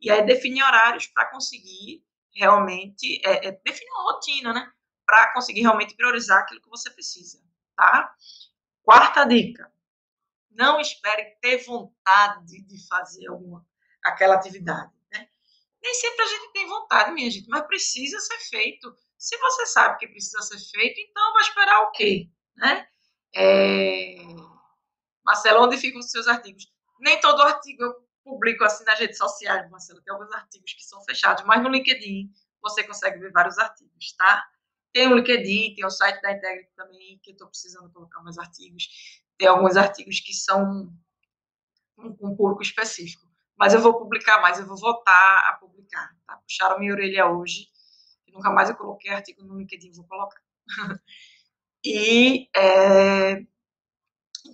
E 0.00 0.10
aí 0.10 0.24
definir 0.24 0.62
horários 0.62 1.06
para 1.06 1.30
conseguir 1.30 2.04
realmente, 2.34 3.20
é, 3.24 3.48
é, 3.48 3.52
definir 3.64 3.90
uma 3.90 4.12
rotina, 4.12 4.52
né? 4.52 4.72
Para 5.06 5.32
conseguir 5.32 5.62
realmente 5.62 5.94
priorizar 5.94 6.40
aquilo 6.40 6.60
que 6.60 6.68
você 6.68 6.90
precisa, 6.90 7.40
tá? 7.76 8.14
Quarta 8.82 9.24
dica, 9.24 9.72
não 10.50 10.80
espere 10.80 11.36
ter 11.40 11.64
vontade 11.64 12.62
de 12.62 12.86
fazer 12.86 13.28
alguma 13.28 13.66
aquela 14.04 14.34
atividade. 14.34 14.92
Nem 15.84 15.92
sempre 15.92 16.22
a 16.22 16.26
gente 16.26 16.52
tem 16.52 16.66
vontade, 16.66 17.12
minha 17.12 17.30
gente, 17.30 17.46
mas 17.46 17.66
precisa 17.66 18.18
ser 18.18 18.38
feito. 18.48 18.96
Se 19.18 19.36
você 19.36 19.66
sabe 19.66 19.98
que 19.98 20.08
precisa 20.08 20.40
ser 20.40 20.58
feito, 20.58 20.98
então 20.98 21.32
vai 21.34 21.42
esperar 21.42 21.82
o 21.82 21.90
quê? 21.90 22.30
Né? 22.56 22.88
É... 23.34 24.16
Marcelo, 25.24 25.64
onde 25.64 25.76
ficam 25.76 26.00
os 26.00 26.10
seus 26.10 26.26
artigos? 26.26 26.72
Nem 27.00 27.20
todo 27.20 27.42
artigo 27.42 27.82
eu 27.82 27.94
publico 28.22 28.64
assim 28.64 28.84
nas 28.84 28.98
redes 28.98 29.18
sociais, 29.18 29.70
Marcelo. 29.70 30.00
Tem 30.02 30.12
alguns 30.12 30.32
artigos 30.32 30.72
que 30.72 30.84
são 30.84 31.02
fechados, 31.04 31.44
mas 31.44 31.62
no 31.62 31.68
LinkedIn 31.68 32.30
você 32.62 32.82
consegue 32.84 33.18
ver 33.18 33.32
vários 33.32 33.58
artigos, 33.58 34.12
tá? 34.16 34.44
Tem 34.92 35.08
o 35.08 35.16
LinkedIn, 35.16 35.74
tem 35.74 35.84
o 35.84 35.90
site 35.90 36.20
da 36.22 36.32
Integrity 36.32 36.70
também, 36.76 37.18
que 37.22 37.30
eu 37.30 37.32
estou 37.32 37.48
precisando 37.48 37.92
colocar 37.92 38.22
mais 38.22 38.38
artigos. 38.38 38.88
Tem 39.36 39.48
alguns 39.48 39.76
artigos 39.76 40.20
que 40.20 40.32
são 40.32 40.92
com 41.96 42.28
um 42.28 42.36
público 42.36 42.62
específico 42.62 43.24
mas 43.56 43.72
eu 43.72 43.80
vou 43.80 43.94
publicar 43.94 44.40
mais, 44.40 44.58
eu 44.58 44.66
vou 44.66 44.76
voltar 44.76 45.48
a 45.48 45.52
publicar. 45.54 46.14
Tá? 46.26 46.36
Puxaram 46.36 46.78
minha 46.78 46.92
orelha 46.92 47.26
hoje, 47.26 47.68
nunca 48.32 48.50
mais 48.50 48.68
eu 48.68 48.76
coloquei 48.76 49.12
artigo 49.12 49.44
no 49.44 49.58
LinkedIn, 49.58 49.92
vou 49.92 50.06
colocar. 50.06 50.40
e, 51.84 52.48
é, 52.54 53.44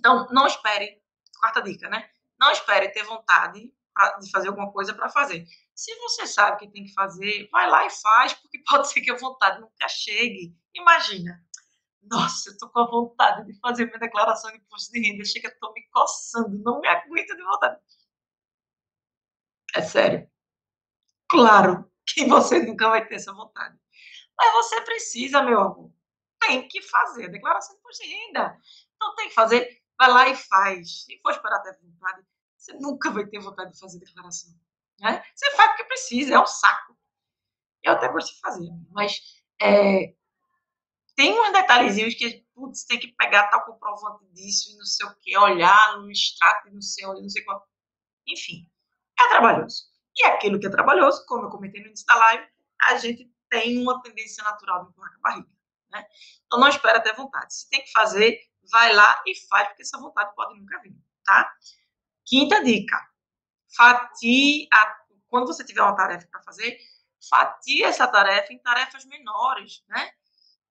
então, 0.01 0.27
não 0.31 0.47
espere, 0.47 0.99
quarta 1.39 1.61
dica, 1.61 1.87
né? 1.87 2.09
Não 2.39 2.51
espere 2.51 2.89
ter 2.89 3.03
vontade 3.03 3.71
pra, 3.93 4.17
de 4.17 4.31
fazer 4.31 4.47
alguma 4.47 4.71
coisa 4.71 4.93
para 4.93 5.09
fazer. 5.09 5.45
Se 5.75 5.95
você 5.99 6.25
sabe 6.25 6.57
que 6.57 6.71
tem 6.71 6.83
que 6.83 6.93
fazer, 6.93 7.47
vai 7.51 7.69
lá 7.69 7.85
e 7.85 7.89
faz, 7.89 8.33
porque 8.33 8.59
pode 8.67 8.89
ser 8.89 9.01
que 9.01 9.11
a 9.11 9.17
vontade 9.17 9.61
nunca 9.61 9.87
chegue. 9.87 10.55
Imagina, 10.73 11.39
nossa, 12.01 12.49
eu 12.49 12.57
tô 12.57 12.67
com 12.69 12.79
a 12.79 12.89
vontade 12.89 13.45
de 13.45 13.59
fazer 13.59 13.85
minha 13.85 13.99
declaração 13.99 14.51
de 14.51 14.57
imposto 14.57 14.91
de 14.91 14.99
renda, 15.07 15.23
chega, 15.23 15.55
tô 15.61 15.71
me 15.71 15.87
coçando, 15.91 16.57
não 16.63 16.81
me 16.81 16.87
aguento 16.87 17.35
de 17.35 17.43
vontade 17.43 17.79
é 19.73 19.81
sério. 19.81 20.29
Claro 21.29 21.89
que 22.05 22.25
você 22.27 22.59
nunca 22.59 22.89
vai 22.89 23.07
ter 23.07 23.15
essa 23.15 23.33
vontade. 23.33 23.77
Mas 24.37 24.53
você 24.53 24.81
precisa, 24.81 25.41
meu 25.41 25.59
amor. 25.59 25.91
Tem 26.39 26.67
que 26.67 26.81
fazer 26.81 27.25
a 27.25 27.29
declaração 27.29 27.75
de 27.75 27.79
imposto 27.79 28.03
de 28.03 28.09
renda. 28.09 28.57
Então 28.95 29.15
tem 29.15 29.29
que 29.29 29.33
fazer. 29.33 29.80
Vai 30.01 30.09
lá 30.09 30.29
e 30.29 30.35
faz. 30.35 31.03
Se 31.03 31.19
for 31.21 31.29
esperar 31.29 31.61
ter 31.61 31.77
vontade, 31.79 32.25
você 32.57 32.73
nunca 32.73 33.11
vai 33.11 33.23
ter 33.27 33.37
vontade 33.37 33.71
de 33.71 33.79
fazer 33.79 33.99
declaração. 33.99 34.51
Né? 34.99 35.23
Você 35.35 35.51
faz 35.51 35.69
porque 35.69 35.83
precisa, 35.83 36.33
é 36.33 36.39
um 36.39 36.45
saco. 36.47 36.97
Eu 37.83 37.93
até 37.93 38.07
gosto 38.07 38.33
de 38.33 38.39
fazer, 38.39 38.67
mas 38.89 39.21
é, 39.61 40.15
tem 41.15 41.39
uns 41.39 41.53
detalhezinhos 41.53 42.15
que, 42.15 42.43
putz, 42.51 42.83
tem 42.85 42.97
que 42.97 43.09
pegar 43.09 43.49
tal 43.49 43.63
comprovante 43.63 44.25
disso 44.33 44.71
e 44.71 44.77
não 44.77 44.85
sei 44.85 45.05
o 45.05 45.15
que, 45.19 45.37
olhar 45.37 45.99
no 45.99 46.09
extrato 46.09 46.67
e 46.67 46.71
não 46.71 46.81
sei 46.81 47.05
onde, 47.05 47.21
não 47.21 47.29
sei 47.29 47.43
qual. 47.43 47.63
Enfim, 48.27 48.67
é 49.19 49.29
trabalhoso. 49.29 49.83
E 50.17 50.25
aquilo 50.25 50.59
que 50.59 50.65
é 50.65 50.71
trabalhoso, 50.71 51.23
como 51.27 51.45
eu 51.45 51.49
comentei 51.51 51.79
no 51.79 51.89
início 51.89 52.07
da 52.07 52.15
live, 52.15 52.47
a 52.81 52.95
gente 52.95 53.31
tem 53.51 53.79
uma 53.79 54.01
tendência 54.01 54.43
natural 54.43 54.83
de 54.83 54.89
empurrar 54.89 55.11
com 55.11 55.19
a 55.19 55.29
barriga. 55.29 55.49
Né? 55.91 56.03
Então 56.47 56.59
não 56.59 56.69
espera 56.69 56.99
ter 56.99 57.13
vontade. 57.13 57.53
Se 57.53 57.69
tem 57.69 57.83
que 57.83 57.91
fazer, 57.91 58.39
vai 58.69 58.93
lá 58.93 59.21
e 59.25 59.35
faz, 59.47 59.67
porque 59.69 59.83
essa 59.83 59.99
vontade 59.99 60.33
pode 60.35 60.59
nunca 60.59 60.79
vir. 60.81 60.95
Tá? 61.23 61.53
Quinta 62.25 62.63
dica. 62.63 62.97
Fatie, 63.75 64.67
a, 64.73 64.97
quando 65.27 65.47
você 65.47 65.63
tiver 65.63 65.81
uma 65.81 65.95
tarefa 65.95 66.27
para 66.27 66.43
fazer, 66.43 66.77
fatie 67.29 67.83
essa 67.83 68.07
tarefa 68.07 68.51
em 68.53 68.59
tarefas 68.59 69.05
menores, 69.05 69.83
né? 69.87 70.11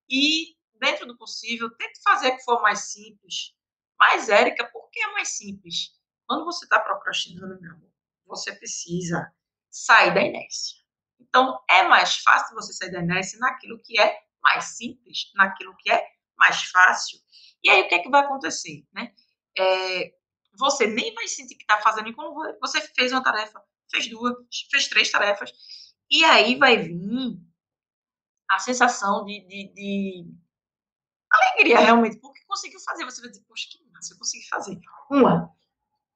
E, 0.09 0.55
dentro 0.79 1.05
do 1.05 1.17
possível, 1.17 1.69
tente 1.77 2.01
fazer 2.03 2.29
o 2.29 2.37
que 2.37 2.43
for 2.43 2.61
mais 2.61 2.91
simples. 2.91 3.55
Mas, 3.97 4.29
Érica, 4.29 4.65
por 4.71 4.89
que 4.89 4.99
é 4.99 5.11
mais 5.13 5.29
simples? 5.29 5.91
Quando 6.27 6.45
você 6.45 6.65
está 6.65 6.79
procrastinando, 6.79 7.59
meu 7.59 7.71
amor, 7.71 7.91
você 8.25 8.53
precisa 8.53 9.33
sair 9.69 10.13
da 10.13 10.21
inércia. 10.21 10.81
Então, 11.19 11.59
é 11.69 11.83
mais 11.83 12.17
fácil 12.17 12.55
você 12.55 12.73
sair 12.73 12.91
da 12.91 12.99
inércia 12.99 13.39
naquilo 13.39 13.81
que 13.81 13.99
é 13.99 14.19
mais 14.41 14.75
simples, 14.75 15.31
naquilo 15.35 15.75
que 15.77 15.91
é 15.91 16.03
mais 16.35 16.63
fácil. 16.63 17.19
E 17.63 17.69
aí, 17.69 17.81
o 17.81 17.87
que 17.87 17.95
é 17.95 17.99
que 17.99 18.09
vai 18.09 18.21
acontecer? 18.21 18.85
Né? 18.93 19.13
É, 19.57 20.13
você 20.57 20.87
nem 20.87 21.13
vai 21.13 21.27
sentir 21.27 21.55
que 21.55 21.63
está 21.63 21.79
fazendo 21.79 22.09
enquanto 22.09 22.33
você 22.59 22.81
fez 22.81 23.11
uma 23.11 23.23
tarefa, 23.23 23.63
fez 23.89 24.09
duas, 24.09 24.35
fez 24.69 24.87
três 24.87 25.11
tarefas. 25.11 25.51
E 26.09 26.23
aí 26.25 26.55
vai 26.57 26.77
vir 26.77 27.39
a 28.49 28.59
sensação 28.59 29.23
de, 29.25 29.39
de, 29.47 29.73
de 29.73 30.25
alegria, 31.31 31.79
realmente, 31.79 32.19
porque 32.19 32.43
conseguiu 32.45 32.79
fazer. 32.81 33.05
Você 33.05 33.21
vai 33.21 33.29
dizer, 33.29 33.43
poxa, 33.47 33.67
que 33.71 33.79
massa, 33.91 34.13
eu 34.13 34.17
consegui 34.17 34.47
fazer. 34.47 34.79
Uma, 35.09 35.49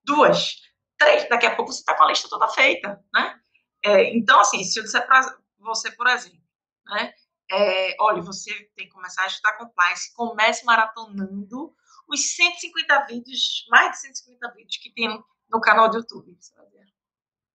duas, 0.04 0.58
três, 0.98 1.28
daqui 1.30 1.46
a 1.46 1.56
pouco 1.56 1.72
você 1.72 1.80
está 1.80 1.96
com 1.96 2.04
a 2.04 2.08
lista 2.08 2.30
toda 2.30 2.48
feita, 2.50 3.02
né? 3.14 3.40
É, 3.84 4.16
então, 4.16 4.40
assim, 4.40 4.64
se 4.64 4.80
eu 4.80 4.84
disser 4.84 5.06
para 5.06 5.38
você, 5.60 5.92
por 5.92 6.08
exemplo, 6.08 6.42
né? 6.88 7.14
É, 7.52 7.96
olha, 8.00 8.22
você 8.22 8.52
tem 8.76 8.88
que 8.88 8.94
começar 8.94 9.24
a 9.24 9.28
estudar 9.28 9.58
compliance, 9.58 10.14
comece 10.14 10.66
maratonando 10.66 11.76
os 12.08 12.36
150 12.36 13.06
vídeos, 13.06 13.66
mais 13.70 13.92
de 13.92 14.00
150 14.00 14.54
vídeos 14.54 14.78
que 14.78 14.94
tem 14.94 15.08
no 15.50 15.62
canal 15.62 15.90
do 15.90 15.98
YouTube. 15.98 16.32
Ver. 16.72 16.94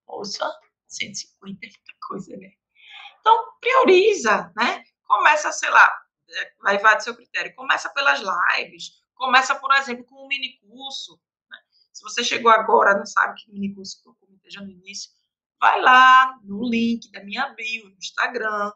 Ouça, 0.07 0.49
150 0.87 1.65
é 1.65 1.69
coisa, 2.07 2.35
né? 2.37 2.51
Então, 3.19 3.53
prioriza, 3.59 4.51
né? 4.55 4.83
Começa, 5.03 5.51
sei 5.51 5.69
lá, 5.69 5.91
vai, 6.61 6.77
vai 6.77 6.97
do 6.97 7.03
seu 7.03 7.15
critério. 7.15 7.53
Começa 7.55 7.89
pelas 7.89 8.19
lives, 8.19 9.03
começa, 9.13 9.55
por 9.55 9.73
exemplo, 9.73 10.05
com 10.05 10.25
um 10.25 10.27
mini 10.27 10.57
curso, 10.59 11.19
se 11.91 12.03
você 12.03 12.23
chegou 12.23 12.51
agora, 12.51 12.97
não 12.97 13.05
sabe 13.05 13.35
que 13.35 13.51
mini 13.51 13.75
curso 13.75 14.01
que 14.01 14.09
eu 14.09 14.15
comentei 14.15 14.49
já 14.49 14.61
no 14.61 14.71
início, 14.71 15.11
vai 15.59 15.79
lá 15.81 16.39
no 16.43 16.67
link 16.67 17.11
da 17.11 17.23
minha 17.23 17.49
bio 17.49 17.89
no 17.89 17.97
Instagram, 17.97 18.71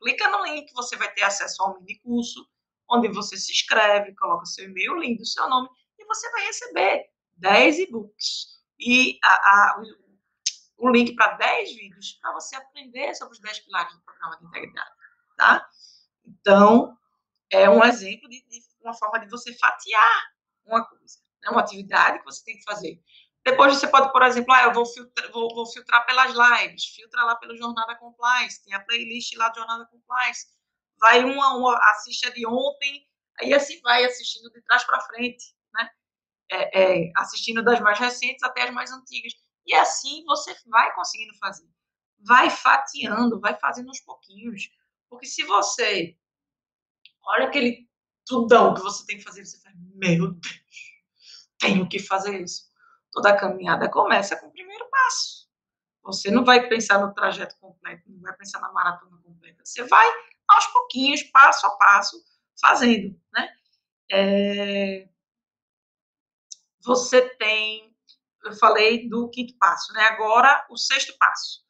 clica 0.00 0.28
no 0.30 0.44
link, 0.44 0.72
você 0.72 0.96
vai 0.96 1.12
ter 1.12 1.22
acesso 1.24 1.62
ao 1.62 1.80
mini 1.80 1.98
curso, 2.00 2.46
onde 2.90 3.08
você 3.08 3.36
se 3.36 3.52
inscreve, 3.52 4.14
coloca 4.14 4.46
seu 4.46 4.64
e-mail, 4.64 4.98
link 4.98 5.18
do 5.18 5.26
seu 5.26 5.48
nome, 5.48 5.68
e 5.98 6.04
você 6.04 6.30
vai 6.30 6.46
receber 6.46 7.06
10 7.36 7.78
e-books 7.80 8.56
e 8.78 9.18
a, 9.24 9.34
a, 9.34 9.82
o, 10.78 10.88
o 10.88 10.90
link 10.90 11.14
para 11.14 11.32
10 11.32 11.74
vídeos 11.74 12.18
para 12.20 12.32
você 12.32 12.56
aprender 12.56 13.14
sobre 13.14 13.34
os 13.34 13.40
10 13.40 13.60
pilares 13.60 13.94
do 13.94 14.02
programa 14.02 14.36
de 14.38 14.46
integridade, 14.46 14.90
tá? 15.36 15.68
Então, 16.24 16.96
é 17.50 17.68
um 17.68 17.82
exemplo 17.84 18.28
de, 18.28 18.44
de 18.48 18.60
uma 18.82 18.94
forma 18.94 19.18
de 19.20 19.30
você 19.30 19.56
fatiar 19.58 20.22
uma 20.64 20.84
coisa, 20.84 21.18
né? 21.42 21.50
uma 21.50 21.60
atividade 21.60 22.18
que 22.18 22.24
você 22.24 22.44
tem 22.44 22.56
que 22.56 22.64
fazer. 22.64 23.00
Depois 23.46 23.76
você 23.76 23.86
pode, 23.86 24.10
por 24.10 24.24
exemplo, 24.24 24.52
ah, 24.52 24.64
eu 24.64 24.72
vou 24.72 24.84
filtrar, 24.84 25.30
vou, 25.30 25.48
vou 25.54 25.66
filtrar 25.66 26.04
pelas 26.04 26.34
lives, 26.34 26.86
filtra 26.86 27.22
lá 27.22 27.36
pelo 27.36 27.56
Jornada 27.56 27.94
Compliance, 27.94 28.60
tem 28.64 28.74
a 28.74 28.80
playlist 28.80 29.36
lá 29.36 29.48
do 29.50 29.54
Jornada 29.54 29.86
Compliance. 29.86 30.48
Vai 30.98 31.22
uma 31.22 31.44
a 31.46 31.56
uma, 31.56 31.78
assiste 31.90 32.26
a 32.26 32.30
de 32.30 32.44
ontem, 32.44 33.06
aí 33.38 33.54
assim 33.54 33.80
vai 33.82 34.04
assistindo 34.04 34.50
de 34.50 34.60
trás 34.62 34.82
para 34.82 35.00
frente, 35.02 35.54
né? 35.72 35.88
É, 36.50 37.04
é, 37.04 37.12
assistindo 37.14 37.62
das 37.62 37.78
mais 37.78 37.96
recentes 38.00 38.42
até 38.42 38.64
as 38.64 38.74
mais 38.74 38.90
antigas. 38.90 39.32
E 39.64 39.72
assim 39.74 40.24
você 40.24 40.52
vai 40.66 40.92
conseguindo 40.96 41.38
fazer. 41.38 41.68
Vai 42.18 42.50
fatiando, 42.50 43.38
vai 43.38 43.56
fazendo 43.60 43.90
uns 43.90 44.00
pouquinhos. 44.00 44.70
Porque 45.08 45.26
se 45.26 45.44
você 45.44 46.16
olha 47.22 47.46
aquele 47.46 47.88
tudão 48.24 48.74
que 48.74 48.80
você 48.80 49.06
tem 49.06 49.18
que 49.18 49.22
fazer, 49.22 49.46
você 49.46 49.60
fala, 49.60 49.76
meu 49.94 50.32
Deus, 50.32 50.64
tenho 51.60 51.88
que 51.88 52.00
fazer 52.00 52.42
isso 52.42 52.65
toda 53.16 53.34
caminhada 53.34 53.88
começa 53.88 54.36
com 54.36 54.48
o 54.48 54.52
primeiro 54.52 54.86
passo. 54.90 55.48
Você 56.02 56.30
não 56.30 56.44
vai 56.44 56.68
pensar 56.68 56.98
no 56.98 57.14
trajeto 57.14 57.56
completo, 57.58 58.02
não 58.10 58.20
vai 58.20 58.36
pensar 58.36 58.60
na 58.60 58.70
maratona 58.70 59.16
completa. 59.22 59.64
Você 59.64 59.82
vai 59.84 60.06
aos 60.46 60.66
pouquinhos, 60.66 61.22
passo 61.22 61.66
a 61.66 61.70
passo, 61.78 62.22
fazendo, 62.60 63.18
né? 63.32 63.48
É... 64.12 65.08
Você 66.84 67.26
tem, 67.36 67.96
eu 68.44 68.52
falei 68.52 69.08
do 69.08 69.30
quinto 69.30 69.56
passo, 69.56 69.94
né? 69.94 70.02
Agora 70.02 70.66
o 70.70 70.76
sexto 70.76 71.16
passo. 71.18 71.64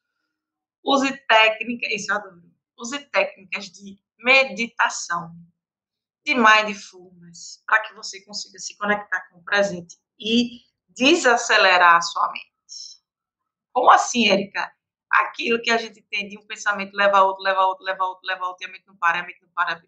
Use 0.83 1.15
técnicas, 1.27 1.89
isso 1.93 2.11
eu 2.11 2.17
adoro. 2.17 2.43
Use 2.77 2.99
técnicas 3.09 3.71
de 3.71 3.97
meditação, 4.19 5.33
de 6.25 6.35
mindfulness, 6.35 7.63
para 7.65 7.81
que 7.83 7.93
você 7.93 8.21
consiga 8.25 8.59
se 8.59 8.77
conectar 8.77 9.29
com 9.29 9.39
o 9.39 9.43
presente 9.43 9.97
e 10.19 10.66
desacelerar 10.97 11.97
a 11.97 12.01
sua 12.01 12.31
mente. 12.31 12.47
Como 13.71 13.91
assim, 13.91 14.27
Érica? 14.27 14.71
Aquilo 15.11 15.61
que 15.61 15.69
a 15.69 15.77
gente 15.77 16.01
tem 16.01 16.27
de 16.27 16.37
um 16.37 16.45
pensamento 16.45 16.95
leva 16.95 17.19
a 17.19 17.23
outro, 17.23 17.43
leva 17.43 17.61
a 17.61 17.67
outro, 17.67 17.85
leva 17.85 18.03
a 18.03 18.07
outro, 18.07 18.27
leva 18.27 18.45
a 18.45 18.47
outro, 18.47 18.65
e 18.65 18.69
a 18.69 18.71
mente 18.71 18.87
não 18.87 18.97
para, 18.97 19.19
a 19.19 19.23
mente 19.23 19.41
não 19.41 19.49
para. 19.49 19.81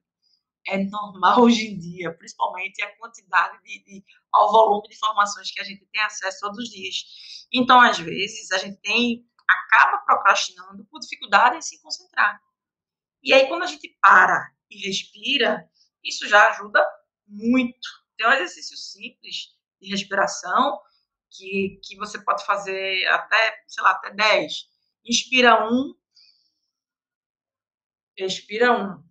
É 0.68 0.78
normal 0.78 1.42
hoje 1.42 1.68
em 1.68 1.78
dia, 1.80 2.14
principalmente 2.14 2.82
a 2.84 2.96
quantidade 2.98 3.62
de, 3.64 3.84
de 3.84 4.06
ao 4.32 4.52
volume 4.52 4.88
de 4.88 4.96
informações 4.96 5.52
que 5.52 5.60
a 5.60 5.64
gente 5.64 5.86
tem 5.88 6.02
acesso 6.02 6.40
todos 6.42 6.60
os 6.60 6.70
dias. 6.70 7.48
Então, 7.52 7.82
às 7.82 7.98
vezes, 7.98 8.52
a 8.52 8.58
gente 8.60 8.80
tem 8.82 9.26
acaba 9.50 9.98
procrastinando 10.00 10.86
por 10.86 11.00
dificuldade 11.00 11.58
em 11.58 11.62
se 11.62 11.82
concentrar. 11.82 12.40
E 13.24 13.34
aí, 13.34 13.48
quando 13.48 13.64
a 13.64 13.68
gente 13.68 13.98
para 14.00 14.52
e 14.70 14.88
respira, 14.88 15.68
isso 16.04 16.28
já 16.28 16.50
ajuda 16.50 16.86
muito. 17.28 17.90
Tem 18.16 18.28
um 18.28 18.32
exercício 18.32 18.78
simples 18.78 19.58
de 19.82 19.90
respiração 19.90 20.80
que, 21.32 21.80
que 21.84 21.96
você 21.98 22.24
pode 22.24 22.46
fazer 22.46 23.06
até, 23.08 23.64
sei 23.68 23.84
lá, 23.84 23.92
até 23.92 24.12
10. 24.12 24.54
Inspira 25.06 25.70
um, 25.70 25.96
expira 28.18 28.72
um. 28.72 29.04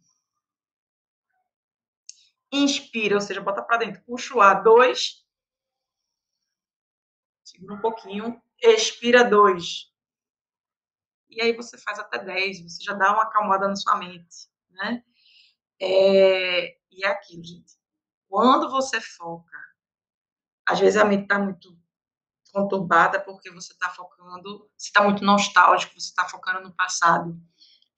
Inspira, 2.51 3.14
ou 3.14 3.21
seja, 3.21 3.41
bota 3.41 3.62
para 3.62 3.79
dentro, 3.79 4.03
puxa 4.05 4.35
o 4.35 4.41
ar, 4.41 4.62
dois. 4.62 5.25
Segura 7.45 7.75
um 7.75 7.81
pouquinho, 7.81 8.41
expira 8.61 9.25
dois. 9.25 9.93
E 11.29 11.43
aí 11.43 11.53
você 11.53 11.77
faz 11.79 11.99
até 11.99 12.19
10, 12.19 12.62
você 12.62 12.83
já 12.83 12.95
dá 12.95 13.12
uma 13.12 13.25
acalmada 13.25 13.69
na 13.69 13.77
sua 13.77 13.97
mente, 13.97 14.49
né? 14.71 15.05
É, 15.81 16.79
e 16.91 17.05
é 17.05 17.09
aquilo, 17.09 17.45
gente. 17.45 17.75
Quando 18.29 18.71
você 18.71 19.01
foca, 19.01 19.57
às 20.66 20.81
vezes 20.81 21.01
a 21.01 21.05
mente 21.05 21.23
está 21.25 21.39
muito 21.39 21.78
conturbada 22.53 23.20
porque 23.20 23.51
você 23.51 23.72
está 23.72 23.90
focando, 23.90 24.70
você 24.76 24.88
está 24.88 25.03
muito 25.03 25.24
nostálgico, 25.24 26.01
você 26.01 26.09
está 26.09 26.28
focando 26.28 26.61
no 26.61 26.72
passado. 26.72 27.40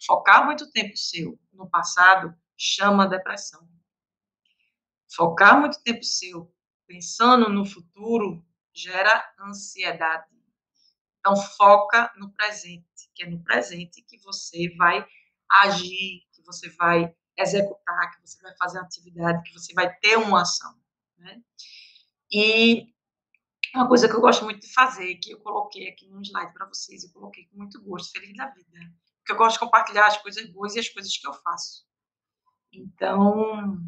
Focar 0.05 0.45
muito 0.45 0.71
tempo 0.71 0.97
seu 0.97 1.39
no 1.53 1.69
passado 1.69 2.35
chama 2.57 3.07
depressão. 3.07 3.69
Focar 5.15 5.59
muito 5.59 5.83
tempo 5.83 6.03
seu 6.05 6.53
pensando 6.87 7.49
no 7.49 7.65
futuro 7.65 8.45
gera 8.75 9.25
ansiedade. 9.41 10.29
Então 11.19 11.37
foca 11.37 12.11
no 12.17 12.33
presente, 12.33 13.11
que 13.15 13.25
é 13.25 13.27
no 13.27 13.43
presente 13.45 14.03
que 14.03 14.19
você 14.19 14.75
vai 14.77 15.07
agir, 15.49 16.27
que 16.33 16.43
você 16.45 16.71
vai 16.71 17.15
executar, 17.37 18.11
que 18.13 18.21
você 18.27 18.41
vai 18.43 18.57
fazer 18.57 18.79
uma 18.79 18.87
atividade, 18.87 19.43
que 19.43 19.53
você 19.53 19.73
vai 19.75 19.95
ter 19.99 20.17
uma 20.17 20.43
ação. 20.43 20.75
Né? 21.19 21.43
E 22.33 22.95
uma 23.75 23.89
coisa 23.89 24.09
que 24.09 24.15
eu 24.15 24.21
gosto 24.21 24.45
muito 24.45 24.61
de 24.61 24.73
fazer, 24.73 25.15
que 25.17 25.33
eu 25.33 25.41
coloquei 25.41 25.89
aqui 25.89 26.09
no 26.09 26.21
slide 26.23 26.53
para 26.53 26.67
vocês, 26.67 27.05
eu 27.05 27.13
coloquei 27.13 27.47
com 27.47 27.59
muito 27.59 27.81
gosto, 27.83 28.11
feliz 28.13 28.37
da 28.37 28.47
vida. 28.49 28.79
Porque 29.19 29.33
eu 29.33 29.37
gosto 29.37 29.55
de 29.55 29.61
compartilhar 29.61 30.07
as 30.07 30.17
coisas 30.19 30.49
boas 30.51 30.75
e 30.75 30.81
as 30.81 30.89
coisas 30.89 31.17
que 31.17 31.27
eu 31.27 31.35
faço. 31.35 31.87
Então, 32.73 33.79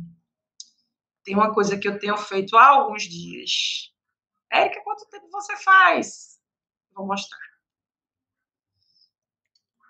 tem 1.25 1.35
uma 1.35 1.53
coisa 1.53 1.79
que 1.79 1.89
eu 1.89 1.99
tenho 1.99 2.17
feito 2.17 2.57
há 2.57 2.69
alguns 2.69 3.05
dias. 3.05 3.93
Érica, 4.51 4.83
quanto 4.83 5.09
tempo 5.09 5.29
você 5.31 5.57
faz? 5.57 6.41
Vou 6.93 7.07
mostrar. 7.07 7.39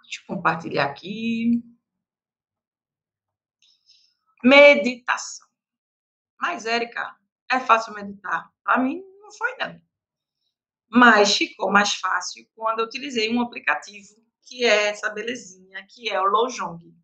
Deixa 0.05 0.20
eu 0.20 0.36
compartilhar 0.36 0.84
aqui. 0.84 1.62
Meditação. 4.45 5.49
Mas, 6.40 6.66
Érica, 6.66 7.16
é 7.51 7.61
fácil 7.61 7.95
meditar? 7.95 8.53
Para 8.62 8.78
mim, 8.78 9.03
foi 9.32 9.56
não. 9.58 9.80
Mas 10.88 11.36
ficou 11.36 11.70
mais 11.70 11.94
fácil 11.94 12.46
quando 12.54 12.80
eu 12.80 12.84
utilizei 12.84 13.34
um 13.34 13.40
aplicativo 13.40 14.22
que 14.42 14.64
é 14.64 14.88
essa 14.88 15.08
belezinha, 15.08 15.86
que 15.88 16.10
é 16.10 16.20
o 16.20 16.24
Lojong. 16.24 16.94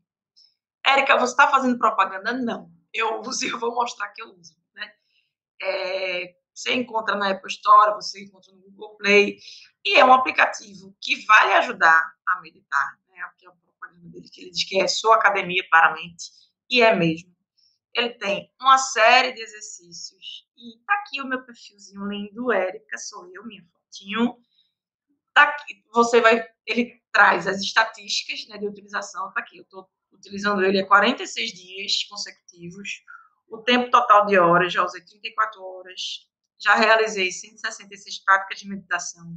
Érica, 0.84 1.18
você 1.18 1.32
está 1.32 1.48
fazendo 1.48 1.78
propaganda? 1.78 2.32
Não. 2.32 2.70
Eu 2.92 3.20
uso 3.20 3.44
e 3.46 3.48
eu 3.48 3.58
vou 3.58 3.74
mostrar 3.74 4.08
que 4.08 4.22
eu 4.22 4.34
uso. 4.34 4.54
Né? 4.74 4.92
É, 5.62 6.34
você 6.52 6.74
encontra 6.74 7.14
na 7.14 7.30
Apple 7.30 7.50
Store, 7.50 7.94
você 7.94 8.24
encontra 8.24 8.52
no 8.52 8.60
Google 8.62 8.96
Play. 8.96 9.38
E 9.84 9.94
é 9.94 10.04
um 10.04 10.12
aplicativo 10.12 10.94
que 11.00 11.24
vai 11.24 11.54
ajudar 11.54 12.12
a 12.26 12.40
meditar. 12.40 12.98
Né? 13.08 13.20
Aqui 13.20 13.46
é 13.46 13.48
a 13.48 13.52
propaganda 13.52 14.08
dele, 14.08 14.28
que 14.28 14.42
ele 14.42 14.50
diz 14.50 14.68
que 14.68 14.80
é 14.80 14.88
sua 14.88 15.16
academia 15.16 15.64
para 15.70 15.88
a 15.88 15.94
mente. 15.94 16.30
E 16.68 16.82
é 16.82 16.94
mesmo. 16.94 17.34
Ele 17.98 18.10
tem 18.10 18.52
uma 18.60 18.78
série 18.78 19.32
de 19.32 19.42
exercícios 19.42 20.46
e 20.56 20.78
tá 20.86 20.94
aqui 20.94 21.20
o 21.20 21.26
meu 21.26 21.44
perfilzinho 21.44 22.06
lindo, 22.06 22.52
Érica, 22.52 22.96
sou 22.96 23.28
eu, 23.34 23.44
minha 23.44 23.64
fotinho. 23.64 24.38
Tá 25.34 25.42
aqui, 25.42 25.84
você 25.92 26.20
vai, 26.20 26.48
ele 26.64 27.02
traz 27.12 27.48
as 27.48 27.60
estatísticas 27.60 28.46
né, 28.46 28.56
de 28.56 28.68
utilização, 28.68 29.32
tá 29.32 29.40
aqui, 29.40 29.58
eu 29.58 29.64
estou 29.64 29.90
utilizando 30.12 30.64
ele 30.64 30.80
há 30.80 30.86
46 30.86 31.52
dias 31.52 32.04
consecutivos. 32.04 33.02
O 33.48 33.58
tempo 33.58 33.90
total 33.90 34.26
de 34.26 34.38
horas, 34.38 34.72
já 34.72 34.84
usei 34.84 35.04
34 35.04 35.60
horas. 35.60 36.28
Já 36.56 36.76
realizei 36.76 37.32
166 37.32 38.18
práticas 38.24 38.60
de 38.60 38.68
meditação. 38.68 39.36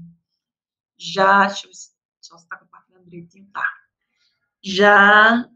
Já, 0.98 1.48
deixa 1.48 1.66
eu 1.66 1.72
ver 1.72 1.76
se 1.76 2.36
está 2.36 2.58
compartilhando 2.58 3.06
direitinho, 3.06 3.50
tá. 3.52 3.68
Já 4.64 5.50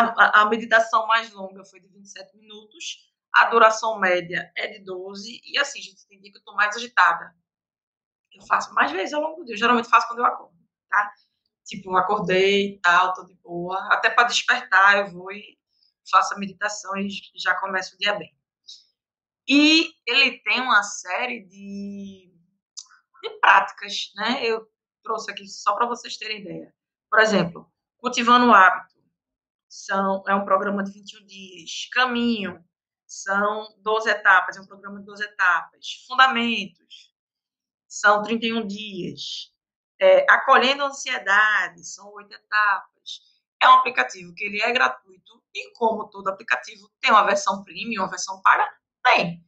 a, 0.00 0.42
a, 0.42 0.46
meditação 0.46 1.06
mais 1.06 1.32
longa 1.32 1.64
foi 1.64 1.80
de 1.80 1.88
27 1.88 2.36
minutos 2.36 3.14
a 3.34 3.46
duração 3.46 3.98
média 3.98 4.52
é 4.56 4.68
de 4.68 4.78
12, 4.84 5.40
e 5.44 5.58
assim, 5.58 5.82
gente, 5.82 6.06
tem 6.06 6.20
dia 6.20 6.30
que 6.30 6.38
eu 6.38 6.44
tô 6.44 6.54
mais 6.54 6.76
agitada. 6.76 7.34
Eu 8.32 8.46
faço 8.46 8.72
mais 8.72 8.92
vezes 8.92 9.12
ao 9.12 9.20
longo 9.20 9.40
do 9.40 9.44
dia, 9.44 9.54
eu 9.54 9.58
geralmente 9.58 9.88
faço 9.88 10.06
quando 10.06 10.20
eu 10.20 10.24
acordo, 10.24 10.56
tá? 10.88 11.12
Tipo, 11.64 11.90
eu 11.90 11.96
acordei 11.96 12.74
e 12.74 12.80
tal, 12.80 13.12
tô 13.12 13.24
de 13.24 13.34
boa. 13.34 13.76
Até 13.92 14.08
para 14.08 14.28
despertar, 14.28 14.98
eu 14.98 15.12
vou 15.12 15.32
e 15.32 15.58
faço 16.08 16.34
a 16.34 16.38
meditação 16.38 16.96
e 16.96 17.08
já 17.34 17.56
começo 17.56 17.96
o 17.96 17.98
dia 17.98 18.14
bem. 18.14 18.32
E 19.48 19.92
ele 20.06 20.38
tem 20.42 20.60
uma 20.60 20.82
série 20.84 21.44
de, 21.44 22.32
de 23.22 23.30
práticas, 23.40 24.12
né? 24.14 24.44
Eu 24.44 24.64
trouxe 25.02 25.30
aqui 25.30 25.46
só 25.48 25.74
para 25.74 25.86
vocês 25.86 26.16
terem 26.16 26.40
ideia. 26.40 26.72
Por 27.10 27.18
exemplo, 27.18 27.70
cultivando 27.98 28.46
o 28.46 28.54
hábito. 28.54 28.93
São, 29.74 30.22
é 30.28 30.34
um 30.36 30.44
programa 30.44 30.84
de 30.84 30.92
21 30.92 31.26
dias. 31.26 31.88
Caminho, 31.90 32.64
são 33.04 33.74
12 33.78 34.08
etapas, 34.08 34.56
é 34.56 34.60
um 34.60 34.66
programa 34.66 35.00
de 35.00 35.04
12 35.04 35.24
etapas. 35.24 36.04
Fundamentos, 36.06 37.12
são 37.88 38.22
31 38.22 38.68
dias. 38.68 39.52
É, 40.00 40.30
acolhendo 40.30 40.84
a 40.84 40.86
ansiedade, 40.86 41.84
são 41.84 42.08
oito 42.12 42.32
etapas. 42.32 43.20
É 43.60 43.68
um 43.68 43.72
aplicativo 43.72 44.32
que 44.34 44.44
ele 44.44 44.62
é 44.62 44.70
gratuito 44.70 45.42
e 45.52 45.72
como 45.72 46.08
todo 46.08 46.28
aplicativo 46.28 46.88
tem 47.00 47.10
uma 47.10 47.26
versão 47.26 47.64
premium, 47.64 48.02
uma 48.02 48.10
versão 48.10 48.40
paga, 48.42 48.72
tem. 49.02 49.44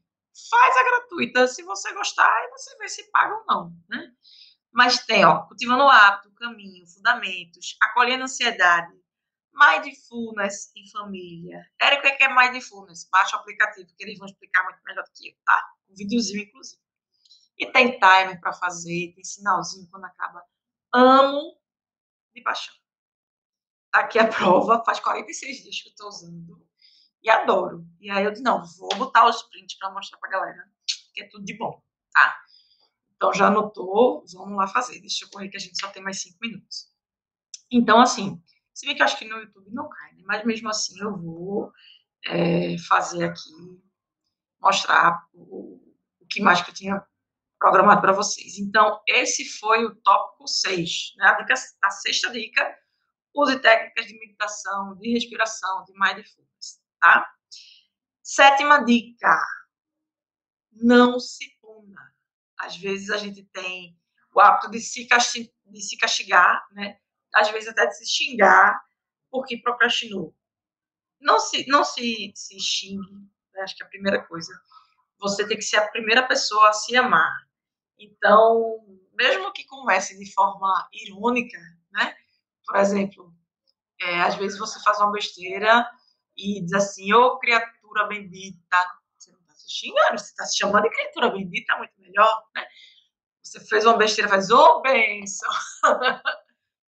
faz 0.51 0.77
a 0.77 0.83
gratuita. 0.83 1.47
Se 1.47 1.63
você 1.63 1.93
gostar, 1.95 2.29
aí 2.29 2.51
você 2.51 2.77
vê 2.79 2.89
se 2.89 3.09
paga 3.13 3.33
ou 3.33 3.45
não, 3.47 3.73
né? 3.89 4.13
Mas 4.73 5.07
tem, 5.07 5.25
ó, 5.25 5.47
cultivando 5.47 5.85
o 5.85 5.89
hábito, 5.89 6.35
caminho, 6.35 6.85
fundamentos, 6.89 7.77
acolhendo 7.81 8.23
a 8.23 8.25
ansiedade, 8.25 8.93
mindfulness 9.57 10.71
em 10.77 10.89
família. 10.91 11.65
Érico, 11.81 12.07
o 12.07 12.17
que 12.17 12.23
é 12.23 12.35
mindfulness? 12.35 13.09
Baixa 13.11 13.37
o 13.37 13.41
aplicativo, 13.41 13.89
que 13.97 14.05
eles 14.05 14.19
vão 14.19 14.27
explicar 14.27 14.63
muito 14.65 14.83
melhor 14.85 15.05
do 15.05 15.11
que 15.13 15.29
eu, 15.29 15.37
tá? 15.45 15.75
Um 15.89 15.95
videozinho, 15.95 16.43
inclusive. 16.43 16.81
E 17.59 17.67
tem 17.73 17.93
timer 17.93 18.39
para 18.41 18.53
fazer, 18.53 19.13
tem 19.15 19.25
sinalzinho 19.25 19.89
quando 19.91 20.05
acaba. 20.05 20.45
Amo 20.93 21.59
de 22.35 22.43
paixão. 22.43 22.75
Aqui 23.93 24.19
a 24.19 24.29
prova, 24.29 24.85
faz 24.85 25.01
46 25.01 25.63
dias 25.63 25.81
que 25.81 25.89
eu 25.89 25.91
estou 25.91 26.09
usando 26.09 26.67
e 27.23 27.31
adoro. 27.31 27.87
E 27.99 28.11
aí 28.11 28.25
eu 28.25 28.31
disse, 28.31 28.43
não, 28.43 28.63
vou 28.77 28.95
botar 28.97 29.27
os 29.27 29.43
prints 29.45 29.77
para 29.79 29.91
mostrar 29.91 30.19
para 30.19 30.29
a 30.29 30.33
galera 30.33 30.71
que 31.13 31.23
é 31.23 31.29
tudo 31.29 31.45
de 31.45 31.57
bom, 31.57 31.83
tá? 32.13 32.39
Então 33.15 33.33
já 33.33 33.47
anotou, 33.47 34.23
vamos 34.35 34.57
lá 34.57 34.69
fazer. 34.69 35.01
Deixa 35.01 35.25
eu 35.25 35.31
correr 35.31 35.49
que 35.49 35.57
a 35.57 35.61
gente 35.61 35.81
só 35.81 35.89
tem 35.89 36.03
mais 36.03 36.21
cinco 36.21 36.37
minutos. 36.41 36.93
Então, 37.71 37.99
assim, 37.99 38.41
se 38.77 38.85
bem 38.85 38.95
que 38.95 39.01
eu 39.01 39.07
acho 39.07 39.19
que 39.19 39.25
no 39.25 39.39
YouTube 39.39 39.71
não 39.71 39.89
cai, 39.89 40.13
né? 40.13 40.23
Mas 40.27 40.45
mesmo 40.45 40.69
assim 40.69 41.01
eu 41.01 41.17
vou 41.17 41.73
é, 42.27 42.77
fazer 42.87 43.25
aqui, 43.25 43.51
mostrar 44.61 45.27
o, 45.33 45.81
o 46.21 46.27
que 46.27 46.43
mais 46.43 46.61
que 46.61 46.71
eu 46.71 46.75
tinha 46.75 47.03
programado 47.59 48.03
para 48.03 48.13
vocês. 48.13 48.59
Então, 48.59 49.01
esse 49.09 49.47
foi 49.59 49.87
o 49.87 49.95
tópico 49.97 50.47
6, 50.47 51.15
né? 51.17 51.27
A, 51.27 51.41
dica, 51.41 51.55
a 51.83 51.91
sexta 51.91 52.31
dica, 52.31 52.79
use 53.35 53.59
técnicas 53.61 54.07
de 54.07 54.19
meditação, 54.19 54.95
de 54.99 55.11
respiração, 55.11 55.83
de 55.85 55.93
mindfulness, 55.95 56.79
tá? 57.01 57.27
Sétima 58.23 58.85
dica, 58.85 59.41
não 60.73 61.19
se 61.19 61.49
puna. 61.63 62.15
Às 62.59 62.77
vezes 62.77 63.09
a 63.09 63.17
gente 63.17 63.43
tem 63.55 63.99
o 64.35 64.41
hábito 64.41 64.71
de 64.71 64.81
se, 64.81 65.07
castigar, 65.07 65.51
de 65.65 65.81
se 65.81 65.97
castigar, 65.97 66.67
né? 66.73 67.01
Às 67.37 67.51
vezes 67.51 67.69
até 67.69 67.87
de 67.87 67.97
se 67.97 68.07
xingar 68.07 68.81
porque 69.31 69.59
procrastinou. 69.59 70.35
Não 71.21 71.39
se, 71.39 71.67
não 71.69 71.85
se, 71.85 72.33
se 72.35 72.59
xingue, 72.59 73.13
né? 73.53 73.63
acho 73.63 73.77
que 73.77 73.83
é 73.83 73.87
a 73.87 73.91
primeira 73.91 74.23
coisa. 74.27 74.53
Você 75.19 75.47
tem 75.47 75.57
que 75.57 75.63
ser 75.63 75.77
a 75.77 75.89
primeira 75.89 76.27
pessoa 76.27 76.71
a 76.71 76.73
se 76.73 76.97
amar. 76.97 77.47
Então, 77.99 78.79
mesmo 79.15 79.53
que 79.53 79.65
comece 79.65 80.19
de 80.19 80.33
forma 80.33 80.89
irônica, 80.93 81.59
né? 81.91 82.15
Por 82.67 82.77
exemplo, 82.77 83.35
é, 84.01 84.21
às 84.23 84.35
vezes 84.37 84.59
você 84.59 84.83
faz 84.83 84.99
uma 84.99 85.13
besteira 85.13 85.87
e 86.37 86.63
diz 86.63 86.73
assim, 86.73 87.13
ô 87.13 87.27
oh, 87.27 87.39
criatura 87.39 88.07
bendita. 88.07 88.77
Você 89.19 89.31
não 89.31 89.41
está 89.41 89.55
se 89.55 89.71
xingando, 89.71 90.19
você 90.19 90.31
está 90.31 90.45
se 90.47 90.57
chamando 90.57 90.85
de 90.85 90.91
criatura 90.91 91.31
bendita, 91.31 91.77
muito 91.77 91.99
melhor, 91.99 92.45
né? 92.55 92.67
Você 93.43 93.61
fez 93.61 93.85
uma 93.85 93.97
besteira, 93.97 94.29
faz, 94.29 94.51
ô 94.51 94.59
oh, 94.59 94.81
benção. 94.81 95.51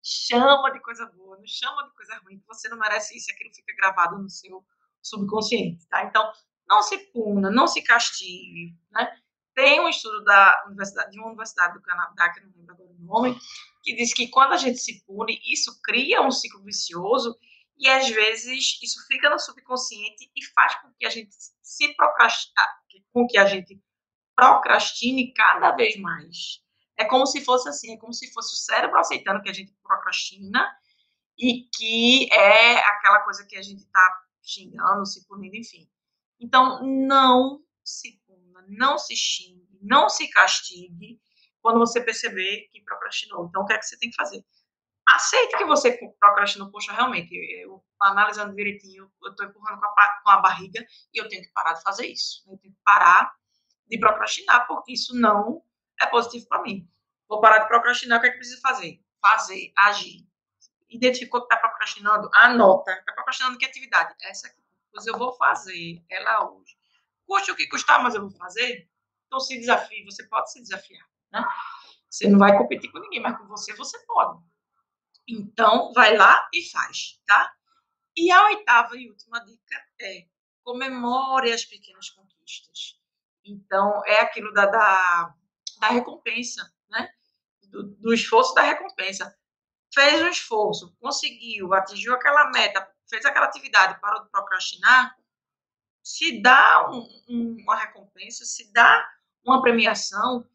chama 0.04 0.70
de 0.70 0.80
coisa 0.80 1.06
boa, 1.06 1.38
não 1.38 1.46
chama 1.46 1.84
de 1.84 1.94
coisa 1.94 2.16
ruim, 2.18 2.42
você 2.46 2.68
não 2.68 2.76
merece 2.76 3.16
isso, 3.16 3.30
aquilo 3.32 3.54
fica 3.54 3.74
gravado 3.74 4.18
no 4.18 4.28
seu 4.28 4.62
subconsciente, 5.02 5.86
tá? 5.88 6.04
Então, 6.04 6.30
não 6.68 6.82
se 6.82 6.98
puna, 7.12 7.50
não 7.50 7.66
se 7.66 7.82
castigue, 7.82 8.76
né? 8.90 9.18
Tem 9.54 9.80
um 9.80 9.88
estudo 9.88 10.22
da 10.24 10.64
universidade, 10.66 11.12
de 11.12 11.18
uma 11.18 11.28
universidade 11.28 11.74
do 11.74 11.82
Canadá, 11.82 12.32
que 12.32 12.40
não 12.40 12.52
lembro 12.56 12.74
agora 12.74 12.90
o 12.90 13.04
nome, 13.04 13.38
que 13.82 13.94
diz 13.94 14.12
que 14.12 14.28
quando 14.28 14.52
a 14.52 14.56
gente 14.56 14.78
se 14.78 15.04
pune, 15.04 15.40
isso 15.46 15.80
cria 15.82 16.20
um 16.22 16.30
ciclo 16.30 16.62
vicioso 16.62 17.38
e 17.78 17.88
às 17.88 18.08
vezes 18.08 18.82
isso 18.82 19.06
fica 19.06 19.30
no 19.30 19.38
subconsciente 19.38 20.30
e 20.34 20.44
faz 20.54 20.74
com 20.82 20.92
que 20.98 21.06
a 21.06 21.10
gente 21.10 21.34
se 21.62 21.94
procrastine, 21.94 22.54
com 23.12 23.26
que 23.26 23.38
a 23.38 23.46
gente 23.46 23.80
procrastine 24.34 25.32
cada 25.32 25.70
vez 25.72 25.96
mais. 25.96 26.63
É 26.96 27.04
como 27.04 27.26
se 27.26 27.44
fosse 27.44 27.68
assim, 27.68 27.94
é 27.94 27.98
como 27.98 28.12
se 28.12 28.32
fosse 28.32 28.54
o 28.54 28.56
cérebro 28.56 28.98
aceitando 28.98 29.42
que 29.42 29.50
a 29.50 29.52
gente 29.52 29.74
procrastina 29.82 30.70
e 31.38 31.68
que 31.74 32.32
é 32.32 32.78
aquela 32.78 33.20
coisa 33.20 33.44
que 33.46 33.56
a 33.56 33.62
gente 33.62 33.80
está 33.80 34.20
xingando, 34.42 35.04
se 35.06 35.26
punindo, 35.26 35.56
enfim. 35.56 35.88
Então, 36.38 36.80
não 36.82 37.60
se 37.82 38.22
não 38.66 38.96
se 38.96 39.14
xingue, 39.14 39.78
não 39.82 40.08
se 40.08 40.28
castigue 40.28 41.20
quando 41.60 41.78
você 41.78 42.00
perceber 42.00 42.68
que 42.70 42.82
procrastinou. 42.82 43.46
Então, 43.46 43.62
o 43.62 43.66
que 43.66 43.74
é 43.74 43.78
que 43.78 43.84
você 43.84 43.98
tem 43.98 44.10
que 44.10 44.16
fazer? 44.16 44.44
Aceite 45.06 45.58
que 45.58 45.64
você 45.66 45.98
procrastinou, 46.18 46.70
poxa, 46.70 46.92
realmente, 46.92 47.34
eu 47.62 47.84
analisando 48.00 48.54
direitinho, 48.54 49.10
eu 49.22 49.30
estou 49.30 49.46
empurrando 49.46 49.78
com 49.78 49.86
a, 49.86 50.20
com 50.22 50.30
a 50.30 50.40
barriga 50.40 50.84
e 51.12 51.20
eu 51.20 51.28
tenho 51.28 51.42
que 51.42 51.52
parar 51.52 51.74
de 51.74 51.82
fazer 51.82 52.06
isso. 52.06 52.42
Eu 52.50 52.56
tenho 52.58 52.72
que 52.72 52.80
parar 52.82 53.34
de 53.86 53.98
procrastinar, 53.98 54.66
porque 54.66 54.92
isso 54.92 55.14
não 55.14 55.62
é 56.04 56.10
positivo 56.10 56.46
para 56.48 56.62
mim. 56.62 56.88
Vou 57.28 57.40
parar 57.40 57.60
de 57.60 57.68
procrastinar, 57.68 58.18
o 58.18 58.20
que 58.20 58.28
é 58.28 58.30
que 58.30 58.38
preciso 58.38 58.60
fazer? 58.60 59.02
Fazer, 59.20 59.72
agir. 59.76 60.26
Identificou 60.88 61.40
que 61.40 61.52
está 61.52 61.56
procrastinando? 61.56 62.30
Anota. 62.34 62.92
Está 62.92 63.12
procrastinando 63.12 63.58
que 63.58 63.64
atividade? 63.64 64.14
Essa 64.22 64.46
aqui. 64.46 64.62
Pois 64.92 65.06
eu 65.06 65.18
vou 65.18 65.32
fazer 65.32 66.04
ela 66.08 66.50
hoje. 66.50 66.76
Custe 67.26 67.50
o 67.50 67.56
que 67.56 67.66
custar, 67.68 68.02
mas 68.02 68.14
eu 68.14 68.20
vou 68.20 68.30
fazer. 68.30 68.88
Então 69.26 69.40
se 69.40 69.58
desafie, 69.58 70.04
você 70.04 70.22
pode 70.28 70.52
se 70.52 70.62
desafiar. 70.62 71.04
Né? 71.32 71.44
Você 72.08 72.28
não 72.28 72.38
vai 72.38 72.56
competir 72.56 72.92
com 72.92 73.00
ninguém, 73.00 73.20
mas 73.20 73.36
com 73.36 73.46
você 73.46 73.74
você 73.74 73.98
pode. 74.06 74.40
Então, 75.26 75.92
vai 75.92 76.16
lá 76.16 76.48
e 76.52 76.62
faz, 76.70 77.20
tá? 77.26 77.52
E 78.16 78.30
a 78.30 78.44
oitava 78.44 78.96
e 78.96 79.08
última 79.08 79.44
dica 79.44 79.84
é 80.00 80.26
comemore 80.62 81.52
as 81.52 81.64
pequenas 81.64 82.10
conquistas. 82.10 83.00
Então, 83.44 84.02
é 84.06 84.20
aquilo 84.20 84.52
da, 84.52 84.66
da, 84.66 85.34
da 85.80 85.88
recompensa, 85.88 86.72
né? 86.88 87.08
Do, 87.64 87.82
do, 87.96 88.14
esforço 88.14 88.54
da 88.54 88.62
recompensa. 88.62 89.36
Fez 89.92 90.22
um 90.22 90.28
esforço, 90.28 90.96
conseguiu, 91.00 91.72
atingiu 91.72 92.14
aquela 92.14 92.50
meta, 92.50 92.88
fez 93.08 93.24
aquela 93.24 93.46
atividade, 93.46 94.00
parou 94.00 94.24
de 94.24 94.30
procrastinar, 94.30 95.16
se 96.04 96.42
dá 96.42 96.90
um, 96.90 97.08
um, 97.28 97.56
uma 97.62 97.76
recompensa, 97.76 98.44
se 98.44 98.70
dá 98.72 99.08
uma 99.44 99.62
premiação. 99.62 100.46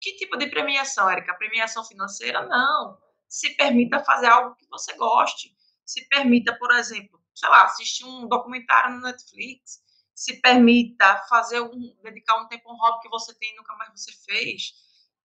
Que 0.00 0.16
tipo 0.16 0.36
de 0.36 0.48
premiação, 0.48 1.10
Érica? 1.10 1.34
Premiação 1.34 1.84
financeira? 1.84 2.46
Não. 2.46 2.98
Se 3.28 3.50
permita 3.50 4.02
fazer 4.02 4.26
algo 4.26 4.54
que 4.56 4.66
você 4.68 4.94
goste. 4.94 5.54
Se 5.84 6.08
permita, 6.08 6.56
por 6.58 6.72
exemplo, 6.72 7.20
sei 7.34 7.48
lá, 7.50 7.64
assistir 7.64 8.06
um 8.06 8.26
documentário 8.26 8.96
no 8.96 9.02
Netflix. 9.02 9.83
Se 10.14 10.40
permita 10.40 11.16
fazer 11.28 11.60
um, 11.60 11.96
dedicar 12.02 12.36
um 12.40 12.46
tempo 12.46 12.70
a 12.70 12.72
um 12.72 12.76
hobby 12.76 13.02
que 13.02 13.08
você 13.08 13.34
tem 13.38 13.52
e 13.52 13.56
nunca 13.56 13.74
mais 13.76 13.90
você 13.90 14.12
fez. 14.24 14.72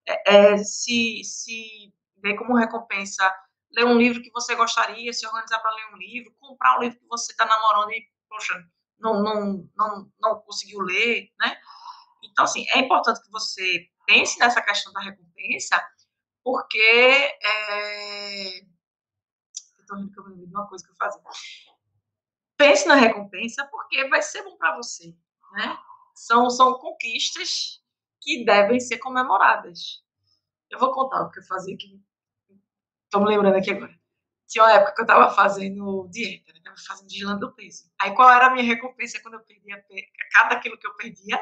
É, 0.08 0.36
é, 0.36 0.58
se, 0.58 1.24
se 1.24 1.94
ver 2.18 2.36
como 2.36 2.56
recompensa 2.58 3.32
ler 3.72 3.86
um 3.86 3.98
livro 3.98 4.22
que 4.22 4.32
você 4.32 4.56
gostaria, 4.56 5.14
se 5.14 5.26
organizar 5.28 5.60
para 5.60 5.76
ler 5.76 5.94
um 5.94 5.98
livro, 5.98 6.34
comprar 6.40 6.78
um 6.78 6.82
livro 6.82 7.00
que 7.00 7.08
você 7.08 7.32
está 7.32 7.46
namorando 7.46 7.92
e, 7.92 8.08
poxa, 8.28 8.54
não, 9.00 9.22
não, 9.22 9.70
não, 9.76 10.12
não 10.20 10.42
conseguiu 10.42 10.80
ler, 10.82 11.30
né? 11.40 11.58
Então, 12.24 12.46
assim, 12.46 12.66
é 12.74 12.80
importante 12.80 13.22
que 13.22 13.32
você 13.32 13.88
pense 14.06 14.40
nessa 14.40 14.62
questão 14.62 14.92
da 14.92 15.02
recompensa, 15.02 15.82
porque 16.44 16.78
é... 16.78 18.62
rindo 19.92 20.12
que 20.12 20.20
eu 20.20 20.26
me 20.30 20.48
de 20.48 20.54
uma 20.54 20.68
coisa 20.68 20.86
que 20.86 20.92
eu 20.92 20.96
fazia. 20.96 21.22
Pense 22.60 22.86
na 22.86 22.96
recompensa, 22.96 23.66
porque 23.68 24.10
vai 24.10 24.22
ser 24.22 24.44
bom 24.44 24.58
para 24.58 24.76
você, 24.76 25.16
né? 25.54 25.78
São, 26.14 26.50
são 26.50 26.74
conquistas 26.74 27.82
que 28.20 28.44
devem 28.44 28.82
ser 28.82 28.98
comemoradas. 28.98 30.04
Eu 30.70 30.78
vou 30.78 30.92
contar 30.92 31.22
o 31.22 31.32
que 31.32 31.40
eu 31.40 31.44
fazia 31.44 31.74
aqui. 31.74 32.04
Estou 33.06 33.22
me 33.22 33.30
lembrando 33.30 33.56
aqui 33.56 33.72
agora. 33.72 33.98
Tinha 34.46 34.66
uma 34.66 34.74
época 34.74 34.94
que 34.94 35.00
eu 35.00 35.06
estava 35.06 35.34
fazendo 35.34 36.10
dieta, 36.12 36.52
né? 36.52 36.60
Tava 36.62 36.76
fazendo 36.86 37.08
deslançando 37.08 37.46
o 37.48 37.54
peso. 37.54 37.90
Aí 37.98 38.14
qual 38.14 38.30
era 38.30 38.48
a 38.48 38.50
minha 38.50 38.66
recompensa 38.66 39.22
quando 39.22 39.36
eu 39.36 39.40
perdia 39.46 39.82
cada 40.34 40.60
quilo 40.60 40.78
que 40.78 40.86
eu 40.86 40.96
perdia? 40.98 41.42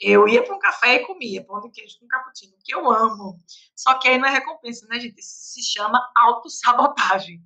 Eu 0.00 0.26
ia 0.26 0.42
para 0.42 0.56
um 0.56 0.58
café 0.58 0.94
e 0.94 1.06
comia 1.06 1.44
pão 1.44 1.60
de 1.60 1.70
queijo 1.70 1.98
com 2.00 2.08
cappuccino, 2.08 2.56
que 2.64 2.74
eu 2.74 2.90
amo. 2.90 3.38
Só 3.76 3.98
que 3.98 4.08
aí 4.08 4.16
não 4.16 4.26
é 4.26 4.30
recompensa, 4.30 4.86
né, 4.86 4.98
gente? 4.98 5.20
Isso 5.20 5.52
se 5.52 5.62
chama 5.62 6.00
autossabotagem. 6.16 7.44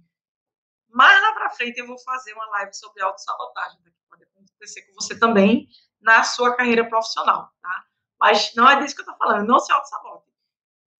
Mais 0.95 1.21
lá 1.21 1.33
para 1.33 1.51
frente 1.51 1.79
eu 1.79 1.87
vou 1.89 1.99
fazer 1.99 2.33
uma 2.35 2.47
live 2.51 2.73
sobre 2.73 3.03
autossabotagem, 3.03 3.81
que 3.83 3.91
pode 4.09 4.23
acontecer 4.23 4.83
com 4.83 4.95
você 4.95 5.19
também 5.19 5.69
na 6.01 6.23
sua 6.23 6.55
carreira 6.55 6.89
profissional, 6.89 7.53
tá? 7.61 7.85
Mas 8.21 8.55
não 8.55 8.69
é 8.71 8.81
disso 8.81 8.95
que 8.95 9.01
eu 9.01 9.05
estou 9.05 9.19
falando, 9.19 9.45
não 9.45 9.59
se 9.59 9.73
autossabote. 9.73 10.31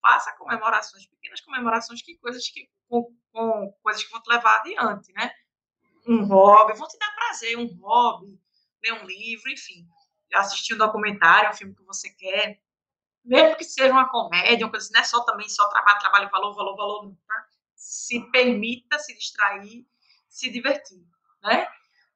Faça 0.01 0.33
comemorações, 0.33 1.07
pequenas 1.07 1.39
comemorações, 1.39 2.01
que 2.01 2.17
coisas 2.17 2.47
que 2.49 2.69
com, 2.89 3.09
com 3.31 3.73
coisas 3.81 4.03
que 4.03 4.11
vão 4.11 4.21
te 4.21 4.29
levar 4.29 4.57
adiante, 4.57 5.13
né? 5.13 5.31
Um 6.05 6.25
hobby, 6.25 6.77
vão 6.77 6.87
te 6.89 6.99
dar 6.99 7.15
prazer, 7.15 7.57
um 7.57 7.73
hobby, 7.81 8.37
ler 8.83 9.01
um 9.01 9.05
livro, 9.05 9.49
enfim. 9.49 9.87
Assistir 10.33 10.73
um 10.73 10.77
documentário, 10.77 11.51
um 11.51 11.53
filme 11.53 11.73
que 11.73 11.83
você 11.83 12.09
quer, 12.09 12.59
mesmo 13.23 13.55
que 13.55 13.63
seja 13.63 13.93
uma 13.93 14.09
comédia, 14.09 14.65
uma 14.65 14.71
coisa 14.71 14.85
assim, 14.85 14.93
não 14.93 15.01
é 15.01 15.03
só 15.05 15.23
também 15.23 15.47
só 15.47 15.67
trabalho, 15.69 15.99
trabalho, 15.99 16.29
valor, 16.29 16.53
valor, 16.53 16.75
valor, 16.75 17.15
tá? 17.25 17.44
Se 17.87 18.19
permita 18.31 18.97
se 18.99 19.13
distrair, 19.15 19.85
se 20.27 20.49
divertir, 20.49 21.05
né? 21.43 21.67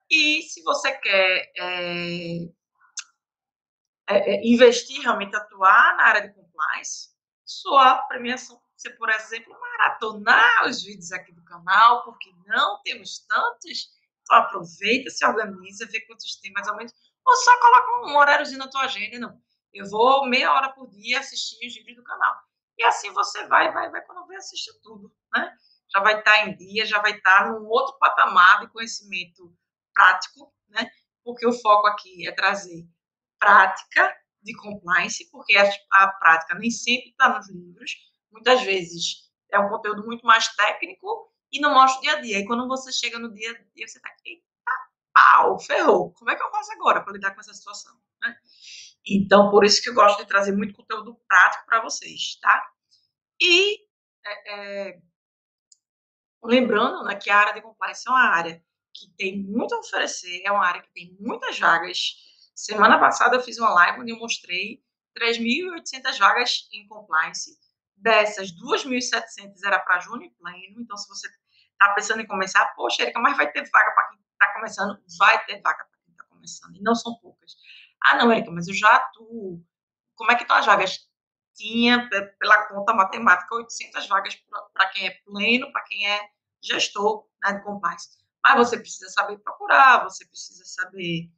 E 0.10 0.42
se 0.44 0.64
você 0.64 0.92
quer 0.98 1.52
é, 1.58 2.44
é, 4.08 4.36
é, 4.36 4.48
investir, 4.48 5.02
realmente 5.02 5.36
atuar 5.36 5.96
na 5.96 6.04
área 6.04 6.28
de 6.28 6.34
compliance, 6.34 7.10
sua 7.46 8.00
premiação 8.08 8.60
você, 8.80 8.92
por 8.92 9.10
exemplo, 9.10 9.54
maratonar 9.60 10.66
os 10.66 10.84
vídeos 10.84 11.12
aqui 11.12 11.34
do 11.34 11.44
canal, 11.44 12.02
porque 12.06 12.34
não 12.46 12.82
temos 12.82 13.20
tantos. 13.28 13.90
Então 14.22 14.38
aproveita, 14.38 15.10
se 15.10 15.26
organiza, 15.26 15.86
vê 15.88 16.00
quantos 16.02 16.38
tem 16.38 16.52
mais 16.54 16.66
ou 16.70 16.78
menos. 16.78 16.94
Ou 17.26 17.36
só 17.36 17.60
coloca 17.60 18.08
um 18.08 18.16
horáriozinho 18.16 18.60
na 18.60 18.70
tua 18.70 18.84
agenda, 18.84 19.20
não. 19.20 19.38
Eu 19.74 19.86
vou 19.90 20.26
meia 20.28 20.54
hora 20.54 20.70
por 20.70 20.90
dia 20.90 21.20
assistir 21.20 21.68
os 21.68 21.76
vídeos 21.76 21.98
do 21.98 22.04
canal. 22.04 22.49
E 22.80 22.84
assim 22.86 23.12
você 23.12 23.46
vai, 23.48 23.74
vai, 23.74 23.92
vai, 23.92 24.02
quando 24.06 24.26
vem 24.26 24.38
assistir 24.38 24.72
tudo, 24.82 25.14
né? 25.34 25.54
Já 25.94 26.00
vai 26.00 26.20
estar 26.20 26.48
em 26.48 26.56
dia, 26.56 26.86
já 26.86 27.02
vai 27.02 27.12
estar 27.12 27.52
num 27.52 27.68
outro 27.68 27.98
patamar 28.00 28.62
de 28.62 28.72
conhecimento 28.72 29.54
prático, 29.94 30.54
né? 30.70 30.90
Porque 31.22 31.46
o 31.46 31.52
foco 31.52 31.88
aqui 31.88 32.26
é 32.26 32.32
trazer 32.32 32.88
prática 33.38 34.16
de 34.42 34.56
compliance, 34.56 35.30
porque 35.30 35.58
a, 35.58 35.70
a 35.92 36.08
prática 36.08 36.56
nem 36.56 36.72
sempre 36.72 37.10
está 37.10 37.28
nos 37.36 37.50
livros, 37.50 37.92
muitas 38.32 38.62
vezes 38.62 39.30
é 39.52 39.60
um 39.60 39.68
conteúdo 39.68 40.06
muito 40.06 40.26
mais 40.26 40.48
técnico 40.56 41.30
e 41.52 41.60
não 41.60 41.74
mostra 41.74 42.00
o 42.00 42.02
dia 42.02 42.14
a 42.14 42.22
dia. 42.22 42.40
E 42.40 42.46
quando 42.46 42.66
você 42.66 42.94
chega 42.94 43.20
no 43.20 43.34
dia 43.34 43.52
a 43.52 43.54
dia, 43.76 43.88
você 43.88 43.98
está 43.98 44.08
aqui, 44.10 44.42
pau, 45.14 45.60
ferrou. 45.60 46.14
Como 46.14 46.32
é 46.32 46.36
que 46.36 46.44
eu 46.44 46.52
faço 46.52 46.72
agora 46.72 47.04
para 47.04 47.12
lidar 47.12 47.34
com 47.34 47.42
essa 47.42 47.54
situação? 47.54 48.00
Né? 48.22 48.36
Então, 49.08 49.50
por 49.50 49.66
isso 49.66 49.82
que 49.82 49.90
eu 49.90 49.94
gosto 49.94 50.20
de 50.20 50.28
trazer 50.28 50.52
muito 50.52 50.74
conteúdo 50.74 51.16
prático 51.28 51.66
para 51.66 51.82
vocês, 51.82 52.38
tá? 52.42 52.70
E 53.42 53.78
é, 54.26 54.90
é, 54.90 55.00
lembrando 56.44 57.04
né, 57.04 57.16
que 57.16 57.30
a 57.30 57.38
área 57.38 57.54
de 57.54 57.62
compliance 57.62 58.08
é 58.08 58.12
uma 58.12 58.30
área 58.30 58.64
que 58.94 59.12
tem 59.18 59.42
muito 59.42 59.74
a 59.76 59.80
oferecer, 59.80 60.42
é 60.46 60.52
uma 60.52 60.66
área 60.66 60.82
que 60.82 60.92
tem 60.94 61.18
muitas 61.20 61.58
vagas. 61.60 62.16
Semana 62.54 63.00
passada 63.00 63.38
eu 63.38 63.42
fiz 63.42 63.58
uma 63.58 63.74
live 63.74 64.02
onde 64.02 64.12
eu 64.12 64.20
mostrei 64.20 64.84
3.800 65.18 66.18
vagas 66.18 66.68
em 66.74 66.88
compliance 66.88 67.58
Dessas, 68.02 68.54
2.700 68.54 69.60
era 69.66 69.78
para 69.80 70.00
júnior 70.00 70.32
pleno. 70.40 70.80
Então, 70.80 70.96
se 70.96 71.08
você 71.10 71.28
está 71.28 71.94
pensando 71.94 72.22
em 72.22 72.28
começar, 72.28 72.66
poxa, 72.74 73.02
Erika, 73.02 73.20
mas 73.20 73.36
vai 73.36 73.52
ter 73.52 73.70
vaga 73.70 73.92
para 73.92 74.08
quem 74.10 74.20
está 74.32 74.54
começando? 74.54 75.04
Vai 75.18 75.46
ter 75.46 75.62
vaga 75.62 75.84
para 75.84 76.00
quem 76.06 76.14
está 76.14 76.24
começando. 76.24 76.76
E 76.78 76.82
não 76.82 76.96
são 76.96 77.20
poucas. 77.20 77.58
Ah, 78.04 78.16
não, 78.16 78.32
Erika, 78.32 78.52
mas 78.52 78.68
eu 78.68 78.74
já 78.74 78.90
atuo. 78.96 79.64
Como 80.16 80.32
é 80.32 80.36
que 80.36 80.44
estão 80.44 80.58
as 80.58 80.66
vagas? 80.66 81.00
Tinha, 81.56 82.08
pela 82.40 82.68
conta 82.68 82.94
matemática, 82.94 83.56
800 83.56 84.08
vagas 84.08 84.36
para 84.74 84.90
quem 84.90 85.08
é 85.08 85.12
pleno, 85.26 85.72
para 85.72 85.84
quem 85.84 86.08
é 86.08 86.22
gestor 86.62 87.28
né, 87.44 87.54
de 87.54 87.64
compliance. 87.64 88.18
Mas 88.44 88.56
você 88.56 88.80
precisa 88.80 89.10
saber 89.10 89.38
procurar, 89.40 90.04
você 90.04 90.26
precisa 90.26 90.64
saber 90.66 91.30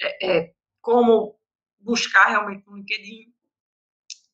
é, 0.00 0.38
é, 0.38 0.54
como 0.80 1.38
buscar 1.78 2.26
realmente 2.26 2.66
no 2.66 2.76
LinkedIn. 2.76 3.32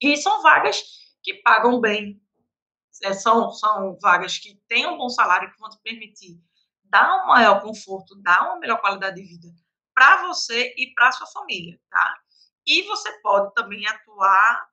E 0.01 0.17
são 0.17 0.43
vagas 0.43 0.83
que 1.23 1.35
pagam 1.43 1.81
bem. 1.81 2.21
É, 3.03 3.13
são, 3.13 3.51
são 3.51 3.99
vagas 4.01 4.39
que 4.39 4.57
têm 4.69 4.87
um 4.87 4.97
bom 4.97 5.09
salário, 5.09 5.51
que 5.53 5.59
vão 5.59 5.69
te 5.69 5.79
permitir 5.83 6.41
dar 6.85 7.25
um 7.25 7.27
maior 7.27 7.61
conforto, 7.61 8.15
dar 8.23 8.43
uma 8.47 8.59
melhor 8.59 8.81
qualidade 8.81 9.17
de 9.17 9.27
vida 9.27 9.64
para 9.95 10.27
você 10.27 10.75
e 10.77 10.93
para 10.95 11.13
sua 11.13 11.27
família, 11.29 11.81
tá? 11.91 12.19
E 12.67 12.83
você 12.83 13.13
pode 13.21 13.55
também 13.55 13.87
atuar 13.87 14.69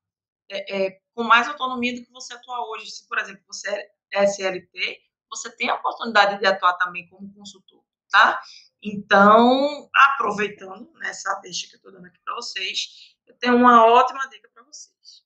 é, 0.50 0.86
é, 0.86 1.02
com 1.14 1.24
mais 1.24 1.48
autonomia 1.48 1.96
do 1.96 2.06
que 2.06 2.12
você 2.12 2.34
atua 2.34 2.68
hoje. 2.70 2.90
Se, 2.90 3.08
por 3.08 3.18
exemplo, 3.18 3.44
você 3.48 3.70
é 4.14 4.24
SLT, 4.24 5.02
você 5.30 5.56
tem 5.56 5.70
a 5.70 5.76
oportunidade 5.76 6.40
de 6.40 6.46
atuar 6.46 6.74
também 6.74 7.08
como 7.10 7.34
consultor, 7.34 7.84
tá? 8.10 8.42
Então, 8.82 9.90
aproveitando 9.94 10.92
nessa 10.96 11.34
deixa 11.36 11.68
que 11.68 11.76
eu 11.76 11.78
estou 11.78 11.92
dando 11.92 12.08
aqui 12.08 12.20
para 12.24 12.36
vocês, 12.36 13.16
eu 13.28 13.38
tenho 13.38 13.56
uma 13.56 13.86
ótima 13.86 14.28
dica 14.30 14.50
para 14.54 14.64
vocês 14.64 15.22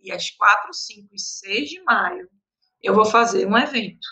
dias 0.00 0.30
4, 0.30 0.72
5 0.72 1.14
e 1.14 1.18
6 1.18 1.70
de 1.70 1.82
maio, 1.82 2.28
eu 2.82 2.94
vou 2.94 3.04
fazer 3.04 3.46
um 3.46 3.56
evento, 3.56 4.06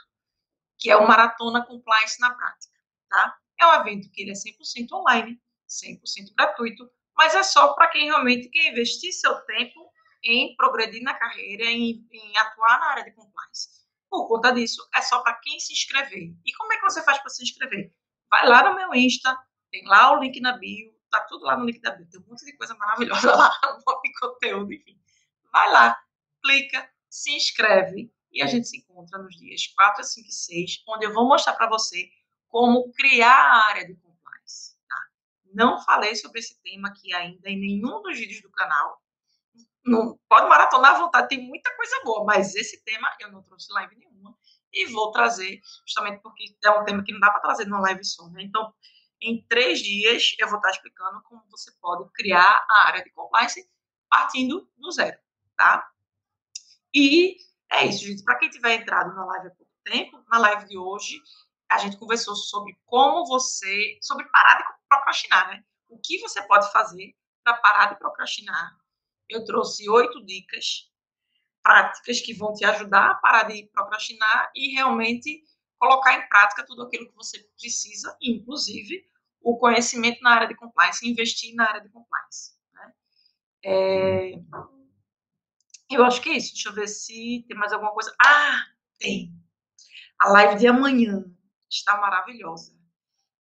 que 0.76 0.90
é 0.90 0.96
o 0.96 1.06
Maratona 1.06 1.64
Compliance 1.64 2.20
na 2.20 2.34
Prática, 2.34 2.78
tá? 3.08 3.36
É 3.60 3.66
um 3.66 3.74
evento 3.80 4.10
que 4.10 4.22
ele 4.22 4.30
é 4.30 4.34
100% 4.34 4.92
online, 4.92 5.40
100% 5.68 6.34
gratuito, 6.36 6.88
mas 7.16 7.34
é 7.34 7.42
só 7.42 7.74
para 7.74 7.88
quem 7.88 8.06
realmente 8.06 8.48
quer 8.48 8.70
investir 8.70 9.12
seu 9.12 9.34
tempo 9.46 9.90
em 10.22 10.54
progredir 10.56 11.02
na 11.02 11.14
carreira, 11.14 11.64
em, 11.64 12.06
em 12.10 12.38
atuar 12.38 12.80
na 12.80 12.86
área 12.90 13.04
de 13.04 13.12
compliance. 13.12 13.68
Por 14.10 14.26
conta 14.26 14.52
disso, 14.52 14.86
é 14.94 15.02
só 15.02 15.22
para 15.22 15.34
quem 15.34 15.58
se 15.60 15.72
inscrever. 15.72 16.34
E 16.44 16.52
como 16.54 16.72
é 16.72 16.76
que 16.76 16.82
você 16.82 17.02
faz 17.02 17.18
para 17.18 17.30
se 17.30 17.42
inscrever? 17.42 17.92
Vai 18.30 18.46
lá 18.46 18.68
no 18.68 18.76
meu 18.76 18.94
Insta, 18.94 19.36
tem 19.70 19.84
lá 19.86 20.12
o 20.16 20.20
link 20.20 20.40
na 20.40 20.56
bio, 20.56 20.92
tá 21.10 21.20
tudo 21.20 21.44
lá 21.44 21.56
no 21.56 21.64
link 21.64 21.80
da 21.80 21.90
bio. 21.90 22.08
Tem 22.08 22.20
um 22.20 22.24
monte 22.26 22.44
de 22.44 22.56
coisa 22.56 22.74
maravilhosa 22.76 23.30
lá, 23.36 23.50
um 23.76 24.12
conteúdo, 24.20 24.72
enfim 24.72 24.98
vai 25.52 25.72
lá, 25.72 25.98
clica, 26.42 26.90
se 27.08 27.34
inscreve 27.34 28.12
e 28.32 28.42
a 28.42 28.46
gente 28.46 28.68
se 28.68 28.78
encontra 28.78 29.18
nos 29.18 29.36
dias 29.36 29.66
4, 29.68 30.04
5 30.04 30.28
e 30.28 30.32
6, 30.32 30.82
onde 30.88 31.06
eu 31.06 31.12
vou 31.12 31.26
mostrar 31.26 31.54
para 31.54 31.68
você 31.68 32.08
como 32.48 32.92
criar 32.92 33.34
a 33.34 33.66
área 33.68 33.86
de 33.86 33.94
compliance. 33.94 34.76
Tá? 34.88 34.96
Não 35.54 35.80
falei 35.82 36.14
sobre 36.16 36.40
esse 36.40 36.60
tema 36.62 36.88
aqui 36.88 37.14
ainda 37.14 37.48
em 37.48 37.58
nenhum 37.58 38.02
dos 38.02 38.18
vídeos 38.18 38.42
do 38.42 38.50
canal. 38.50 39.00
Não, 39.84 40.18
pode 40.28 40.48
maratonar 40.48 40.96
à 40.96 40.98
vontade, 40.98 41.28
tem 41.28 41.46
muita 41.46 41.74
coisa 41.74 42.00
boa, 42.04 42.24
mas 42.24 42.54
esse 42.54 42.82
tema 42.84 43.08
eu 43.20 43.32
não 43.32 43.42
trouxe 43.42 43.72
live 43.72 43.96
nenhuma 43.96 44.36
e 44.72 44.84
vou 44.86 45.10
trazer, 45.12 45.60
justamente 45.86 46.20
porque 46.20 46.56
é 46.62 46.70
um 46.70 46.84
tema 46.84 47.02
que 47.02 47.12
não 47.12 47.20
dá 47.20 47.30
para 47.30 47.40
trazer 47.40 47.66
numa 47.66 47.80
live 47.80 48.04
só. 48.04 48.28
Né? 48.28 48.42
Então, 48.42 48.74
em 49.20 49.42
três 49.48 49.80
dias, 49.80 50.34
eu 50.38 50.48
vou 50.48 50.58
estar 50.58 50.70
explicando 50.70 51.22
como 51.22 51.42
você 51.50 51.72
pode 51.80 52.10
criar 52.12 52.66
a 52.68 52.86
área 52.88 53.02
de 53.02 53.10
compliance 53.10 53.66
partindo 54.10 54.70
do 54.76 54.90
zero 54.90 55.18
tá? 55.58 55.90
E 56.94 57.36
é 57.70 57.86
isso, 57.86 58.06
gente. 58.06 58.22
Para 58.22 58.38
quem 58.38 58.48
tiver 58.48 58.76
entrado 58.76 59.14
na 59.14 59.26
live 59.26 59.48
há 59.48 59.50
pouco 59.50 59.72
tempo, 59.84 60.24
na 60.28 60.38
live 60.38 60.66
de 60.66 60.78
hoje, 60.78 61.20
a 61.70 61.78
gente 61.78 61.96
conversou 61.96 62.34
sobre 62.34 62.78
como 62.86 63.26
você, 63.26 63.98
sobre 64.00 64.24
parar 64.30 64.58
de 64.58 64.64
procrastinar, 64.88 65.48
né? 65.48 65.64
O 65.88 65.98
que 65.98 66.18
você 66.18 66.42
pode 66.42 66.70
fazer 66.72 67.14
para 67.44 67.54
parar 67.58 67.86
de 67.92 67.98
procrastinar. 67.98 68.78
Eu 69.28 69.44
trouxe 69.44 69.88
oito 69.88 70.24
dicas 70.24 70.90
práticas 71.62 72.20
que 72.20 72.32
vão 72.32 72.54
te 72.54 72.64
ajudar 72.64 73.10
a 73.10 73.14
parar 73.16 73.44
de 73.44 73.68
procrastinar 73.72 74.50
e 74.54 74.74
realmente 74.74 75.44
colocar 75.78 76.14
em 76.14 76.28
prática 76.28 76.64
tudo 76.64 76.82
aquilo 76.82 77.08
que 77.08 77.14
você 77.14 77.38
precisa, 77.60 78.16
inclusive 78.22 79.06
o 79.40 79.56
conhecimento 79.58 80.20
na 80.22 80.34
área 80.34 80.48
de 80.48 80.56
compliance, 80.56 81.08
investir 81.08 81.54
na 81.54 81.68
área 81.68 81.80
de 81.80 81.88
compliance. 81.90 82.52
Né? 82.72 82.92
É, 83.64 84.32
eu 85.90 86.04
acho 86.04 86.20
que 86.20 86.30
é 86.30 86.36
isso. 86.36 86.52
Deixa 86.54 86.68
eu 86.68 86.74
ver 86.74 86.88
se 86.88 87.44
tem 87.46 87.56
mais 87.56 87.72
alguma 87.72 87.92
coisa. 87.92 88.14
Ah, 88.20 88.64
tem. 88.98 89.32
A 90.18 90.30
live 90.30 90.56
de 90.56 90.66
amanhã 90.66 91.24
está 91.70 91.98
maravilhosa. 91.98 92.76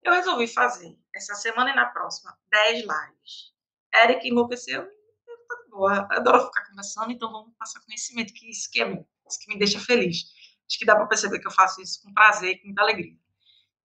Eu 0.03 0.13
resolvi 0.13 0.47
fazer 0.47 0.97
essa 1.13 1.35
semana 1.35 1.71
e 1.71 1.75
na 1.75 1.85
próxima 1.85 2.37
10 2.51 2.81
lives. 2.81 3.53
Eric 3.93 4.27
enlouqueceu. 4.27 4.83
Eu 4.83 5.47
tô 5.47 5.63
de 5.63 5.69
boa. 5.69 6.07
Adoro 6.11 6.45
ficar 6.45 6.67
conversando, 6.67 7.11
então 7.11 7.31
vamos 7.31 7.55
passar 7.57 7.81
conhecimento, 7.81 8.33
que 8.33 8.49
isso 8.49 8.69
que 8.71 8.81
é 8.81 8.85
bom. 8.93 9.05
Isso 9.27 9.39
que 9.39 9.51
me 9.51 9.59
deixa 9.59 9.79
feliz. 9.79 10.23
Acho 10.69 10.79
que 10.79 10.85
dá 10.85 10.95
para 10.95 11.07
perceber 11.07 11.39
que 11.39 11.47
eu 11.47 11.51
faço 11.51 11.81
isso 11.81 12.01
com 12.03 12.13
prazer, 12.13 12.59
com 12.59 12.67
muita 12.67 12.81
alegria. 12.81 13.17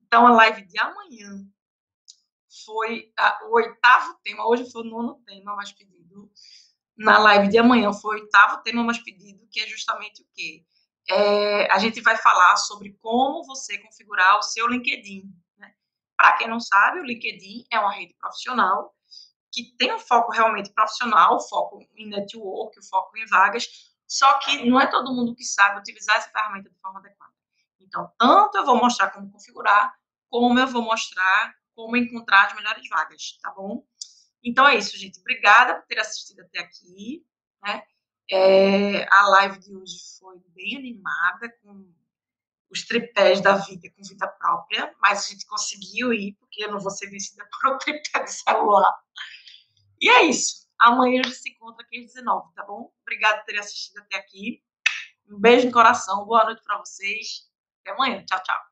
Então, 0.02 0.26
a 0.26 0.32
live 0.32 0.66
de 0.66 0.78
amanhã 0.78 1.46
foi 2.64 3.12
a, 3.18 3.46
o 3.46 3.54
oitavo 3.54 4.18
tema. 4.22 4.46
Hoje 4.46 4.70
foi 4.70 4.82
o 4.82 4.90
nono 4.90 5.22
tema 5.24 5.56
mais 5.56 5.72
pedido 5.72 6.30
na 6.96 7.18
live 7.18 7.48
de 7.48 7.58
amanhã 7.58 7.92
foi 7.92 8.18
o 8.18 8.22
oitavo 8.22 8.62
tema 8.62 8.84
mais 8.84 8.98
pedido, 8.98 9.46
que 9.50 9.60
é 9.60 9.66
justamente 9.66 10.22
o 10.22 10.26
quê? 10.34 10.64
É, 11.08 11.72
a 11.72 11.78
gente 11.78 12.00
vai 12.00 12.16
falar 12.16 12.56
sobre 12.56 12.96
como 13.00 13.44
você 13.44 13.78
configurar 13.78 14.38
o 14.38 14.42
seu 14.42 14.66
LinkedIn. 14.68 15.24
Né? 15.58 15.72
Para 16.16 16.36
quem 16.36 16.48
não 16.48 16.60
sabe, 16.60 17.00
o 17.00 17.04
LinkedIn 17.04 17.64
é 17.70 17.78
uma 17.78 17.92
rede 17.92 18.14
profissional 18.14 18.94
que 19.50 19.76
tem 19.76 19.92
um 19.92 19.98
foco 19.98 20.32
realmente 20.32 20.72
profissional, 20.72 21.38
foco 21.48 21.86
em 21.94 22.08
network, 22.08 22.74
foco 22.88 23.18
em 23.18 23.26
vagas, 23.26 23.92
só 24.06 24.38
que 24.38 24.64
não 24.64 24.80
é 24.80 24.86
todo 24.86 25.12
mundo 25.12 25.34
que 25.34 25.44
sabe 25.44 25.78
utilizar 25.78 26.16
essa 26.16 26.30
ferramenta 26.30 26.70
de 26.70 26.80
forma 26.80 27.00
adequada. 27.00 27.32
Então, 27.78 28.10
tanto 28.18 28.56
eu 28.56 28.64
vou 28.64 28.76
mostrar 28.76 29.10
como 29.10 29.30
configurar, 29.30 29.94
como 30.30 30.58
eu 30.58 30.66
vou 30.66 30.82
mostrar 30.82 31.54
como 31.74 31.96
encontrar 31.96 32.46
as 32.46 32.54
melhores 32.54 32.88
vagas, 32.88 33.38
tá 33.42 33.50
bom? 33.50 33.84
Então 34.42 34.66
é 34.66 34.76
isso, 34.76 34.96
gente. 34.96 35.20
Obrigada 35.20 35.76
por 35.76 35.86
ter 35.86 35.98
assistido 35.98 36.40
até 36.40 36.60
aqui. 36.60 37.24
Né? 37.62 37.82
É, 38.34 39.06
a 39.12 39.28
live 39.28 39.58
de 39.58 39.76
hoje 39.76 39.94
foi 40.18 40.38
bem 40.54 40.78
animada, 40.78 41.50
com 41.62 41.86
os 42.70 42.82
tripés 42.86 43.42
da 43.42 43.56
vida 43.56 43.90
com 43.90 44.02
vida 44.02 44.26
própria, 44.26 44.94
mas 45.02 45.26
a 45.26 45.28
gente 45.28 45.44
conseguiu 45.44 46.14
ir, 46.14 46.34
porque 46.40 46.64
eu 46.64 46.72
não 46.72 46.80
vou 46.80 46.90
ser 46.90 47.10
vencida 47.10 47.46
por 47.60 47.74
um 47.74 47.76
tripé 47.76 48.24
de 48.24 48.32
celular. 48.32 48.98
E 50.00 50.08
é 50.08 50.22
isso. 50.24 50.66
Amanhã 50.78 51.20
a 51.20 51.24
gente 51.24 51.36
se 51.36 51.50
encontra 51.50 51.84
aqui 51.84 51.98
às 51.98 52.06
19, 52.06 52.54
tá 52.54 52.64
bom? 52.64 52.90
Obrigada 53.02 53.40
por 53.40 53.44
ter 53.44 53.58
assistido 53.58 53.98
até 53.98 54.16
aqui. 54.16 54.62
Um 55.28 55.38
beijo 55.38 55.66
no 55.66 55.72
coração, 55.72 56.24
boa 56.24 56.44
noite 56.44 56.62
para 56.64 56.78
vocês. 56.78 57.50
Até 57.82 57.92
amanhã. 57.92 58.24
Tchau, 58.24 58.42
tchau. 58.42 58.71